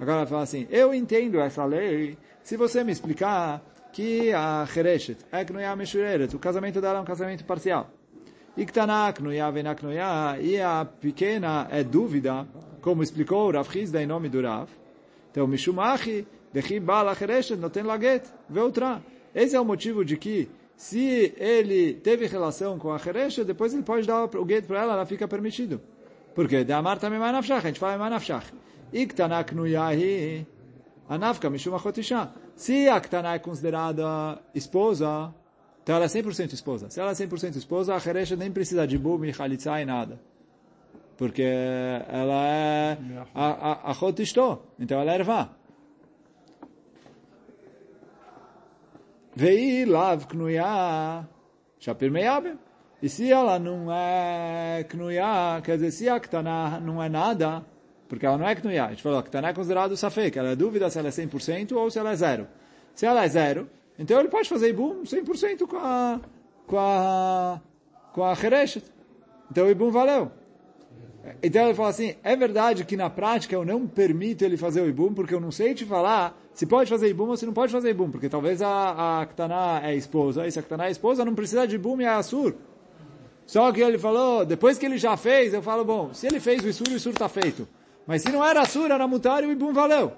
Agora 0.00 0.26
fala 0.26 0.42
assim, 0.42 0.66
eu 0.70 0.94
entendo 0.94 1.38
essa 1.38 1.64
lei 1.66 2.16
se 2.42 2.56
você 2.56 2.82
me 2.82 2.92
explicar 2.92 3.62
que 3.92 4.32
a 4.32 4.64
Chereshet 4.64 5.18
é 5.30 5.44
Knuya 5.44 5.76
Meshuyeret, 5.76 6.34
o 6.34 6.38
casamento 6.38 6.80
dela 6.80 6.98
é 6.98 7.02
um 7.02 7.04
casamento 7.04 7.44
parcial. 7.44 7.90
E 8.56 8.64
Ktaná 8.64 9.12
Knuya 9.12 9.50
Vena 9.50 9.74
Knuya, 9.74 10.38
e 10.40 10.58
a 10.58 10.86
pequena 10.86 11.68
é 11.70 11.84
dúvida, 11.84 12.46
como 12.80 13.02
explicou 13.02 13.48
o 13.48 13.52
Rav 13.52 13.70
Chizda 13.70 14.02
em 14.02 14.06
nome 14.06 14.30
do 14.30 14.40
Rav. 14.40 14.70
Então, 15.30 15.46
Mishumachi, 15.46 16.26
Não 17.56 17.70
tem. 17.70 17.82
Esse 19.34 19.56
é 19.56 19.60
o 19.60 19.64
motivo 19.64 20.04
de 20.04 20.16
que 20.16 20.48
se 20.76 21.34
ele 21.36 21.94
teve 21.94 22.26
relação 22.26 22.78
com 22.78 22.92
a 22.92 22.98
Cheresha, 22.98 23.44
depois 23.44 23.74
ele 23.74 23.82
pode 23.82 24.06
dar 24.06 24.24
o 24.24 24.48
get 24.48 24.64
para 24.64 24.82
ela, 24.82 24.92
ela 24.92 25.06
fica 25.06 25.26
permitido. 25.26 25.80
Porque 26.34 26.62
da 26.62 26.78
Amar 26.78 26.98
também 26.98 27.18
manafshach, 27.18 27.64
a 27.64 27.68
gente 27.68 27.80
fala 27.80 27.98
manafshach. 27.98 28.46
Iktanak 28.92 29.54
nuyahi, 29.54 30.46
anafka 31.08 31.50
mishum 31.50 31.74
achotisha. 31.74 32.30
Se 32.54 32.88
a 32.88 33.00
Ktaná 33.00 33.34
é 33.34 33.38
considerada 33.40 34.40
esposa, 34.54 35.34
então 35.82 35.96
ela 35.96 36.04
é 36.04 36.08
100% 36.08 36.52
esposa. 36.52 36.88
Se 36.90 37.00
ela 37.00 37.10
é 37.10 37.14
100% 37.14 37.56
esposa, 37.56 37.94
a 37.94 37.98
Hereshet 37.98 38.36
nem 38.36 38.52
precisa 38.52 38.86
de 38.86 38.96
Bum 38.96 39.20
Chalitza 39.32 39.80
e 39.80 39.84
nada. 39.84 40.20
Porque 41.16 41.42
ela 41.42 42.46
é 42.46 42.98
a, 43.34 43.90
a, 43.90 43.96
então 44.78 45.00
ela 45.00 45.12
é 45.12 45.14
ervá. 45.16 45.57
Vei 49.40 49.84
lav 49.84 50.26
knuya 50.26 51.24
shapir 51.78 52.10
meyabem. 52.10 52.58
E 53.00 53.08
se 53.08 53.30
ela 53.30 53.56
não 53.56 53.86
é 53.92 54.84
knuya, 54.90 55.60
quer 55.62 55.76
dizer, 55.76 55.92
se 55.92 56.08
a 56.08 56.18
Ktaná 56.18 56.80
não 56.80 57.00
é 57.00 57.08
nada, 57.08 57.64
porque 58.08 58.26
ela 58.26 58.36
não 58.36 58.48
é 58.48 58.56
knuya, 58.56 58.86
a 58.86 58.88
gente 58.88 59.00
falou, 59.00 59.20
a 59.20 59.22
Ktaná 59.22 59.50
é 59.50 59.52
considerado 59.52 59.96
safek, 59.96 60.36
ela 60.36 60.48
é 60.48 60.56
dúvida 60.56 60.90
se 60.90 60.98
ela 60.98 61.06
é 61.06 61.12
100% 61.12 61.70
ou 61.76 61.88
se 61.88 62.00
ela 62.00 62.10
é 62.10 62.16
zero. 62.16 62.48
Se 62.96 63.06
ela 63.06 63.24
é 63.24 63.28
zero, 63.28 63.70
então 63.96 64.18
ele 64.18 64.28
pode 64.28 64.48
fazer 64.48 64.70
Ibum 64.70 65.04
100% 65.04 65.68
com 65.68 65.76
a, 65.76 66.20
com 66.66 66.76
a, 66.76 67.60
com 68.12 68.24
a 68.24 68.32
Hereshet. 68.32 68.84
Então 69.52 69.66
o 69.66 69.70
Ibum 69.70 69.92
valeu. 69.92 70.32
Então 71.42 71.64
ele 71.64 71.74
fala 71.74 71.88
assim, 71.88 72.14
é 72.22 72.36
verdade 72.36 72.84
que 72.84 72.96
na 72.96 73.10
prática 73.10 73.54
eu 73.54 73.64
não 73.64 73.86
permito 73.86 74.44
ele 74.44 74.56
fazer 74.56 74.80
o 74.80 74.88
Ibum, 74.88 75.12
porque 75.14 75.34
eu 75.34 75.40
não 75.40 75.50
sei 75.50 75.74
te 75.74 75.84
falar 75.84 76.38
se 76.52 76.66
pode 76.66 76.90
fazer 76.90 77.08
Ibum 77.08 77.28
ou 77.28 77.36
se 77.36 77.46
não 77.46 77.52
pode 77.52 77.72
fazer 77.72 77.90
Ibum, 77.90 78.10
porque 78.10 78.28
talvez 78.28 78.60
a, 78.62 79.20
a 79.20 79.26
Ktaná 79.26 79.80
é 79.84 79.94
esposa, 79.94 80.46
e 80.46 80.50
se 80.50 80.58
a 80.58 80.62
Ktaná 80.62 80.86
é 80.86 80.90
esposa 80.90 81.24
não 81.24 81.34
precisa 81.34 81.66
de 81.66 81.76
Ibum 81.76 82.00
e 82.00 82.04
é 82.04 82.08
Assur. 82.08 82.54
Só 83.46 83.72
que 83.72 83.80
ele 83.80 83.98
falou, 83.98 84.44
depois 84.44 84.76
que 84.76 84.84
ele 84.84 84.98
já 84.98 85.16
fez, 85.16 85.54
eu 85.54 85.62
falo, 85.62 85.84
bom, 85.84 86.12
se 86.12 86.26
ele 86.26 86.38
fez 86.38 86.62
o 86.62 86.68
Isur, 86.68 86.88
o 86.88 86.92
Isur 86.92 87.12
está 87.12 87.28
feito. 87.28 87.66
Mas 88.06 88.22
se 88.22 88.30
não 88.30 88.44
era 88.44 88.60
Assur, 88.60 88.90
era 88.90 89.08
Mutar 89.08 89.42
e 89.42 89.46
o 89.46 89.52
Ibum 89.52 89.72
valeu. 89.72 90.12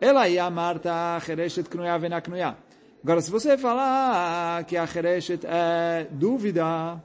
Ela 0.00 0.28
ia 0.28 0.48
Marta 0.50 1.18
Chereshet 1.24 1.68
Knuya 1.68 1.98
Venaknuya. 1.98 2.56
Agora, 3.02 3.20
se 3.20 3.30
você 3.30 3.56
falar 3.56 4.64
que 4.64 4.76
a 4.76 4.86
Chereshet 4.86 5.46
é 5.46 6.06
dúvida, 6.10 7.02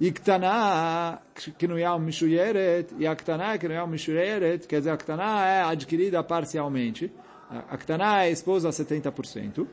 e 0.00 0.10
Ktaná 0.10 1.20
Knuya 1.58 1.98
Mishuyeret, 1.98 2.94
e 2.98 3.06
a 3.06 3.14
Ktaná 3.14 3.58
Knuya 3.58 3.86
Mishuyeret, 3.86 4.66
quer 4.66 4.78
dizer, 4.78 4.90
a 4.90 4.96
Ktaná 4.96 5.46
é 5.46 5.62
adquirida 5.62 6.24
parcialmente, 6.24 7.12
a 7.50 8.24
é 8.24 8.30
esposa 8.30 8.70
a 8.70 8.72
70%, 8.72 9.66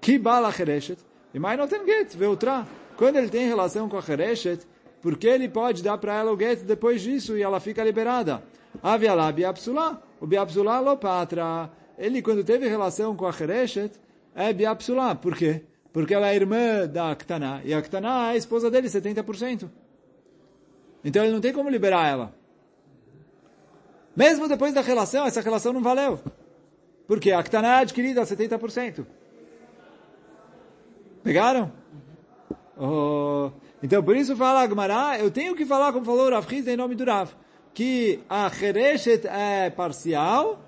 que 0.00 0.18
bala 0.18 0.52
Chereshet, 0.52 0.98
e 1.32 1.38
mais 1.38 1.58
não 1.58 1.66
tem 1.66 1.84
get, 1.86 2.20
outra. 2.22 2.66
Quando 2.96 3.16
ele 3.16 3.30
tem 3.30 3.46
relação 3.46 3.88
com 3.88 3.96
a 3.96 4.02
Chereshet, 4.02 4.66
porque 5.00 5.26
ele 5.26 5.48
pode 5.48 5.82
dar 5.82 5.96
para 5.96 6.14
ela 6.14 6.32
o 6.32 6.38
get 6.38 6.60
depois 6.64 7.00
disso 7.00 7.36
e 7.36 7.42
ela 7.42 7.60
fica 7.60 7.82
liberada. 7.82 8.42
Avialá 8.82 9.30
biapsulá, 9.32 10.02
o 10.20 10.26
biapsulá 10.26 10.80
lopatra. 10.80 11.70
Ele, 11.96 12.20
quando 12.20 12.44
teve 12.44 12.68
relação 12.68 13.16
com 13.16 13.26
a 13.26 13.32
Chereshet, 13.32 13.92
é 14.34 14.52
biapsulá. 14.52 15.14
Por 15.14 15.36
quê? 15.36 15.62
Porque 15.98 16.14
ela 16.14 16.28
é 16.28 16.36
irmã 16.36 16.86
da 16.86 17.10
Aktaná, 17.10 17.60
e 17.64 17.74
a 17.74 17.78
é 17.78 18.30
a 18.30 18.36
esposa 18.36 18.70
dele, 18.70 18.86
70%. 18.86 19.68
Então 21.02 21.24
ele 21.24 21.32
não 21.32 21.40
tem 21.40 21.52
como 21.52 21.68
liberar 21.68 22.08
ela. 22.08 22.32
Mesmo 24.14 24.46
depois 24.46 24.72
da 24.72 24.80
relação, 24.80 25.26
essa 25.26 25.40
relação 25.40 25.72
não 25.72 25.82
valeu. 25.82 26.20
Porque 27.08 27.32
a 27.32 27.40
é 27.40 27.80
adquirida 27.80 28.22
a 28.22 28.24
70%. 28.24 29.04
Pegaram? 31.24 31.72
Oh, 32.76 33.50
então, 33.82 34.00
por 34.00 34.16
isso 34.16 34.36
fala 34.36 34.62
Agmará, 34.62 35.18
eu 35.18 35.32
tenho 35.32 35.56
que 35.56 35.66
falar, 35.66 35.92
como 35.92 36.04
falou 36.04 36.28
o 36.28 36.30
Rav 36.30 36.46
Hiz, 36.48 36.68
em 36.68 36.76
nome 36.76 36.94
do 36.94 37.04
Rav, 37.04 37.32
que 37.74 38.20
a 38.30 38.48
Chereshet 38.50 39.26
é 39.26 39.68
parcial 39.68 40.60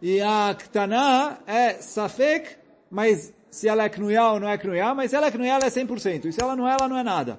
e 0.00 0.22
a 0.22 0.56
Ktaná 0.58 1.36
é 1.46 1.74
Safek, 1.74 2.56
mas 2.90 3.34
se 3.50 3.68
ela 3.68 3.84
é 3.84 3.88
Knuya 3.88 4.24
ou 4.32 4.40
não 4.40 4.48
é 4.48 4.56
Knuya, 4.56 4.94
mas 4.94 5.10
se 5.10 5.16
ela 5.16 5.26
é 5.26 5.30
Knuya, 5.30 5.54
ela 5.54 5.66
é 5.66 5.70
100%. 5.70 6.26
E 6.26 6.32
se 6.32 6.40
ela 6.40 6.54
não 6.54 6.68
é, 6.68 6.72
ela 6.72 6.88
não 6.88 6.96
é 6.96 7.02
nada. 7.02 7.38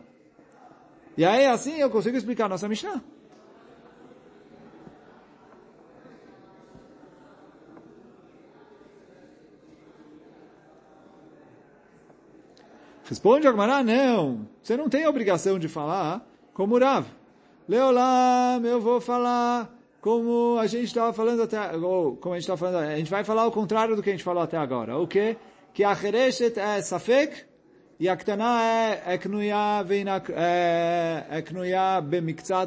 E 1.17 1.24
aí, 1.24 1.45
assim, 1.45 1.78
eu 1.78 1.89
consigo 1.89 2.17
explicar 2.17 2.45
a 2.45 2.50
nossa 2.50 2.67
Mishnah. 2.67 3.02
Responde 13.06 13.45
Agmará, 13.45 13.84
não. 13.84 14.47
Você 14.63 14.78
não 14.78 14.88
tem 14.88 15.06
obrigação 15.06 15.60
de 15.60 15.67
falar 15.67 16.26
como 16.54 16.78
Rav. 16.78 17.06
Leolam, 17.67 18.65
eu 18.65 18.80
vou 18.80 19.02
falar 19.02 19.69
como 20.00 20.58
a 20.58 20.65
gente 20.65 20.86
estava 20.86 21.12
falando 21.12 21.43
até, 21.43 21.76
ou 21.76 22.15
como 22.15 22.34
a 22.34 22.38
gente 22.38 22.50
estava 22.50 22.58
falando, 22.58 22.89
a 22.89 22.97
gente 22.97 23.12
vai 23.12 23.24
falar 23.24 23.45
o 23.45 23.52
contrário 23.52 23.95
do 23.95 24.02
que 24.02 24.10
a 24.10 24.13
gente 24.13 24.24
falou 24.24 24.41
até 24.41 24.58
agora. 24.58 24.97
O 24.97 25.06
quê? 25.06 25.36
Que 25.74 25.84
a 25.84 25.96
Chereshet 25.96 26.60
é 26.60 26.82
Safek 26.82 27.44
e 28.00 28.10
a 28.10 28.16
Ktaná 28.18 28.64
é, 28.64 29.04
é 29.14 29.18
Knuya 29.18 29.86
é, 30.36 31.26
é 31.30 31.42
Knuya 31.42 32.04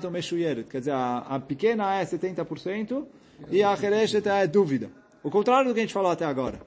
ou 0.04 0.10
Meshuyeret. 0.10 0.68
Quer 0.68 0.78
dizer, 0.78 0.92
a, 0.92 1.18
a 1.18 1.40
pequena 1.40 2.00
é 2.00 2.04
70% 2.04 3.04
e 3.50 3.62
a 3.62 3.76
Chereshet 3.76 4.28
é 4.28 4.46
dúvida. 4.46 4.90
O 5.22 5.30
contrário 5.30 5.68
do 5.68 5.74
que 5.74 5.80
a 5.80 5.82
gente 5.82 5.94
falou 5.94 6.10
até 6.10 6.24
agora. 6.24 6.60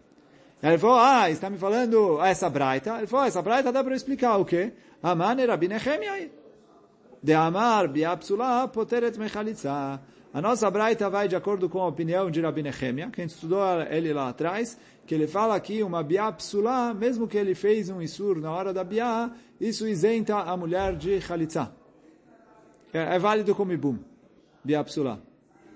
Ele 0.62 0.78
falou, 0.78 0.97
ah, 0.97 1.30
está 1.30 1.50
me 1.50 1.58
falando 1.58 2.19
essa 2.23 2.50
braita. 2.50 2.97
Ele 2.97 3.08
falou, 3.08 3.26
essa 3.26 3.41
braita 3.41 3.71
dá 3.71 3.84
para 3.84 3.95
explicar 3.95 4.38
o 4.38 4.45
quê? 4.45 4.73
Aman 5.02 5.39
era 5.39 5.56
Binechem 5.56 6.32
De 7.21 7.34
Amar 7.34 7.88
biapsula 7.88 8.67
poteret 8.67 9.17
mechalitza. 9.17 10.00
A 10.38 10.41
nossa 10.41 10.69
braita 10.69 11.10
vai 11.10 11.28
de 11.28 11.36
acordo 11.36 11.67
com 11.67 11.82
a 11.82 11.88
opinião 11.88 12.30
de 12.30 12.39
Rabi 12.39 12.62
Nehemia, 12.62 13.10
que 13.10 13.19
a 13.19 13.23
gente 13.23 13.34
estudou 13.34 13.60
ele 13.89 14.13
lá 14.13 14.30
atrás, 14.30 14.78
que 15.04 15.15
ele 15.15 15.26
fala 15.26 15.56
aqui 15.56 15.82
uma 15.82 16.04
biapsula, 16.04 16.93
mesmo 16.93 17.28
que 17.28 17.36
ele 17.36 17.56
fez 17.56 17.89
um 17.89 18.00
isur 18.00 18.39
na 18.39 18.52
hora 18.52 18.71
da 18.71 18.84
biá, 18.84 19.32
isso 19.60 19.88
isenta 19.88 20.36
a 20.36 20.56
mulher 20.56 20.95
de 20.95 21.19
chalitza. 21.21 21.71
É, 22.93 23.15
é 23.15 23.17
válido 23.17 23.56
como 23.56 23.73
ibum, 23.73 23.97
biapsula. 24.63 25.19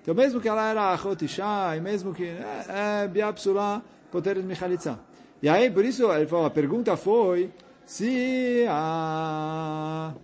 Então 0.00 0.14
mesmo 0.14 0.40
que 0.40 0.48
ela 0.48 0.70
era 0.70 0.92
achot 0.92 1.20
e 1.24 1.80
mesmo 1.80 2.14
que 2.14 2.26
é, 2.26 3.02
é 3.02 3.08
biapsula, 3.08 3.82
poteret 4.12 4.44
mechalitza. 4.44 5.00
E 5.42 5.48
aí, 5.48 5.72
por 5.72 5.84
isso, 5.84 6.08
ele 6.12 6.28
falou, 6.28 6.46
a 6.46 6.50
pergunta 6.50 6.96
foi 6.96 7.50
se 7.84 8.64
a 8.68 10.14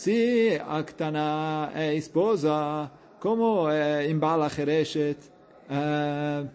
se 0.00 0.58
a 0.66 0.82
Ktana 0.82 1.72
é 1.74 1.94
esposa, 1.94 2.90
como 3.20 3.68
é, 3.68 4.08
embala 4.08 4.48
Chereshet, 4.48 5.18
é, 5.68 6.46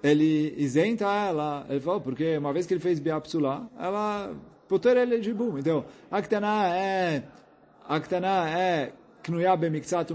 ele 0.00 0.54
isenta 0.56 1.04
ela. 1.04 1.66
Ele 1.68 1.80
falou, 1.80 2.00
porque 2.00 2.38
uma 2.38 2.52
vez 2.52 2.64
que 2.64 2.74
ele 2.74 2.80
fez 2.80 3.00
Biapsula, 3.00 3.68
ela 3.76 4.32
poter 4.68 4.96
ele 4.96 5.18
de 5.18 5.34
bum. 5.34 5.58
Então, 5.58 5.84
a 6.08 6.22
Ktana 6.22 6.68
é, 6.68 7.24
a 7.88 7.98
Ktana 7.98 8.48
é 8.48 8.92
Knuya 9.24 9.56
Bemiktsatu 9.56 10.14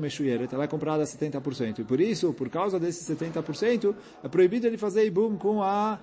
ela 0.50 0.64
é 0.64 0.68
comprada 0.68 1.04
a 1.04 1.06
70%. 1.06 1.80
E 1.80 1.84
por 1.84 2.00
isso, 2.00 2.34
por 2.34 2.48
causa 2.50 2.80
desses 2.80 3.06
70%, 3.06 3.94
é 4.24 4.30
proibido 4.30 4.66
ele 4.66 4.78
fazer 4.78 5.06
Ibum 5.06 5.36
com 5.36 5.62
a, 5.62 6.00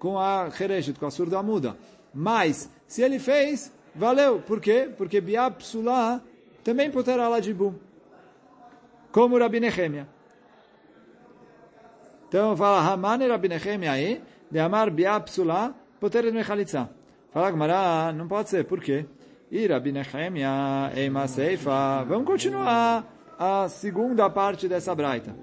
com 0.00 0.18
a 0.18 0.50
Chereshet, 0.50 0.98
com 0.98 1.06
a 1.06 1.12
surda 1.12 1.40
muda. 1.44 1.76
Mas, 2.12 2.68
se 2.88 3.02
ele 3.02 3.20
fez, 3.20 3.72
valeu. 3.96 4.40
Por 4.40 4.60
quê? 4.60 4.90
Porque 4.96 5.20
Biab 5.20 5.56
Psulá 5.56 6.20
também 6.62 6.90
poderá 6.90 7.28
lá 7.28 7.40
de 7.40 7.50
Ibum. 7.50 7.74
Como 9.12 9.38
Rabi 9.38 9.60
Nehemia. 9.60 10.08
Então 12.28 12.56
fala, 12.56 12.80
Haman 12.80 13.26
Rabi 13.28 13.48
Nehemia 13.48 13.92
aí, 13.92 14.22
de 14.50 14.58
Amar 14.58 14.90
Biab 14.90 15.24
Psulá, 15.26 15.74
poter 16.00 16.30
Mechalitza. 16.32 16.90
Fala, 17.32 17.50
Gmará, 17.50 18.12
não 18.12 18.26
pode 18.26 18.50
ser. 18.50 18.64
Por 18.64 18.80
quê? 18.80 19.06
E 19.50 19.66
Rabi 19.66 19.92
Nehemia, 19.92 20.92
Eima 20.94 21.28
Seifa. 21.28 22.04
Vamos 22.04 22.26
continuar 22.26 23.04
a 23.38 23.68
segunda 23.68 24.28
parte 24.28 24.68
dessa 24.68 24.94
braita. 24.94 25.34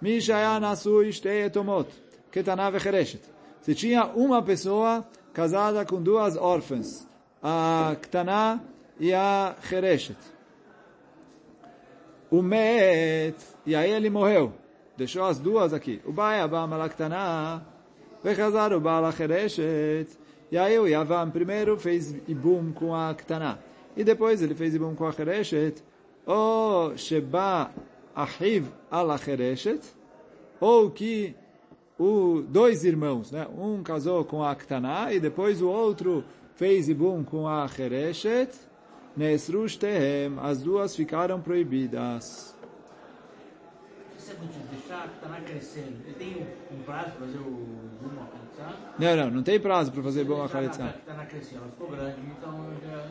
Mishaya 0.00 0.60
Nasu 0.60 1.02
Ishtei 1.02 1.44
Etomot. 1.44 1.88
Ketana 2.30 2.70
Vechereshet. 2.70 3.22
Se 3.62 3.74
tinha 3.74 4.04
uma 4.06 4.42
pessoa 4.42 5.06
casada 5.32 5.84
com 5.84 6.02
duas 6.02 6.36
órfãs, 6.36 7.08
a 7.48 7.94
Ktana 8.02 8.60
e 8.98 9.14
a 9.14 9.54
Chereshet. 9.68 10.18
O 12.28 12.42
Met, 12.42 13.36
e 13.64 13.72
aí 13.76 13.92
ele 13.92 14.10
morreu. 14.10 14.52
Deixou 14.96 15.22
as 15.22 15.38
duas 15.38 15.72
aqui. 15.72 16.02
O 16.04 16.10
Baiabam 16.10 16.72
ala 16.72 17.62
Vechazar 18.24 18.72
o 18.72 18.80
Baal 18.80 19.12
Chereshet. 19.12 20.08
E 20.50 20.58
aí 20.58 20.76
o 20.76 20.88
Yavam 20.88 21.30
primeiro 21.30 21.78
fez 21.78 22.16
Ibum 22.26 22.72
com 22.72 22.92
a 22.92 23.14
Ktana. 23.14 23.60
E 23.96 24.02
depois 24.02 24.42
ele 24.42 24.56
fez 24.56 24.74
Ibum 24.74 24.96
com 24.96 25.06
a 25.06 25.12
Chereshet. 25.12 25.84
Ou 26.26 26.96
Sheba 26.96 27.70
Ahiv 28.12 28.66
ala 28.90 29.16
Chereshet. 29.18 29.82
Ou 30.58 30.90
que 30.90 31.36
o, 31.96 32.42
dois 32.48 32.84
irmãos, 32.84 33.30
né? 33.30 33.46
Um 33.56 33.84
casou 33.84 34.24
com 34.24 34.42
a 34.42 34.52
Ktana 34.56 35.12
e 35.12 35.20
depois 35.20 35.62
o 35.62 35.68
outro 35.68 36.24
fez 36.56 36.88
Ibum 36.88 37.22
com 37.22 37.46
a 37.46 37.68
Chereshet. 37.68 38.52
Nesrush 39.16 39.76
Tehem. 39.78 40.36
As 40.42 40.60
duas 40.60 40.96
ficaram 40.96 41.40
proibidas. 41.40 42.54
Crescendo, 45.46 45.96
Khalitsa? 48.56 48.76
Não, 48.98 49.16
não, 49.16 49.30
não 49.30 49.42
tem 49.42 49.60
prazo 49.60 49.92
para 49.92 50.02
fazer 50.02 50.24
bom 50.24 50.42
a 50.42 50.48
Khalitsa. 50.48 50.84
A 50.84 50.92
Ktaná 50.92 51.26
cresceu, 51.26 51.58
ela 51.58 51.68
ficou 51.68 51.88
grande, 51.88 52.16
então 52.38 52.70
já 52.82 53.04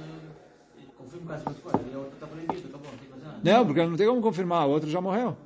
confirma 0.97 1.31
o 1.31 1.95
a 1.95 1.97
outra 1.99 2.13
está 2.13 2.27
proibida, 2.27 2.67
acabou, 2.67 2.91
não 2.91 2.97
tem 2.97 3.07
que 3.07 3.13
fazer 3.13 3.25
nada. 3.25 3.39
Não, 3.43 3.65
porque 3.65 3.85
não 3.85 3.95
tem 3.95 4.07
como 4.07 4.21
confirmar, 4.21 4.67
o 4.67 4.71
outro 4.71 4.89
já 4.89 4.99
morreu. 4.99 5.37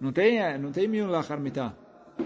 Não 0.00 0.12
tem, 0.12 0.40
é, 0.40 0.58
não 0.58 0.70
tem 0.70 0.86
mil 0.86 1.08
lachar 1.08 1.40
mitá. 1.40 1.72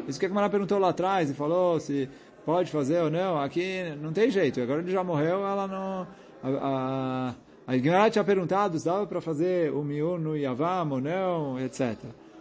Isso 0.08 0.18
que 0.18 0.26
a 0.26 0.28
Gemara 0.28 0.50
perguntou 0.50 0.78
lá 0.78 0.88
atrás 0.88 1.30
e 1.30 1.35
falou 1.35 1.78
se 1.78 2.08
pode 2.44 2.70
fazer 2.70 3.00
ou 3.02 3.11
não. 3.11 3.38
Aqui 3.40 3.83
não 4.00 4.12
tem 4.12 4.31
jeito. 4.31 4.61
Agora 4.61 4.81
ele 4.81 4.90
já 4.90 5.02
morreu, 5.02 5.46
ela 5.46 5.66
não... 5.66 6.07
A, 6.42 6.48
a, 7.68 7.72
a 7.72 7.78
Gemara 7.78 8.11
tinha 8.11 8.24
perguntado 8.24 8.78
se 8.78 8.85
dava 8.85 9.07
para 9.07 9.20
fazer 9.20 9.72
o 9.72 9.83
miun 9.83 10.18
no 10.18 10.37
Yavam 10.37 10.90
ou 10.90 11.00
não, 11.00 11.61
etc. 11.61 11.96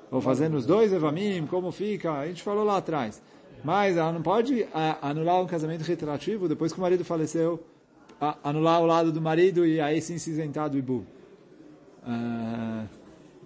Ou 0.09 0.19
fazendo 0.19 0.57
os 0.57 0.65
dois 0.65 0.91
Evamim, 0.91 1.45
como 1.47 1.71
fica. 1.71 2.11
A 2.13 2.27
gente 2.27 2.41
falou 2.41 2.63
lá 2.63 2.77
atrás. 2.77 3.21
Mas 3.63 3.95
ela 3.95 4.11
não 4.11 4.21
pode 4.21 4.67
a, 4.73 5.09
anular 5.09 5.41
um 5.41 5.45
casamento 5.45 5.83
retroativo 5.83 6.47
depois 6.47 6.73
que 6.73 6.79
o 6.79 6.81
marido 6.81 7.05
faleceu, 7.05 7.63
a, 8.19 8.37
anular 8.43 8.81
o 8.81 8.85
lado 8.85 9.11
do 9.11 9.21
marido 9.21 9.65
e 9.65 9.79
aí 9.79 10.01
se 10.01 10.13
isentar 10.13 10.69
do 10.69 10.77
Ibu. 10.77 11.05
Ah, 12.03 12.85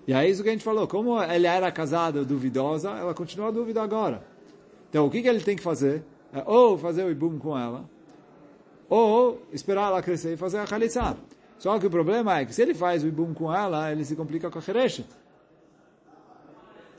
e 0.07 0.13
aí 0.13 0.31
isso 0.31 0.41
que 0.41 0.49
a 0.49 0.51
gente 0.51 0.63
falou, 0.63 0.87
como 0.87 1.21
ele 1.21 1.47
era 1.47 1.69
casada 1.71 2.23
duvidosa, 2.23 2.91
ela 2.91 3.13
continua 3.13 3.51
dúvida 3.51 3.81
agora. 3.81 4.23
Então 4.89 5.05
o 5.05 5.09
que, 5.09 5.21
que 5.21 5.27
ele 5.27 5.41
tem 5.41 5.55
que 5.55 5.63
fazer? 5.63 6.03
É 6.35 6.43
ou 6.45 6.77
fazer 6.77 7.03
o 7.05 7.09
ibum 7.09 7.39
com 7.39 7.57
ela, 7.57 7.89
ou 8.89 9.41
esperar 9.53 9.87
ela 9.87 10.01
crescer 10.01 10.33
e 10.33 10.37
fazer 10.37 10.59
a 10.59 10.65
khalitsa. 10.65 11.15
Só 11.57 11.79
que 11.79 11.87
o 11.87 11.89
problema 11.89 12.39
é 12.39 12.45
que 12.45 12.53
se 12.53 12.61
ele 12.61 12.73
faz 12.73 13.05
o 13.05 13.07
ibum 13.07 13.33
com 13.33 13.53
ela, 13.53 13.89
ele 13.89 14.03
se 14.03 14.17
complica 14.17 14.51
com 14.51 14.59
a 14.59 14.61
Hereshet. 14.67 15.07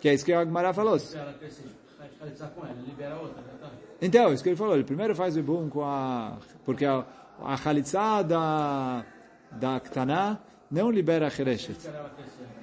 Que 0.01 0.09
é 0.09 0.15
isso 0.15 0.25
que 0.25 0.33
a 0.33 0.41
Agmará 0.41 0.73
falou. 0.73 0.99
Se 0.99 1.19
ela 1.19 1.35
crescer, 1.35 1.67
faz 1.99 2.11
Khalitsa 2.19 2.47
com 2.55 2.65
ela, 2.65 2.75
libera 2.87 3.15
a 3.15 3.21
outra, 3.21 3.43
já? 3.61 3.71
Então, 4.01 4.33
isso 4.33 4.43
que 4.43 4.49
ele 4.49 4.57
falou, 4.57 4.75
ele 4.75 4.85
primeiro 4.85 5.15
faz 5.15 5.37
o 5.37 5.39
ibum 5.39 5.69
com 5.69 5.85
a... 5.85 6.39
Porque 6.65 6.87
a, 6.87 7.05
a 7.43 7.57
khalitsa 7.59 8.23
da, 8.23 9.05
da 9.53 9.81
Ktaná 9.81 10.39
não 10.71 10.91
libera 10.91 11.29
a 11.29 11.31
Hereshet. 11.31 11.79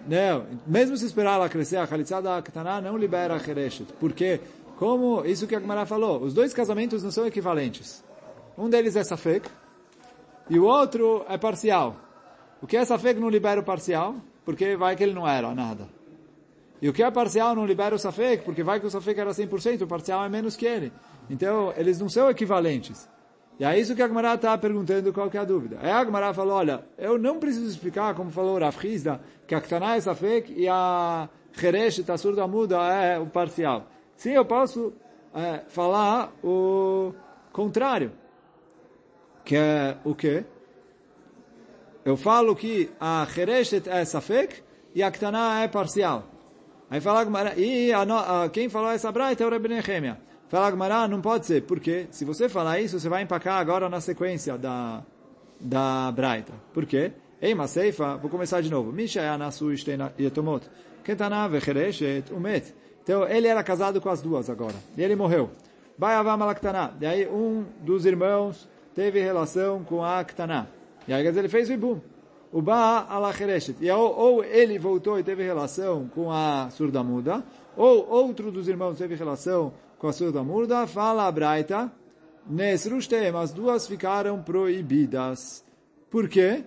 Não, 0.08 0.46
mesmo 0.68 0.98
se 0.98 1.06
esperar 1.06 1.36
ela 1.36 1.50
crescer, 1.50 1.78
a 1.78 1.88
Khalitsa 1.88 2.22
da 2.22 2.42
Ktaná 2.42 2.82
não 2.82 2.98
libera 2.98 3.36
a 3.36 3.38
Hereshet. 3.38 3.94
Porque, 4.00 4.42
como 4.84 5.26
isso 5.26 5.48
que 5.48 5.56
a 5.56 5.62
Gemara 5.62 5.86
falou, 5.86 6.22
os 6.22 6.34
dois 6.34 6.54
casamentos 6.54 7.02
não 7.02 7.10
são 7.10 7.26
equivalentes. 7.26 8.04
Um 8.58 8.70
deles 8.70 8.98
é 8.98 9.04
Safek 9.06 9.50
e 10.50 10.60
o 10.60 10.66
outro 10.66 11.24
é 11.30 11.38
parcial. 11.38 11.96
O 12.62 12.68
que 12.68 12.76
é 12.76 12.84
Safek 12.84 13.18
não 13.18 13.30
libera 13.30 13.62
o 13.62 13.64
parcial, 13.64 14.14
porque 14.44 14.76
vai 14.76 14.98
que 14.98 15.04
ele 15.04 15.14
não 15.14 15.26
era 15.26 15.56
nada. 15.56 15.88
E 16.82 16.90
o 16.90 16.92
que 16.92 17.02
é 17.02 17.10
parcial 17.10 17.56
não 17.56 17.66
libera 17.66 17.96
o 17.96 17.98
Safek, 17.98 18.44
porque 18.44 18.62
vai 18.62 18.78
que 18.82 18.86
o 18.86 18.90
Safek 18.90 19.18
era 19.18 19.32
100%, 19.32 19.84
o 19.84 19.88
parcial 19.88 20.26
é 20.26 20.28
menos 20.28 20.58
que 20.58 20.66
ele. 20.66 20.92
Então, 21.30 21.74
eles 21.78 21.98
não 22.02 22.10
são 22.10 22.30
equivalentes. 22.30 23.08
E 23.58 23.64
é 23.64 23.80
isso 23.80 23.96
que 23.96 24.02
a 24.02 24.08
Gemara 24.10 24.34
está 24.34 24.58
perguntando 24.58 25.14
qual 25.14 25.30
que 25.30 25.38
é 25.38 25.40
a 25.40 25.46
dúvida. 25.46 25.78
Aí 25.82 25.92
a 25.92 26.04
Gemara 26.04 26.34
falou, 26.34 26.56
olha, 26.56 26.84
eu 26.98 27.18
não 27.18 27.40
preciso 27.40 27.70
explicar, 27.70 28.14
como 28.16 28.32
falou 28.32 28.58
o 28.58 28.60
Rav 28.60 28.86
Hizda, 28.86 29.22
que 29.48 29.56
a 29.56 29.62
Ktaná 29.62 29.96
é 29.96 30.02
Safek 30.02 30.54
e 30.54 30.68
a 30.68 31.30
Heresh, 31.58 32.04
a 32.10 32.18
surda 32.18 32.46
muda, 32.46 32.80
é 32.94 33.18
o 33.18 33.28
parcial. 33.28 33.93
Sim, 34.16 34.32
eu 34.32 34.46
posso 34.46 34.94
é, 35.34 35.62
falar 35.68 36.32
o 36.44 37.14
contrário. 37.52 38.12
Que 39.46 39.56
é 39.58 39.98
o 40.06 40.16
quê? 40.16 40.46
Eu 42.06 42.16
falo 42.18 42.56
que 42.56 42.90
a 43.00 43.26
Hereshet 43.36 43.90
é 43.90 44.04
Safek 44.06 44.62
e 44.94 45.02
a 45.04 45.12
Ktaná 45.12 45.62
é 45.64 45.68
parcial. 45.68 46.24
Aí 46.90 47.02
fala 47.02 47.22
a 47.22 47.24
Gemara, 47.26 47.54
e 47.60 47.92
a, 47.92 48.02
a- 48.44 48.50
quem 48.50 48.70
falou 48.70 48.92
essa 48.92 49.12
braita 49.12 49.44
é 49.44 49.48
o 49.48 49.50
Rebbe 49.50 49.68
Nehemia. 49.70 50.18
Fala 50.48 50.68
a 50.68 50.72
Gemara, 50.72 51.08
não 51.08 51.22
pode 51.22 51.46
ser, 51.46 51.64
porque 51.64 52.08
se 52.12 52.24
você 52.24 52.48
falar 52.48 52.80
isso, 52.80 53.00
você 53.00 53.10
vai 53.10 53.24
empacar 53.24 53.58
agora 53.60 53.90
na 53.90 54.00
sequência 54.00 54.58
da, 54.58 55.02
da 55.60 56.12
braita. 56.12 56.54
Por 56.74 56.86
quê? 56.86 57.12
Ei, 57.42 57.56
Maseifa, 57.56 58.16
vou 58.18 58.30
começar 58.30 58.62
de 58.62 58.70
novo. 58.70 58.92
Misha 58.92 59.22
é 59.22 59.30
anasu 59.30 59.72
yetomot. 60.20 60.70
Kentana 61.04 61.48
vechereshet 61.50 62.32
umet. 62.32 62.74
Então, 63.04 63.28
ele 63.28 63.48
era 63.48 63.64
casado 63.64 64.00
com 64.00 64.10
as 64.10 64.22
duas 64.22 64.50
agora. 64.50 64.76
E 64.98 65.04
ele 65.04 65.16
morreu. 65.16 65.50
Vai 65.98 66.16
avam 66.16 66.42
alaktaná. 66.42 66.92
E 67.00 67.06
aí, 67.06 67.28
um 67.28 67.66
dos 67.82 68.06
irmãos 68.06 68.68
teve 68.96 69.20
relação 69.20 69.84
com 69.84 70.04
a 70.04 70.24
Ktaná. 70.24 70.68
E 71.08 71.14
aí, 71.14 71.22
quer 71.22 71.30
dizer, 71.30 71.42
ele 71.42 71.50
fez 71.50 71.70
o 71.70 71.74
ibum. 71.74 72.00
O 72.52 72.62
Ba 72.62 73.06
alachereshet. 73.10 73.78
E 73.82 73.92
ou, 73.92 74.16
ou 74.16 74.44
ele 74.44 74.80
voltou 74.80 75.20
e 75.20 75.24
teve 75.24 75.44
relação 75.44 76.08
com 76.14 76.32
a 76.32 76.70
surda 76.70 77.04
muda, 77.04 77.44
ou 77.76 78.08
outro 78.08 78.52
dos 78.52 78.68
irmãos 78.68 78.98
teve 78.98 79.16
relação 79.16 79.74
com 79.98 80.08
a 80.08 80.14
surda 80.14 80.44
muda, 80.44 80.86
fala 80.86 81.28
a 81.28 81.32
Braita, 81.32 81.92
Nesrushtem, 82.46 83.30
as 83.36 83.52
duas 83.52 83.88
ficaram 83.88 84.42
proibidas. 84.42 85.66
Por 86.12 86.28
quê? 86.28 86.64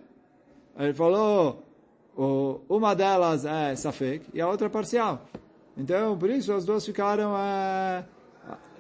Ele 0.79 0.93
falou, 0.95 1.63
uma 2.69 2.95
delas 2.95 3.45
é 3.45 3.77
Safek 3.77 4.27
e 4.35 4.41
a 4.41 4.49
outra 4.49 4.67
é 4.67 4.71
parcial. 4.71 5.25
Então, 5.77 6.17
por 6.17 6.31
isso, 6.31 6.53
as 6.53 6.65
duas 6.65 6.85
ficaram... 6.85 7.37
é, 7.37 8.05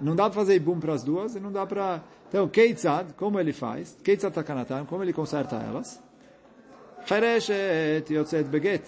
não 0.00 0.14
dá 0.14 0.24
para 0.24 0.34
fazer 0.34 0.54
ibum 0.54 0.78
para 0.78 0.94
as 0.94 1.02
duas 1.02 1.34
e 1.34 1.40
não 1.40 1.52
dá 1.52 1.66
para... 1.66 2.02
Então, 2.28 2.48
Keitzad, 2.48 3.12
como 3.16 3.38
ele 3.38 3.52
faz? 3.52 3.96
Keitzad 4.02 4.32
Takanatan, 4.32 4.84
como 4.84 5.02
ele 5.02 5.12
conserta 5.12 5.56
elas? 5.56 6.02
Chereshet 7.04 8.12
Yotzet 8.12 8.44
Beget. 8.48 8.84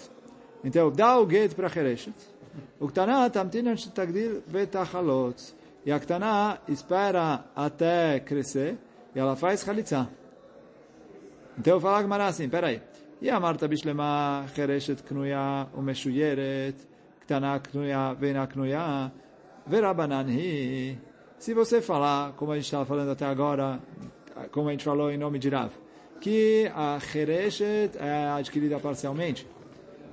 Então, 0.64 0.90
dá 0.90 1.18
o 1.18 1.28
get 1.28 1.54
para 1.54 1.68
Chereshet. 1.68 2.14
O 2.80 2.88
Ktaná 2.88 3.28
tamtina 3.30 3.74
tagdil 3.94 4.42
betachalot. 4.46 5.54
E 5.84 5.92
a 5.92 5.98
Ktaná 5.98 6.58
espera 6.68 7.44
até 7.54 8.20
crescer 8.20 8.76
e 9.14 9.18
ela 9.18 9.36
faz 9.36 9.62
Chalitza. 9.62 10.08
Então 11.58 11.74
eu 11.74 11.80
falo 11.80 11.96
a 11.96 12.02
Gemara 12.02 12.26
assim, 12.26 12.48
peraí. 12.48 12.80
E 13.20 13.30
a 13.30 13.40
Marta 13.40 13.66
Bishlema 13.66 14.46
Chereshet 14.54 15.02
Knuya 15.02 15.68
Umeshuyeret 15.74 16.76
Ktaná 17.28 17.60
Knuya 17.60 18.14
Vena 18.14 18.46
Knuya 18.46 19.12
Verabanan 19.66 20.26
Hi. 20.30 20.98
Se 21.38 21.52
você 21.52 21.82
falar, 21.82 22.32
como 22.32 22.52
a 22.52 22.54
gente 22.54 22.64
estava 22.64 22.86
falando 22.86 23.10
até 23.10 23.26
agora, 23.26 23.78
como 24.50 24.68
a 24.68 24.72
gente 24.72 24.82
falou 24.82 25.10
em 25.10 25.18
nome 25.18 25.38
de 25.38 25.50
Rav, 25.50 25.70
que 26.22 26.72
a 26.74 26.98
Chereshet 26.98 27.98
é 27.98 28.30
adquirida 28.30 28.80
parcialmente 28.80 29.46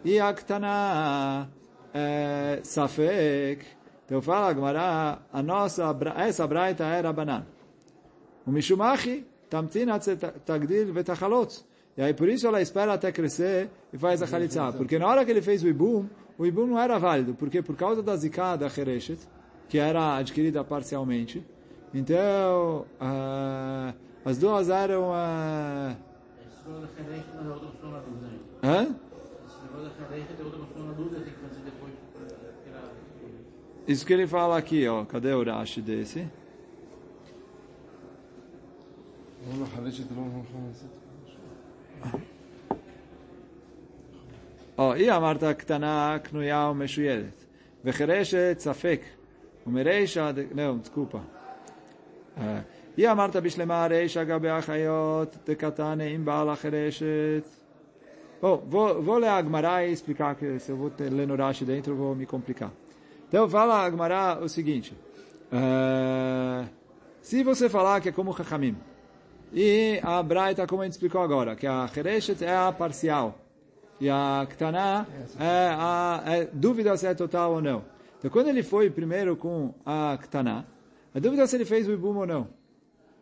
e 0.04 0.20
a 0.20 0.34
Ktaná 0.34 1.48
é 1.94 2.60
Safek, 2.64 3.66
então 4.06 4.22
fala 4.22 4.54
Gemara, 4.54 5.20
a 5.32 5.42
nossa, 5.42 5.96
essa 6.18 6.46
braita 6.46 6.84
era 6.84 7.14
banan. 7.14 7.46
O 8.46 8.52
Mishumachi, 8.52 9.26
Tamtina 9.50 9.98
Tagdil 10.46 10.92
Vetachalot. 10.92 11.64
E 11.98 12.02
aí 12.02 12.14
por 12.14 12.28
isso 12.28 12.46
ela 12.46 12.62
espera 12.62 12.92
até 12.92 13.10
crescer 13.14 13.70
e 13.94 13.98
faz 13.98 14.22
a 14.22 14.28
Khalitza. 14.28 14.74
Porque 14.74 15.00
na 15.00 15.08
hora 15.08 15.24
que 15.24 15.32
ele 15.32 15.42
fez 15.42 15.64
o 15.64 15.68
Ibum, 15.70 16.10
o 16.38 16.46
Ibum 16.46 16.68
não 16.68 16.80
era 16.80 16.98
válido, 17.00 17.34
porque 17.34 17.62
por 17.62 17.76
causa 17.76 18.04
da 18.04 18.16
Zika 18.16 18.56
da 18.56 18.68
Hereshet, 18.68 19.20
que 19.70 19.78
era 19.78 20.18
adquirida 20.18 20.64
parcialmente, 20.64 21.46
então 21.94 22.86
uh, 23.00 23.94
as 24.24 24.38
duas 24.38 24.70
eram... 24.70 25.12
Uh... 25.12 25.96
Hã? 28.64 28.96
Isso 33.88 34.06
que 34.06 34.14
ele 34.14 34.26
fala 34.26 34.58
aqui, 34.58 34.88
ó. 34.88 35.06
Cadê 35.06 35.32
o 35.34 35.44
Rashi 35.44 35.82
desse? 35.82 36.28
Ó, 44.78 44.96
e 44.96 45.10
a 45.10 45.20
Marta 45.20 45.54
Ktana 45.56 46.20
Knuya 46.20 46.70
Umeshuyedet. 46.70 47.34
Vechereshet 47.84 48.62
Safek. 48.62 49.04
Umereisha. 49.66 50.34
Não, 50.54 50.78
desculpa. 50.78 51.22
E 52.98 53.04
eh, 53.04 53.08
a 53.08 53.16
Marta 53.16 53.40
Bishlema 53.40 53.88
Reisha 53.88 54.26
Gabe 54.26 54.50
Achayot. 54.50 55.40
De 55.46 55.56
Katane 55.56 56.14
Imbala 56.14 56.56
Chereshet. 56.58 57.46
Bom, 58.42 58.62
vou, 58.68 59.02
vou 59.02 59.18
ler 59.18 59.30
a 59.30 59.38
Agmará 59.38 59.86
e 59.86 59.94
explicar, 59.94 60.36
que 60.36 60.60
se 60.60 60.72
eu 60.72 60.76
vou 60.76 60.90
ter, 60.90 61.10
ler 61.10 61.28
dentro, 61.66 61.96
vou 61.96 62.14
me 62.14 62.26
complicar. 62.26 62.72
Então 63.28 63.50
fala 63.50 63.76
a 63.76 63.86
Agmará 63.86 64.40
o 64.42 64.50
seguinte. 64.50 64.94
Uh, 65.52 66.68
se 67.22 67.44
você 67.44 67.70
falar 67.70 68.02
que 68.02 68.10
é 68.10 68.12
como 68.12 68.36
Chachamim, 68.36 68.76
e 69.54 70.00
a 70.04 70.22
Braita, 70.22 70.68
como 70.68 70.82
a 70.82 70.86
gente 70.86 70.94
explicou 70.94 71.22
agora, 71.22 71.56
que 71.56 71.66
a 71.66 71.88
Chereshet 71.88 72.44
é 72.44 72.56
a 72.56 72.72
parcial, 72.74 73.40
e 74.00 74.10
a 74.10 74.46
Ktaná 74.50 75.06
é 75.40 75.70
a 75.74 76.24
é 76.26 76.50
dúvida 76.52 76.96
se 76.98 77.08
é 77.08 77.14
total 77.14 77.54
ou 77.54 77.62
não. 77.62 77.84
Então, 78.18 78.30
quando 78.30 78.48
ele 78.48 78.64
foi 78.64 78.90
primeiro 78.90 79.36
com 79.36 79.74
a 79.86 80.18
Ktaná, 80.22 80.66
a 81.14 81.20
dúvida 81.20 81.44
é 81.44 81.48
se 81.48 81.56
ele 81.56 81.66
fez 81.66 81.88
o 81.88 81.94
Ibum 81.94 82.18
ou 82.18 82.26
não. 82.26 82.48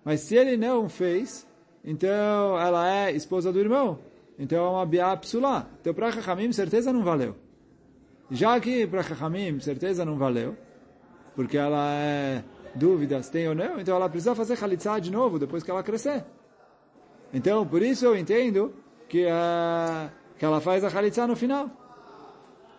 Mas 0.03 0.21
se 0.21 0.35
ele 0.35 0.57
não 0.57 0.89
fez, 0.89 1.47
então 1.83 2.59
ela 2.59 2.89
é 2.89 3.11
esposa 3.11 3.51
do 3.51 3.59
irmão. 3.59 3.99
Então 4.37 4.65
é 4.65 4.69
uma 4.69 4.85
biá 4.85 5.15
psulá. 5.17 5.67
Então 5.79 5.93
para 5.93 6.11
Chachamim, 6.11 6.51
certeza 6.51 6.91
não 6.91 7.03
valeu. 7.03 7.35
Já 8.31 8.59
que 8.59 8.87
para 8.87 9.03
Chachamim, 9.03 9.59
certeza 9.59 10.03
não 10.03 10.17
valeu, 10.17 10.57
porque 11.35 11.57
ela 11.57 11.93
é 11.93 12.43
dúvida 12.73 13.21
se 13.21 13.31
tem 13.31 13.47
ou 13.47 13.55
não, 13.55 13.79
então 13.79 13.95
ela 13.95 14.09
precisa 14.09 14.33
fazer 14.33 14.55
Khalitsa 14.55 14.99
de 14.99 15.11
novo 15.11 15.37
depois 15.37 15.63
que 15.63 15.69
ela 15.69 15.83
crescer. 15.83 16.25
Então, 17.33 17.65
por 17.65 17.81
isso 17.81 18.05
eu 18.05 18.15
entendo 18.15 18.73
que, 19.07 19.25
uh, 19.25 20.09
que 20.38 20.44
ela 20.44 20.60
faz 20.60 20.84
a 20.84 20.88
Khalitsa 20.88 21.26
no 21.26 21.36
final. 21.36 21.70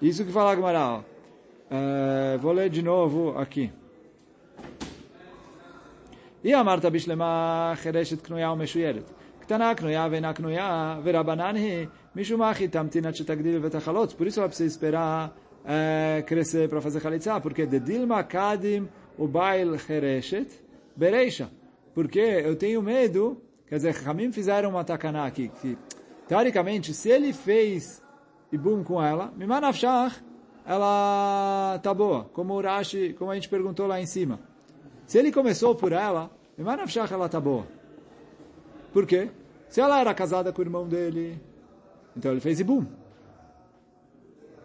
Isso 0.01 0.26
que 0.26 0.32
fala 0.32 0.51
a 0.51 0.55
Gemara. 0.55 0.99
Uh, 0.99 2.39
vou 2.39 2.53
ler 2.53 2.70
de 2.70 2.82
novo 2.82 3.38
aqui. 3.38 3.72
E 6.43 6.53
a 6.53 6.63
Marta 6.63 6.89
Bishlema 6.89 7.76
Chereshet 7.82 8.22
Knuya 8.24 8.49
ou 8.49 8.55
Meshuyeret. 8.55 9.05
קטנה 9.49 9.76
קנויה 9.76 10.07
ואינה 10.11 10.34
קנויה, 10.34 10.99
ורבנן 11.03 11.55
היא, 11.55 11.88
משום 12.15 12.39
מה 12.39 12.51
היא 12.51 12.70
תמתין 12.70 13.05
עד 13.05 13.15
שתגדיל 13.15 13.59
ותחלוץ. 13.65 14.13
Por 14.13 14.28
isso 14.28 14.39
ela 14.39 14.47
precisa 14.47 14.67
esperar 14.67 15.36
é, 15.65 16.24
crescer 16.28 16.70
para 16.70 16.80
fazer 16.82 16.99
chalitza, 17.01 17.39
porque 17.41 17.65
de 17.65 17.80
Dilma 17.80 18.24
Kadim 18.24 18.88
o 19.17 19.28
Bail 19.28 19.78
Chereshet 19.80 20.51
Bereisha. 20.95 21.49
Porque 21.95 22.20
eu 22.20 22.55
tenho 22.55 22.82
medo, 22.84 23.41
quer 23.67 23.78
dizer, 23.78 23.95
Ramim 23.95 24.32
fizeram 24.32 24.70
uma 24.70 24.84
takana 24.84 25.26
aqui, 25.26 25.49
que 25.59 25.76
teoricamente, 26.27 26.93
se 26.95 27.11
ele 27.11 27.33
fez 27.33 28.03
ibum 28.51 28.83
com 28.85 29.03
ela, 29.03 29.33
Mimanafshach, 29.37 30.22
ela 30.66 31.79
tá 31.83 31.93
boa, 31.93 32.25
como 32.33 32.55
o 32.55 32.61
Rashi, 32.61 33.14
como 33.18 33.31
a 33.31 33.35
gente 33.35 33.49
perguntou 33.49 33.87
lá 33.87 34.01
em 34.01 34.07
cima. 34.07 34.41
Se 35.07 35.18
ele 35.18 35.31
começou 35.31 35.75
por 35.75 35.93
ela, 35.93 36.31
Mimanafshach, 36.57 37.12
ela 37.12 37.29
tá 37.29 37.41
boa. 37.41 37.66
Por 38.93 39.07
quê? 39.07 39.31
Se 39.68 39.81
ela 39.81 40.01
era 40.01 40.14
casada 40.14 40.53
com 40.53 40.62
o 40.62 40.64
irmão 40.64 40.87
dele, 40.89 41.41
então 42.16 42.31
ele 42.31 42.41
fez 42.41 42.61
ibum. 42.61 42.87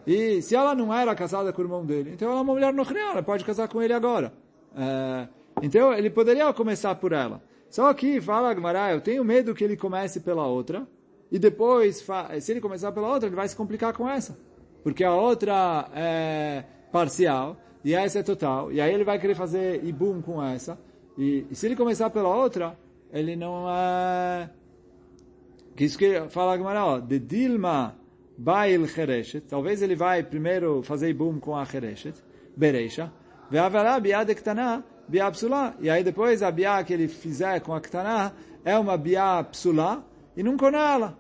E 0.06 0.42
se 0.42 0.56
ela 0.56 0.74
não 0.74 0.94
era 0.94 1.14
casada 1.16 1.52
com 1.52 1.62
o 1.62 1.66
irmão 1.66 1.86
dele, 1.86 2.12
então 2.14 2.30
ela 2.30 2.40
é 2.40 2.42
uma 2.42 2.54
mulher 2.54 2.74
no 2.74 2.84
ela 2.84 3.22
pode 3.24 3.44
casar 3.44 3.68
com 3.68 3.82
ele 3.82 3.94
agora. 3.94 4.32
É, 4.76 5.28
então 5.62 5.94
ele 5.94 6.10
poderia 6.10 6.52
começar 6.54 6.96
por 6.96 7.12
ela. 7.12 7.42
Só 7.70 7.94
que, 7.94 8.20
fala 8.22 8.50
Agmará, 8.50 8.92
eu 8.92 9.02
tenho 9.02 9.24
medo 9.24 9.54
que 9.54 9.64
ele 9.64 9.78
comece 9.78 10.20
pela 10.20 10.48
outra, 10.48 10.88
e 11.32 11.38
depois, 11.38 12.06
se 12.42 12.52
ele 12.52 12.62
começar 12.62 12.92
pela 12.92 13.08
outra, 13.08 13.28
ele 13.28 13.36
vai 13.36 13.48
se 13.48 13.56
complicar 13.56 13.94
com 13.94 14.10
essa. 14.10 14.38
Porque 14.84 15.04
a 15.04 15.14
outra 15.14 15.90
é 15.94 16.64
parcial, 16.92 17.58
e 17.84 17.94
essa 17.94 18.20
é 18.20 18.24
total, 18.24 18.72
e 18.72 18.82
aí 18.82 18.94
ele 18.94 19.04
vai 19.04 19.20
querer 19.20 19.36
fazer 19.36 19.84
ibum 19.86 20.22
com 20.22 20.44
essa, 20.44 20.78
e, 21.18 21.46
e 21.50 21.56
se 21.56 21.66
ele 21.66 21.76
começar 21.76 22.10
pela 22.10 22.30
outra, 22.30 22.78
ele 23.12 23.36
não 23.36 23.68
é... 23.70 24.50
Que 25.76 25.86
isso 25.86 25.98
que 25.98 26.22
fala 26.30 26.54
a 26.54 26.58
Gemara, 26.58 26.86
ó, 26.86 27.00
de 27.00 27.20
Dilma 27.20 27.96
Bail 28.38 28.88
Chereshet, 28.88 29.46
talvez 29.48 29.82
ele 29.82 29.96
vai 29.96 30.24
primeiro 30.24 30.82
fazer 30.82 31.14
boom 31.14 31.40
com 31.40 31.56
a 31.56 31.66
Chereshet, 31.66 32.16
Bereisha, 32.56 33.12
Ve'avará 33.50 34.00
biad 34.00 34.34
ktana 34.36 34.84
biá 35.08 35.32
psulá, 35.32 35.74
e 35.80 35.90
aí 35.90 36.04
depois 36.04 36.44
a 36.44 36.52
biá 36.52 36.84
que 36.84 36.94
ele 36.94 37.08
fizer 37.08 37.60
com 37.62 37.74
a 37.74 37.82
ktana 37.82 38.34
é 38.64 38.78
uma 38.78 38.98
biá 38.98 39.44
psulá, 39.44 40.04
e 40.40 40.44
não 40.44 40.56
com 40.56 40.68
ela. 40.68 41.20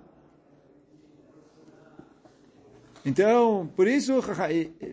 Então, 3.06 3.70
por 3.76 3.86
isso, 3.86 4.14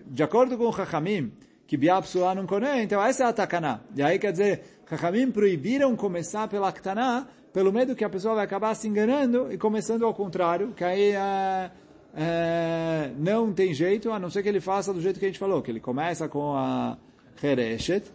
de 0.04 0.22
acordo 0.22 0.58
com 0.58 0.64
o 0.64 0.72
Chachamim, 0.72 1.32
que 1.64 1.76
biá 1.76 2.02
psulá 2.02 2.34
não 2.34 2.44
coné, 2.44 2.82
então 2.82 3.00
essa 3.00 3.22
é 3.22 3.26
a 3.28 3.32
takana. 3.32 3.84
E 3.94 4.02
aí 4.02 4.18
quer 4.18 4.32
dizer, 4.32 4.62
Chachamim 4.90 5.30
proibiram 5.30 5.94
começar 5.94 6.48
pela 6.48 6.72
Ktaná, 6.72 7.28
pelo 7.52 7.72
medo 7.72 7.94
que 7.94 8.04
a 8.04 8.10
pessoa 8.10 8.34
vai 8.34 8.44
acabar 8.44 8.74
se 8.74 8.88
enganando 8.88 9.52
e 9.52 9.56
começando 9.56 10.04
ao 10.04 10.12
contrário, 10.12 10.72
que 10.72 10.82
aí 10.82 11.12
é, 11.12 11.70
é, 12.16 13.10
não 13.16 13.52
tem 13.52 13.72
jeito, 13.72 14.10
a 14.10 14.18
não 14.18 14.28
ser 14.28 14.42
que 14.42 14.48
ele 14.48 14.60
faça 14.60 14.92
do 14.92 15.00
jeito 15.00 15.20
que 15.20 15.24
a 15.24 15.28
gente 15.28 15.38
falou, 15.38 15.62
que 15.62 15.70
ele 15.70 15.80
começa 15.80 16.28
com 16.28 16.52
a 16.56 16.98
Hereshet, 17.40 18.10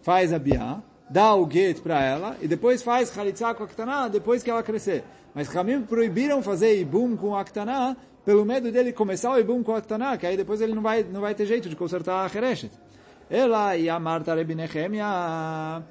faz 0.00 0.32
a 0.32 0.40
Biá, 0.40 0.82
dá 1.08 1.36
o 1.36 1.48
get 1.48 1.80
para 1.82 2.02
ela, 2.02 2.36
e 2.42 2.48
depois 2.48 2.82
faz 2.82 3.10
Khalitsa 3.10 3.54
com 3.54 3.62
a 3.62 3.68
Ktaná, 3.68 4.08
depois 4.08 4.42
que 4.42 4.50
ela 4.50 4.64
crescer. 4.64 5.04
Mas 5.36 5.48
Chachamim 5.48 5.82
proibiram 5.82 6.42
fazer 6.42 6.80
Ibum 6.80 7.14
com 7.14 7.36
a 7.36 7.44
Ktaná, 7.44 7.94
pelo 8.24 8.42
medo 8.42 8.72
dele 8.72 8.90
começar 8.90 9.30
o 9.32 9.38
Ibum 9.38 9.62
com 9.62 9.74
a 9.74 9.82
Ktaná, 9.82 10.16
que 10.16 10.26
aí 10.26 10.34
depois 10.34 10.62
ele 10.62 10.74
não 10.74 10.80
vai, 10.80 11.02
não 11.02 11.20
vai 11.20 11.34
ter 11.34 11.44
jeito 11.44 11.68
de 11.68 11.76
consertar 11.76 12.24
a 12.24 12.34
Hereshet. 12.34 12.72
Ela 13.28 13.76
e 13.76 13.90
a 13.90 14.00
Marta 14.00 14.34
Rebinechemia 14.34 15.84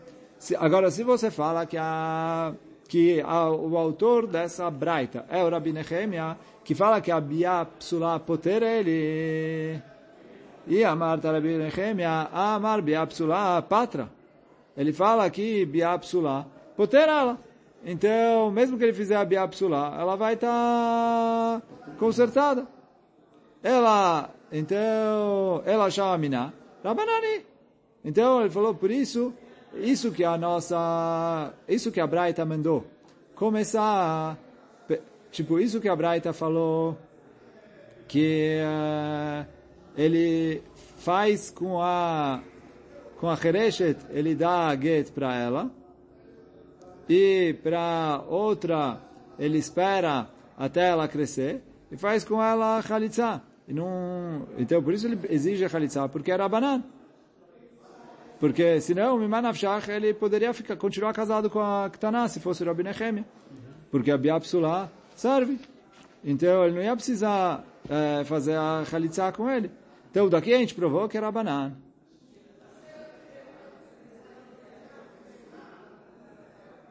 Agora, 0.58 0.89
se 0.91 1.04
você 1.04 1.30
fala 1.30 1.66
que, 1.66 1.78
a, 1.78 2.54
que 2.88 3.22
a, 3.22 3.50
o 3.50 3.78
autor 3.78 4.28
dessa 4.28 4.70
braita 4.70 5.26
é 5.30 5.43
o 5.43 5.50
Rabi 5.50 5.72
Nehemia, 5.72 6.38
que 6.64 6.76
fala 6.76 7.00
que 7.00 7.12
a 7.12 7.22
Bia 7.22 7.66
Psula 7.78 8.20
Poter 8.20 8.64
ele, 8.64 9.80
e 10.68 10.84
a 10.84 10.93
Rabi 10.93 11.58
Nehemia, 11.58 12.30
Amar 12.34 12.82
Bia 12.82 13.06
Psula 13.06 13.62
Patra. 13.62 14.10
Ele 14.76 14.91
fala 14.91 15.30
que 15.30 15.66
Bia 15.66 15.98
Psula 16.00 16.48
Poter 16.76 17.08
ela. 17.08 17.39
Então, 17.88 18.50
mesmo 18.50 18.80
que 18.80 18.84
ele 18.84 18.94
fizer 18.94 19.16
a 19.16 19.24
Bia 19.24 19.48
Psula, 19.48 19.96
ela 20.00 20.16
vai 20.16 20.34
estar 20.34 21.62
tá 21.62 21.62
consertada. 22.00 22.68
Ela, 23.62 24.32
então, 24.52 25.62
ela 25.66 25.92
chama 25.92 26.18
Miná, 26.18 26.52
Rabanani. 26.84 27.46
Então, 28.04 28.42
ele 28.42 28.50
falou, 28.50 28.74
por 28.74 28.90
isso, 28.90 29.32
isso 29.76 30.12
que 30.12 30.24
a 30.24 30.36
nossa, 30.36 31.54
isso 31.68 31.92
que 31.92 32.00
a 32.00 32.08
Braita 32.08 32.44
mandou. 32.44 32.84
Começar, 33.36 34.36
tipo, 35.32 35.60
isso 35.60 35.80
que 35.80 35.88
a 35.88 35.96
Braita 35.96 36.34
falou, 36.34 36.98
que 38.08 38.62
uh, 38.64 39.46
ele 39.96 40.64
faz 40.98 41.52
com 41.52 41.80
a, 41.80 42.42
com 43.20 43.30
a 43.30 43.34
Hereshet, 43.34 44.00
ele 44.10 44.34
dá 44.34 44.70
a 44.70 44.76
get 44.76 45.12
para 45.12 45.36
ela, 45.36 45.72
e 47.08 47.56
para 47.62 48.24
outra, 48.28 48.99
ele 49.38 49.58
espera 49.58 50.28
até 50.58 50.89
ela 50.89 51.08
crescer, 51.08 51.62
e 51.91 51.97
faz 51.97 52.24
com 52.24 52.41
ela 52.41 52.78
a 52.78 52.82
Khalitsa. 52.82 53.41
E 53.68 53.74
não, 53.74 54.47
então, 54.58 54.82
por 54.82 54.93
isso 54.93 55.08
ele 55.08 55.20
exige 55.30 55.66
a 55.66 55.70
Khalitsa, 55.70 56.08
porque 56.10 56.32
era 56.32 56.47
banana. 56.47 56.84
Porque 58.39 58.82
senão, 58.82 59.18
Mimanavshach, 59.18 59.89
ele 59.89 60.14
poderia 60.14 60.53
ficar, 60.53 60.76
continuar 60.76 61.14
casado 61.14 61.49
com 61.49 61.60
a 61.60 61.89
Ktaná, 61.89 62.28
se 62.28 62.39
fosse 62.39 62.64
Rabi 62.64 62.84
Nehemia. 62.84 63.26
Porque 63.89 64.12
a 64.12 64.18
Biapsula 64.18 64.91
serve. 65.16 65.60
Então, 66.24 66.66
ele 66.66 66.76
não 66.76 66.84
ia 66.84 66.95
precisar 66.95 67.64
é, 67.89 68.24
fazer 68.26 68.56
a 68.56 68.84
Khalitsa 68.89 69.32
com 69.32 69.49
ele. 69.49 69.72
Então, 70.12 70.28
daqui 70.30 70.53
a 70.53 70.58
gente 70.58 70.76
provou 70.76 71.08
que 71.08 71.18
era 71.18 71.32
banana. 71.32 71.78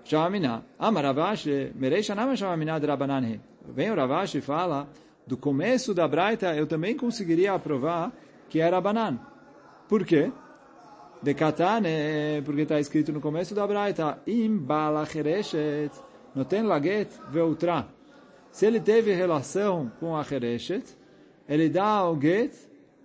Shamina. 0.05 0.63
Amar 0.79 1.05
Ravashi, 1.05 1.73
Mereisha 1.75 2.15
Nama 2.15 2.37
Shamina 2.37 2.79
de 2.79 2.87
Rabanan. 2.87 3.41
Vem 3.69 3.91
o 3.91 3.95
Ravashi 3.95 4.39
e 4.39 4.41
fala, 4.41 4.89
do 5.27 5.37
começo 5.37 5.95
da 5.95 6.07
Braita, 6.07 6.55
eu 6.55 6.67
também 6.67 6.97
conseguiria 6.97 7.55
aprovar 7.55 8.13
que 8.49 8.61
era 8.61 8.81
banana. 8.81 9.21
Por 9.89 10.05
quê? 10.05 10.31
De 11.23 11.33
Katane, 11.33 12.43
porque 12.45 12.63
está 12.63 12.79
escrito 12.79 13.13
no 13.13 13.21
começo 13.21 13.55
da 13.55 13.67
Braita, 13.67 14.19
Im 14.27 14.59
balachereshet, 14.59 15.91
noten 16.35 16.65
laget 16.65 17.09
veutra. 17.31 17.87
Se 18.51 18.67
ele 18.67 18.81
teve 18.81 19.13
relação 19.13 19.91
com 19.99 20.15
a 20.17 20.21
Hereshet, 20.21 20.85
ele 21.49 21.69
dá 21.69 22.09
o 22.09 22.21
get 22.21 22.55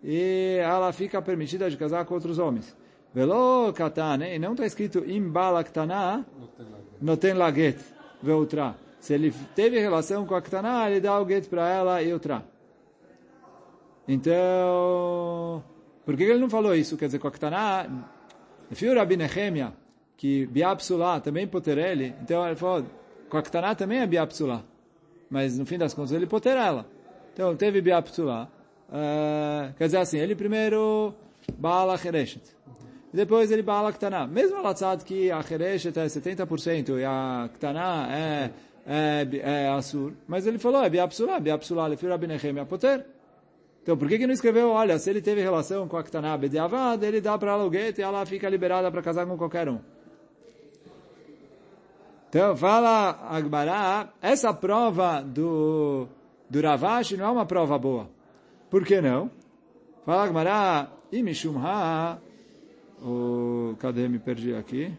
e 0.03 0.57
ela 0.61 0.91
fica 0.91 1.21
permitida 1.21 1.69
de 1.69 1.77
casar 1.77 2.05
com 2.05 2.13
outros 2.13 2.37
homens. 2.37 2.77
Velo 3.13 3.73
katane, 3.73 4.35
e 4.35 4.37
não 4.37 4.51
está 4.51 4.65
escrito 4.67 4.99
im 5.07 5.31
balaktana, 7.01 7.01
noten 7.01 7.33
laget 7.33 7.79
veutra. 8.21 8.75
Se 8.99 9.13
ele 9.13 9.33
teve 9.55 9.79
relação 9.79 10.25
com 10.25 10.35
a 10.35 10.41
Ktana, 10.41 10.89
ele 10.89 10.99
dá 10.99 11.19
o 11.19 11.27
get 11.27 11.47
para 11.47 11.69
ela 11.69 12.01
e 12.03 12.11
outra. 12.11 12.43
Então, 14.07 15.63
por 16.05 16.17
que 16.17 16.23
ele 16.23 16.39
não 16.39 16.49
falou 16.49 16.75
isso? 16.75 16.97
Quer 16.97 17.05
dizer, 17.05 17.19
com 17.19 17.27
a 17.27 17.31
Ktaná, 17.31 17.87
Fio 18.71 18.93
Rabi 18.93 19.15
Nehemia, 19.15 19.73
que 20.17 20.47
Biapsula 20.47 21.21
também 21.21 21.47
poterele, 21.47 22.15
então 22.21 22.45
ele 22.45 22.55
falou, 22.55 22.85
com 23.29 23.37
a 23.37 23.41
Ktaná 23.41 23.75
também 23.75 23.99
é 23.99 24.07
Biapsula. 24.07 24.65
Mas 25.29 25.57
no 25.57 25.65
fim 25.65 25.77
das 25.77 25.93
contas 25.93 26.11
ele 26.11 26.25
potera 26.25 26.65
ela. 26.65 26.85
Então 27.31 27.55
teve 27.55 27.81
Biapsula. 27.81 28.49
Uh, 28.89 29.73
quer 29.77 29.85
dizer 29.85 29.97
assim, 29.97 30.17
ele 30.17 30.35
primeiro 30.35 31.13
Baala 31.57 31.97
Hereshet. 32.03 32.41
Depois 33.13 33.51
ele 33.51 33.61
Baala 33.63 33.91
Ktaná. 33.91 34.27
Mesmo 34.27 34.57
ela 34.57 34.75
sabe 34.75 35.03
que 35.03 35.31
a 35.31 35.39
Hereshet 35.39 35.97
é 35.97 36.05
70% 36.05 36.99
e 36.99 37.03
a 37.03 37.49
Ktaná 37.55 38.07
é, 38.11 38.51
é, 38.85 39.27
é 39.41 39.69
Assur. 39.69 40.13
Mas 40.27 40.45
ele 40.45 40.59
falou, 40.59 40.83
é 40.83 40.89
Biapsula, 40.89 41.39
Biapsula, 41.39 41.87
Lefio 41.87 42.09
Rabi 42.09 42.27
Nehemia 42.27 42.65
poter. 42.65 43.05
Então, 43.81 43.97
por 43.97 44.07
que 44.07 44.19
que 44.19 44.27
não 44.27 44.33
escreveu, 44.33 44.69
olha, 44.69 44.99
se 44.99 45.09
ele 45.09 45.21
teve 45.21 45.41
relação 45.41 45.87
com 45.87 45.97
a 45.97 46.03
Ktaná 46.03 46.37
Bediavad, 46.37 47.03
ele 47.03 47.19
dá 47.19 47.37
para 47.37 47.53
ela 47.53 47.65
o 47.65 47.69
gueto 47.69 47.99
e 47.99 48.03
ela 48.03 48.25
fica 48.25 48.47
liberada 48.47 48.91
para 48.91 49.01
casar 49.01 49.25
com 49.25 49.37
qualquer 49.37 49.67
um. 49.67 49.79
Então, 52.29 52.55
fala 52.55 53.27
Agbará, 53.27 54.09
essa 54.21 54.53
prova 54.53 55.21
do, 55.21 56.07
do 56.47 56.61
Ravashi 56.61 57.17
não 57.17 57.25
é 57.25 57.29
uma 57.31 57.45
prova 57.45 57.79
boa. 57.79 58.07
Por 58.69 58.85
que 58.85 59.01
não? 59.01 59.31
Fala 60.05 60.27
Gmará, 60.27 60.91
imishum 61.11 61.57
ha, 61.57 62.19
o, 63.01 63.75
cadê, 63.79 64.07
me 64.07 64.19
perdi 64.19 64.53
aqui. 64.53 64.91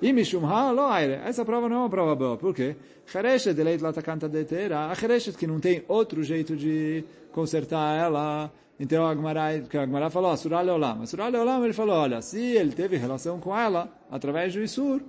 Imishum 0.00 0.44
ha, 0.46 0.70
lo 0.70 0.86
aire. 0.86 1.20
Essa 1.24 1.44
prova 1.44 1.68
não 1.68 1.76
é 1.76 1.78
uma 1.80 1.90
prova 1.90 2.14
boa, 2.14 2.36
por 2.36 2.54
quê? 2.54 2.76
Chereshet 3.06 3.54
de 3.54 3.62
leit 3.62 3.82
latakanta 3.82 4.28
detera, 4.28 4.90
a 4.90 4.94
chereshet 4.94 5.36
que 5.36 5.46
não 5.46 5.60
tem 5.60 5.84
outro 5.88 6.22
jeito 6.22 6.56
de 6.56 7.04
consertar 7.32 7.96
ela, 7.96 8.50
então 8.78 9.06
a 9.06 9.14
Gmará, 9.14 9.60
que 9.60 9.78
a 9.78 9.86
Gmará 9.86 10.10
falou, 10.10 10.36
Surah 10.36 10.60
Leolam. 10.60 11.02
A 11.02 11.06
Surah 11.06 11.28
Leolam 11.28 11.64
ele 11.64 11.72
falou, 11.72 11.96
olha, 11.96 12.20
se 12.20 12.40
ele 12.40 12.72
teve 12.72 12.96
relação 12.96 13.40
com 13.40 13.56
ela, 13.56 13.88
através 14.10 14.52
do 14.52 14.62
Isur, 14.62 15.00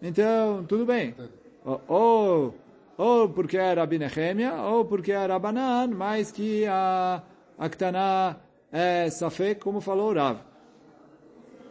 então 0.00 0.64
tudo 0.68 0.84
bem. 0.86 1.14
Ou, 1.88 2.54
ou, 2.96 3.28
porque 3.30 3.56
era 3.56 3.84
Binechemia, 3.86 4.54
ou 4.54 4.84
porque 4.84 5.10
era 5.12 5.38
Banan, 5.38 5.88
mas 5.88 6.30
que 6.30 6.64
a, 6.66 7.22
a 7.58 7.68
Ktaná 7.68 8.36
é 8.70 9.10
Safek, 9.10 9.60
como 9.60 9.80
falou 9.80 10.10
o 10.10 10.14
Rav. 10.14 10.38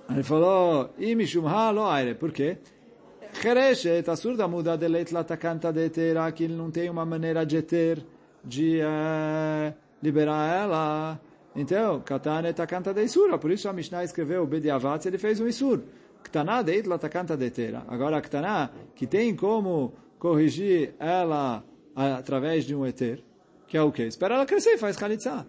Ele 0.09 0.23
falou, 0.23 0.89
Imishumha 0.97 1.71
lo 1.71 1.85
aire. 1.85 2.15
Por 2.15 2.31
quê? 2.31 2.57
Chereshet, 3.33 4.09
a 4.09 4.15
surda 4.15 4.47
muda 4.47 4.77
de 4.77 4.87
leit 4.87 5.13
latakanta 5.13 5.71
de 5.71 5.85
etera, 5.85 6.31
que 6.31 6.45
ele 6.45 6.55
não 6.55 6.71
tem 6.71 6.89
uma 6.89 7.05
maneira 7.05 7.45
de 7.45 7.61
ter, 7.61 8.03
de 8.43 8.79
uh, 8.81 9.73
liberar 10.01 10.63
ela. 10.63 11.19
Então, 11.55 12.01
Katane 12.01 12.53
takanta 12.53 12.93
de 12.93 13.03
Isura. 13.03 13.37
Por 13.37 13.51
isso 13.51 13.67
a 13.67 13.73
Mishnah 13.73 14.03
escreveu 14.03 14.43
o 14.43 14.47
Bediavat, 14.47 15.05
ele 15.05 15.17
fez 15.17 15.39
um 15.39 15.47
Isur. 15.47 15.81
Ktaná 16.23 16.61
de 16.61 16.73
itla 16.77 16.97
takanta 16.97 17.37
de 17.37 17.45
etera. 17.45 17.83
Agora, 17.87 18.21
Ktaná, 18.21 18.69
que 18.95 19.05
tem 19.05 19.35
como 19.35 19.93
corrigir 20.17 20.95
ela 20.99 21.63
através 21.95 22.65
de 22.65 22.75
um 22.75 22.85
eter, 22.85 23.23
que 23.67 23.77
é 23.77 23.81
o 23.81 23.91
quê? 23.91 24.03
Espera 24.03 24.35
ela 24.35 24.45
crescer 24.45 24.73
e 24.73 24.77
faz 24.77 24.97
Khalitsa. 24.97 25.47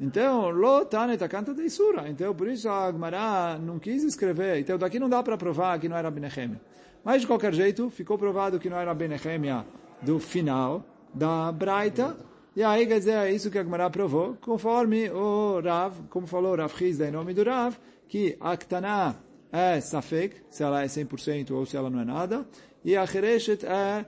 Então, 0.00 0.48
lo 0.48 0.86
tane 0.86 1.18
takanta 1.18 1.52
de 1.52 1.62
Isura. 1.62 2.08
Então, 2.08 2.34
por 2.34 2.48
isso 2.48 2.68
a 2.70 2.86
Agmará 2.86 3.58
não 3.60 3.78
quis 3.78 4.02
escrever. 4.02 4.58
Então, 4.58 4.78
daqui 4.78 4.98
não 4.98 5.10
dá 5.10 5.22
para 5.22 5.36
provar 5.36 5.78
que 5.78 5.90
não 5.90 5.96
era 5.96 6.10
Benechemia. 6.10 6.58
Mas, 7.04 7.20
de 7.20 7.26
qualquer 7.26 7.52
jeito, 7.52 7.90
ficou 7.90 8.16
provado 8.16 8.58
que 8.58 8.70
não 8.70 8.78
era 8.78 8.94
Benechemia 8.94 9.66
do 10.00 10.18
final 10.18 10.82
da 11.12 11.52
Braita. 11.52 12.16
E 12.56 12.62
aí, 12.62 12.86
quer 12.86 12.98
dizer, 12.98 13.12
é 13.12 13.30
isso 13.30 13.50
que 13.50 13.58
a 13.58 13.60
Agmará 13.60 13.90
provou, 13.90 14.38
conforme 14.40 15.10
o 15.10 15.60
Rav, 15.60 15.94
como 16.08 16.26
falou 16.26 16.56
Rav 16.56 16.72
Hizda 16.82 17.06
em 17.06 17.10
nome 17.10 17.34
do 17.34 17.44
Rav, 17.44 17.76
que 18.08 18.38
a 18.40 18.56
Ktaná 18.56 19.14
é 19.52 19.80
Safek, 19.80 20.36
se 20.48 20.62
ela 20.62 20.82
é 20.82 20.86
100% 20.86 21.50
ou 21.50 21.66
se 21.66 21.76
ela 21.76 21.90
não 21.90 22.00
é 22.00 22.04
nada, 22.04 22.46
e 22.84 22.96
a 22.96 23.06
Chereshet 23.06 23.66
é, 23.66 24.04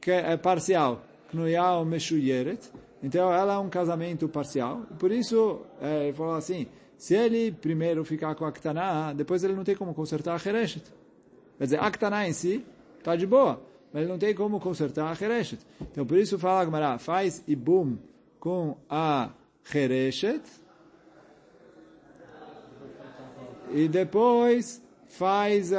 que 0.00 0.10
é 0.10 0.36
parcial, 0.36 1.02
Knuyal 1.32 1.84
Meshuyeret, 1.84 2.70
então 3.02 3.32
ela 3.32 3.54
é 3.54 3.58
um 3.58 3.68
casamento 3.68 4.28
parcial, 4.28 4.82
por 4.98 5.10
isso 5.10 5.62
é, 5.80 6.04
ele 6.04 6.12
falou 6.12 6.34
assim, 6.34 6.66
se 6.96 7.14
ele 7.14 7.52
primeiro 7.52 8.04
ficar 8.04 8.34
com 8.34 8.44
a 8.44 8.52
Ktaná, 8.52 9.12
depois 9.12 9.44
ele 9.44 9.54
não 9.54 9.64
tem 9.64 9.76
como 9.76 9.92
consertar 9.94 10.34
a 10.34 10.38
Chereshet. 10.38 10.84
Quer 11.58 11.64
dizer, 11.64 11.80
a 11.80 11.90
Ktaná 11.90 12.28
em 12.28 12.32
si 12.32 12.64
está 12.98 13.14
de 13.14 13.26
boa, 13.26 13.62
mas 13.92 14.02
ele 14.02 14.10
não 14.10 14.18
tem 14.18 14.34
como 14.34 14.58
consertar 14.58 15.10
a 15.10 15.14
Chereshet. 15.14 15.60
Então 15.80 16.06
por 16.06 16.16
isso 16.16 16.38
fala 16.38 16.62
Agmará, 16.62 16.98
faz 16.98 17.44
Ibum 17.46 17.98
com 18.40 18.76
a 18.88 19.30
Chereshet, 19.64 20.42
e 23.72 23.88
depois 23.88 24.82
faz 25.06 25.72
uh, 25.72 25.74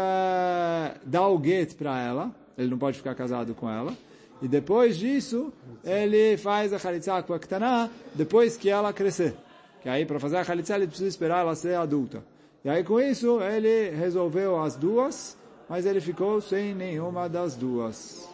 dá 1.06 1.28
o 1.28 1.44
get 1.44 1.76
para 1.76 2.02
ela, 2.02 2.36
ele 2.58 2.70
não 2.70 2.78
pode 2.78 2.98
ficar 2.98 3.16
casado 3.16 3.54
com 3.56 3.70
ela, 3.70 3.96
e 4.42 4.48
depois 4.48 4.98
disso 4.98 5.52
ele 5.84 6.38
faz 6.38 6.74
a 6.74 6.78
Khalitsa 6.78 7.22
com 7.24 7.34
a 7.34 7.40
Ktaná, 7.40 7.90
depois 8.14 8.58
que 8.58 8.70
ela 8.70 8.94
crescer. 8.94 9.34
Que 9.82 9.90
aí 9.90 10.06
para 10.06 10.20
fazer 10.20 10.38
a 10.38 10.44
Khalitsa 10.44 10.76
ele 10.76 10.88
precisa 10.88 11.10
esperar 11.10 11.42
ela 11.42 11.56
ser 11.56 11.76
adulta. 11.76 12.24
E 12.64 12.70
aí 12.70 12.84
com 12.84 13.00
isso 13.00 13.42
ele 13.42 13.90
resolveu 13.96 14.62
as 14.62 14.76
duas, 14.76 15.38
mas 15.70 15.86
ele 15.86 16.02
ficou 16.02 16.42
sem 16.42 16.74
nenhuma 16.76 17.28
das 17.28 17.56
duas. 17.56 18.30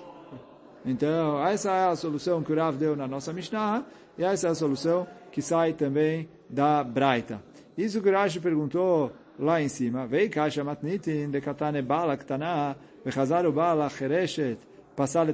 Então 0.86 1.46
essa 1.46 1.72
é 1.72 1.86
a 1.88 1.96
solução 1.96 2.44
que 2.44 2.52
o 2.52 2.56
Rav 2.56 2.78
deu 2.78 2.96
na 2.96 3.08
nossa 3.08 3.32
Mishnah, 3.32 3.86
e 4.18 4.24
essa 4.24 4.48
é 4.48 4.52
a 4.52 4.56
solução 4.56 5.08
que 5.32 5.42
sai 5.42 5.74
também 5.74 6.30
da 6.50 6.84
Braita. 6.84 7.42
Isso 7.78 8.02
que 8.02 8.10
o 8.10 8.12
Rashi 8.12 8.40
perguntou 8.40 9.12
lá 9.40 9.62
em 9.62 9.68
cima, 9.68 10.06
vei 10.06 10.30
kasha 10.30 10.64
matnitin 10.64 11.32
de 11.32 11.42
katane 11.42 11.82
bala 11.82 12.16
ktana, 12.16 12.78
vechazar 13.04 13.46
o 13.46 13.52
bala 13.52 13.90
chereshet, 13.90 14.60
passar 14.96 15.26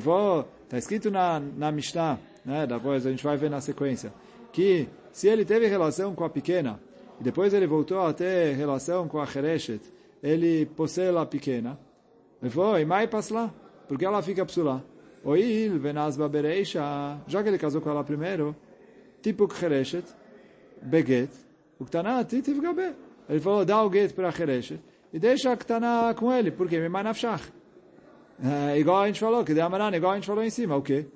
falou, 0.00 0.48
está 0.64 0.78
escrito 0.78 1.10
na, 1.10 1.40
na 1.40 1.72
Mishnah, 1.72 2.18
né, 2.44 2.66
depois 2.66 3.06
a 3.06 3.10
gente 3.10 3.24
vai 3.24 3.36
ver 3.36 3.50
na 3.50 3.60
sequência, 3.60 4.12
que 4.52 4.88
se 5.12 5.28
ele 5.28 5.44
teve 5.44 5.66
relação 5.66 6.14
com 6.14 6.24
a 6.24 6.30
pequena, 6.30 6.80
e 7.20 7.24
depois 7.24 7.52
ele 7.52 7.66
voltou 7.66 8.00
a 8.00 8.12
ter 8.12 8.54
relação 8.54 9.08
com 9.08 9.20
a 9.20 9.26
chereshet, 9.26 9.80
ele 10.22 10.66
possui 10.66 11.08
a 11.16 11.26
pequena, 11.26 11.78
ele 12.40 12.50
falou, 12.50 12.78
e 12.78 12.84
mai 12.84 13.08
lá, 13.30 13.52
porque 13.88 14.04
ela 14.04 14.22
fica 14.22 14.46
psula. 14.46 14.84
Oil 15.22 15.78
venasba 15.78 16.28
bereisha, 16.28 16.80
já 17.26 17.42
que 17.42 17.48
ele 17.48 17.58
casou 17.58 17.80
com 17.82 17.90
ela 17.90 18.02
primeiro, 18.02 18.56
tipo 19.20 19.52
chereshet, 19.52 20.04
beget, 20.80 21.30
o 21.80 21.84
Ktaná 21.84 22.24
titiv 22.24 22.60
gabe. 22.60 22.94
Ele 23.28 23.40
falou, 23.40 23.64
dá 23.64 23.82
o 23.82 23.90
get 23.90 24.12
para 24.12 24.28
a 24.28 24.32
Chereshet 24.32 24.80
e 25.12 25.18
deixa 25.18 25.52
a 25.52 25.56
Ktaná 25.56 26.14
com 26.14 26.32
ele, 26.32 26.50
porque 26.50 26.78
me 26.78 26.88
manafshach. 26.88 27.42
É, 28.42 28.78
igual 28.78 29.02
a 29.02 29.06
gente 29.06 29.20
falou, 29.20 29.44
que 29.44 29.52
de 29.52 29.60
Amaran, 29.60 29.94
igual 29.94 30.12
a 30.12 30.14
gente 30.14 30.26
falou 30.26 30.42
em 30.42 30.50
cima, 30.50 30.76
o 30.76 30.82
quê? 30.82 31.06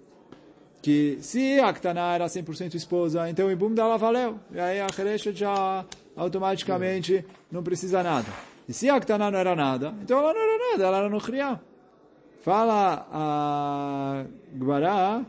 Que 0.82 1.18
se 1.22 1.58
a 1.58 1.72
Ktaná 1.72 2.14
era 2.14 2.26
100% 2.26 2.74
esposa, 2.74 3.28
então 3.30 3.46
o 3.46 3.50
Ibum 3.50 3.72
dela 3.72 3.96
valeu. 3.96 4.38
E 4.52 4.60
aí 4.60 4.80
a 4.80 4.88
Chereshet 4.88 5.38
já 5.38 5.84
automaticamente 6.14 7.24
não 7.50 7.62
precisa 7.62 8.02
nada. 8.02 8.28
E 8.68 8.72
se 8.72 8.90
a 8.90 9.00
Ktaná 9.00 9.30
não 9.30 9.38
era 9.38 9.56
nada, 9.56 9.94
então 10.02 10.18
ela 10.18 10.34
não 10.34 10.40
era 10.40 10.70
nada, 10.70 10.84
ela 10.84 10.98
era 10.98 11.08
no 11.08 11.20
Kriya. 11.20 11.60
Fala 12.42 13.08
a 13.10 14.24
Gbará, 14.52 15.24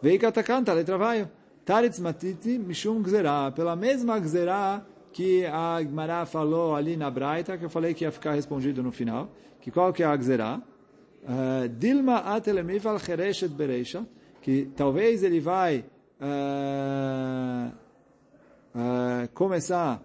Veika 0.00 0.30
Takanta, 0.30 0.72
letra 0.72 0.96
vai. 0.96 1.28
Taritz 1.64 1.98
Matiti 1.98 2.58
Mishum 2.58 3.02
Gzerá, 3.02 3.50
pela 3.50 3.76
mesma 3.76 4.18
Gzerá 4.18 4.82
que 5.18 5.44
a 5.46 5.82
Gmará 5.82 6.24
falou 6.24 6.76
ali 6.76 6.96
na 6.96 7.10
Braita, 7.10 7.58
que 7.58 7.64
eu 7.64 7.68
falei 7.68 7.92
que 7.92 8.04
ia 8.04 8.12
ficar 8.12 8.34
respondido 8.34 8.84
no 8.84 8.92
final, 8.92 9.28
que 9.60 9.68
qual 9.68 9.92
que 9.92 10.04
é 10.04 10.06
a 10.06 10.16
Gzerá? 10.16 10.62
Uh, 11.24 11.68
Dilma 11.68 12.18
atelemifal 12.18 13.00
chereshet 13.00 13.52
bereisha, 13.52 14.06
que 14.40 14.70
talvez 14.76 15.24
ele 15.24 15.40
vai 15.40 15.84
uh, 16.20 17.72
uh, 18.76 19.28
começar 19.34 20.00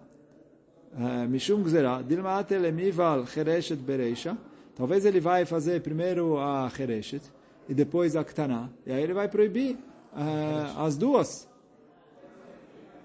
Mishum 1.30 1.62
Gzerá, 1.62 2.02
Dilma 2.02 2.40
atelemifal 2.40 3.28
chereshet 3.28 3.80
bereisha, 3.80 4.36
talvez 4.76 5.06
ele 5.06 5.20
vai 5.20 5.46
fazer 5.46 5.84
primeiro 5.84 6.40
a 6.40 6.68
chereshet 6.72 7.22
e 7.70 7.76
depois 7.76 8.16
a 8.16 8.24
ktana, 8.24 8.74
e 8.84 8.92
aí 8.92 9.04
ele 9.04 9.14
vai 9.14 9.30
proibir 9.30 9.78
as 10.76 10.98
duas, 10.98 11.48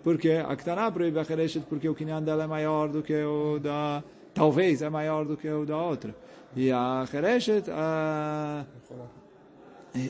porque 0.08 0.30
a 0.30 0.56
Ktaná 0.56 0.90
proíbe 0.90 1.18
a 1.18 1.24
Chereshet 1.24 1.66
porque 1.68 1.86
o 1.86 1.94
Kinyan 1.94 2.22
dela 2.22 2.44
é 2.44 2.46
maior 2.46 2.88
do 2.88 3.02
que 3.02 3.12
o 3.22 3.58
da... 3.58 4.02
Talvez 4.32 4.80
é 4.80 4.88
maior 4.88 5.26
do 5.26 5.36
que 5.36 5.46
o 5.50 5.66
da 5.66 5.76
outra. 5.76 6.16
E 6.56 6.72
a 6.72 7.04
Chereshet... 7.04 7.70
A, 7.70 8.64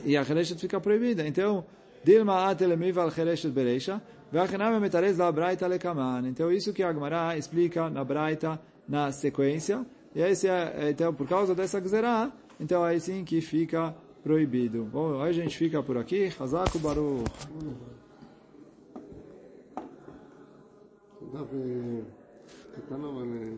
e 0.04 0.16
a 0.16 0.24
Chereshet 0.24 0.60
fica 0.60 0.78
proibida. 0.78 1.26
Então, 1.26 1.64
Dilma 2.04 2.48
atelemiva 2.48 3.02
al 3.02 3.10
Chereshet 3.10 3.52
bereisha, 3.52 4.00
ve'achename 4.30 4.78
metarez 4.78 5.18
la 5.18 5.32
Braita 5.32 5.66
lekaman. 5.66 6.28
Então, 6.28 6.52
isso 6.52 6.72
que 6.72 6.84
a 6.84 6.92
Gemara 6.92 7.36
explica 7.36 7.90
na 7.90 8.04
Braita, 8.04 8.60
na 8.88 9.10
sequência. 9.10 9.84
E 10.14 10.20
esse 10.20 10.46
é, 10.46 10.90
então, 10.90 11.12
por 11.12 11.26
causa 11.26 11.56
dessa 11.56 11.80
Gzerá, 11.80 12.30
então 12.60 12.86
é 12.86 12.94
assim 12.94 13.24
que 13.24 13.40
fica 13.40 13.92
proibido. 14.22 14.84
Bom, 14.84 15.08
hoje 15.16 15.40
a 15.40 15.42
gente 15.42 15.58
fica 15.58 15.82
por 15.82 15.98
aqui. 15.98 16.32
Hazaku 16.38 16.78
Baruch. 16.78 17.97
אתה 21.29 21.37
וקטן 22.77 23.03
אבל... 23.03 23.49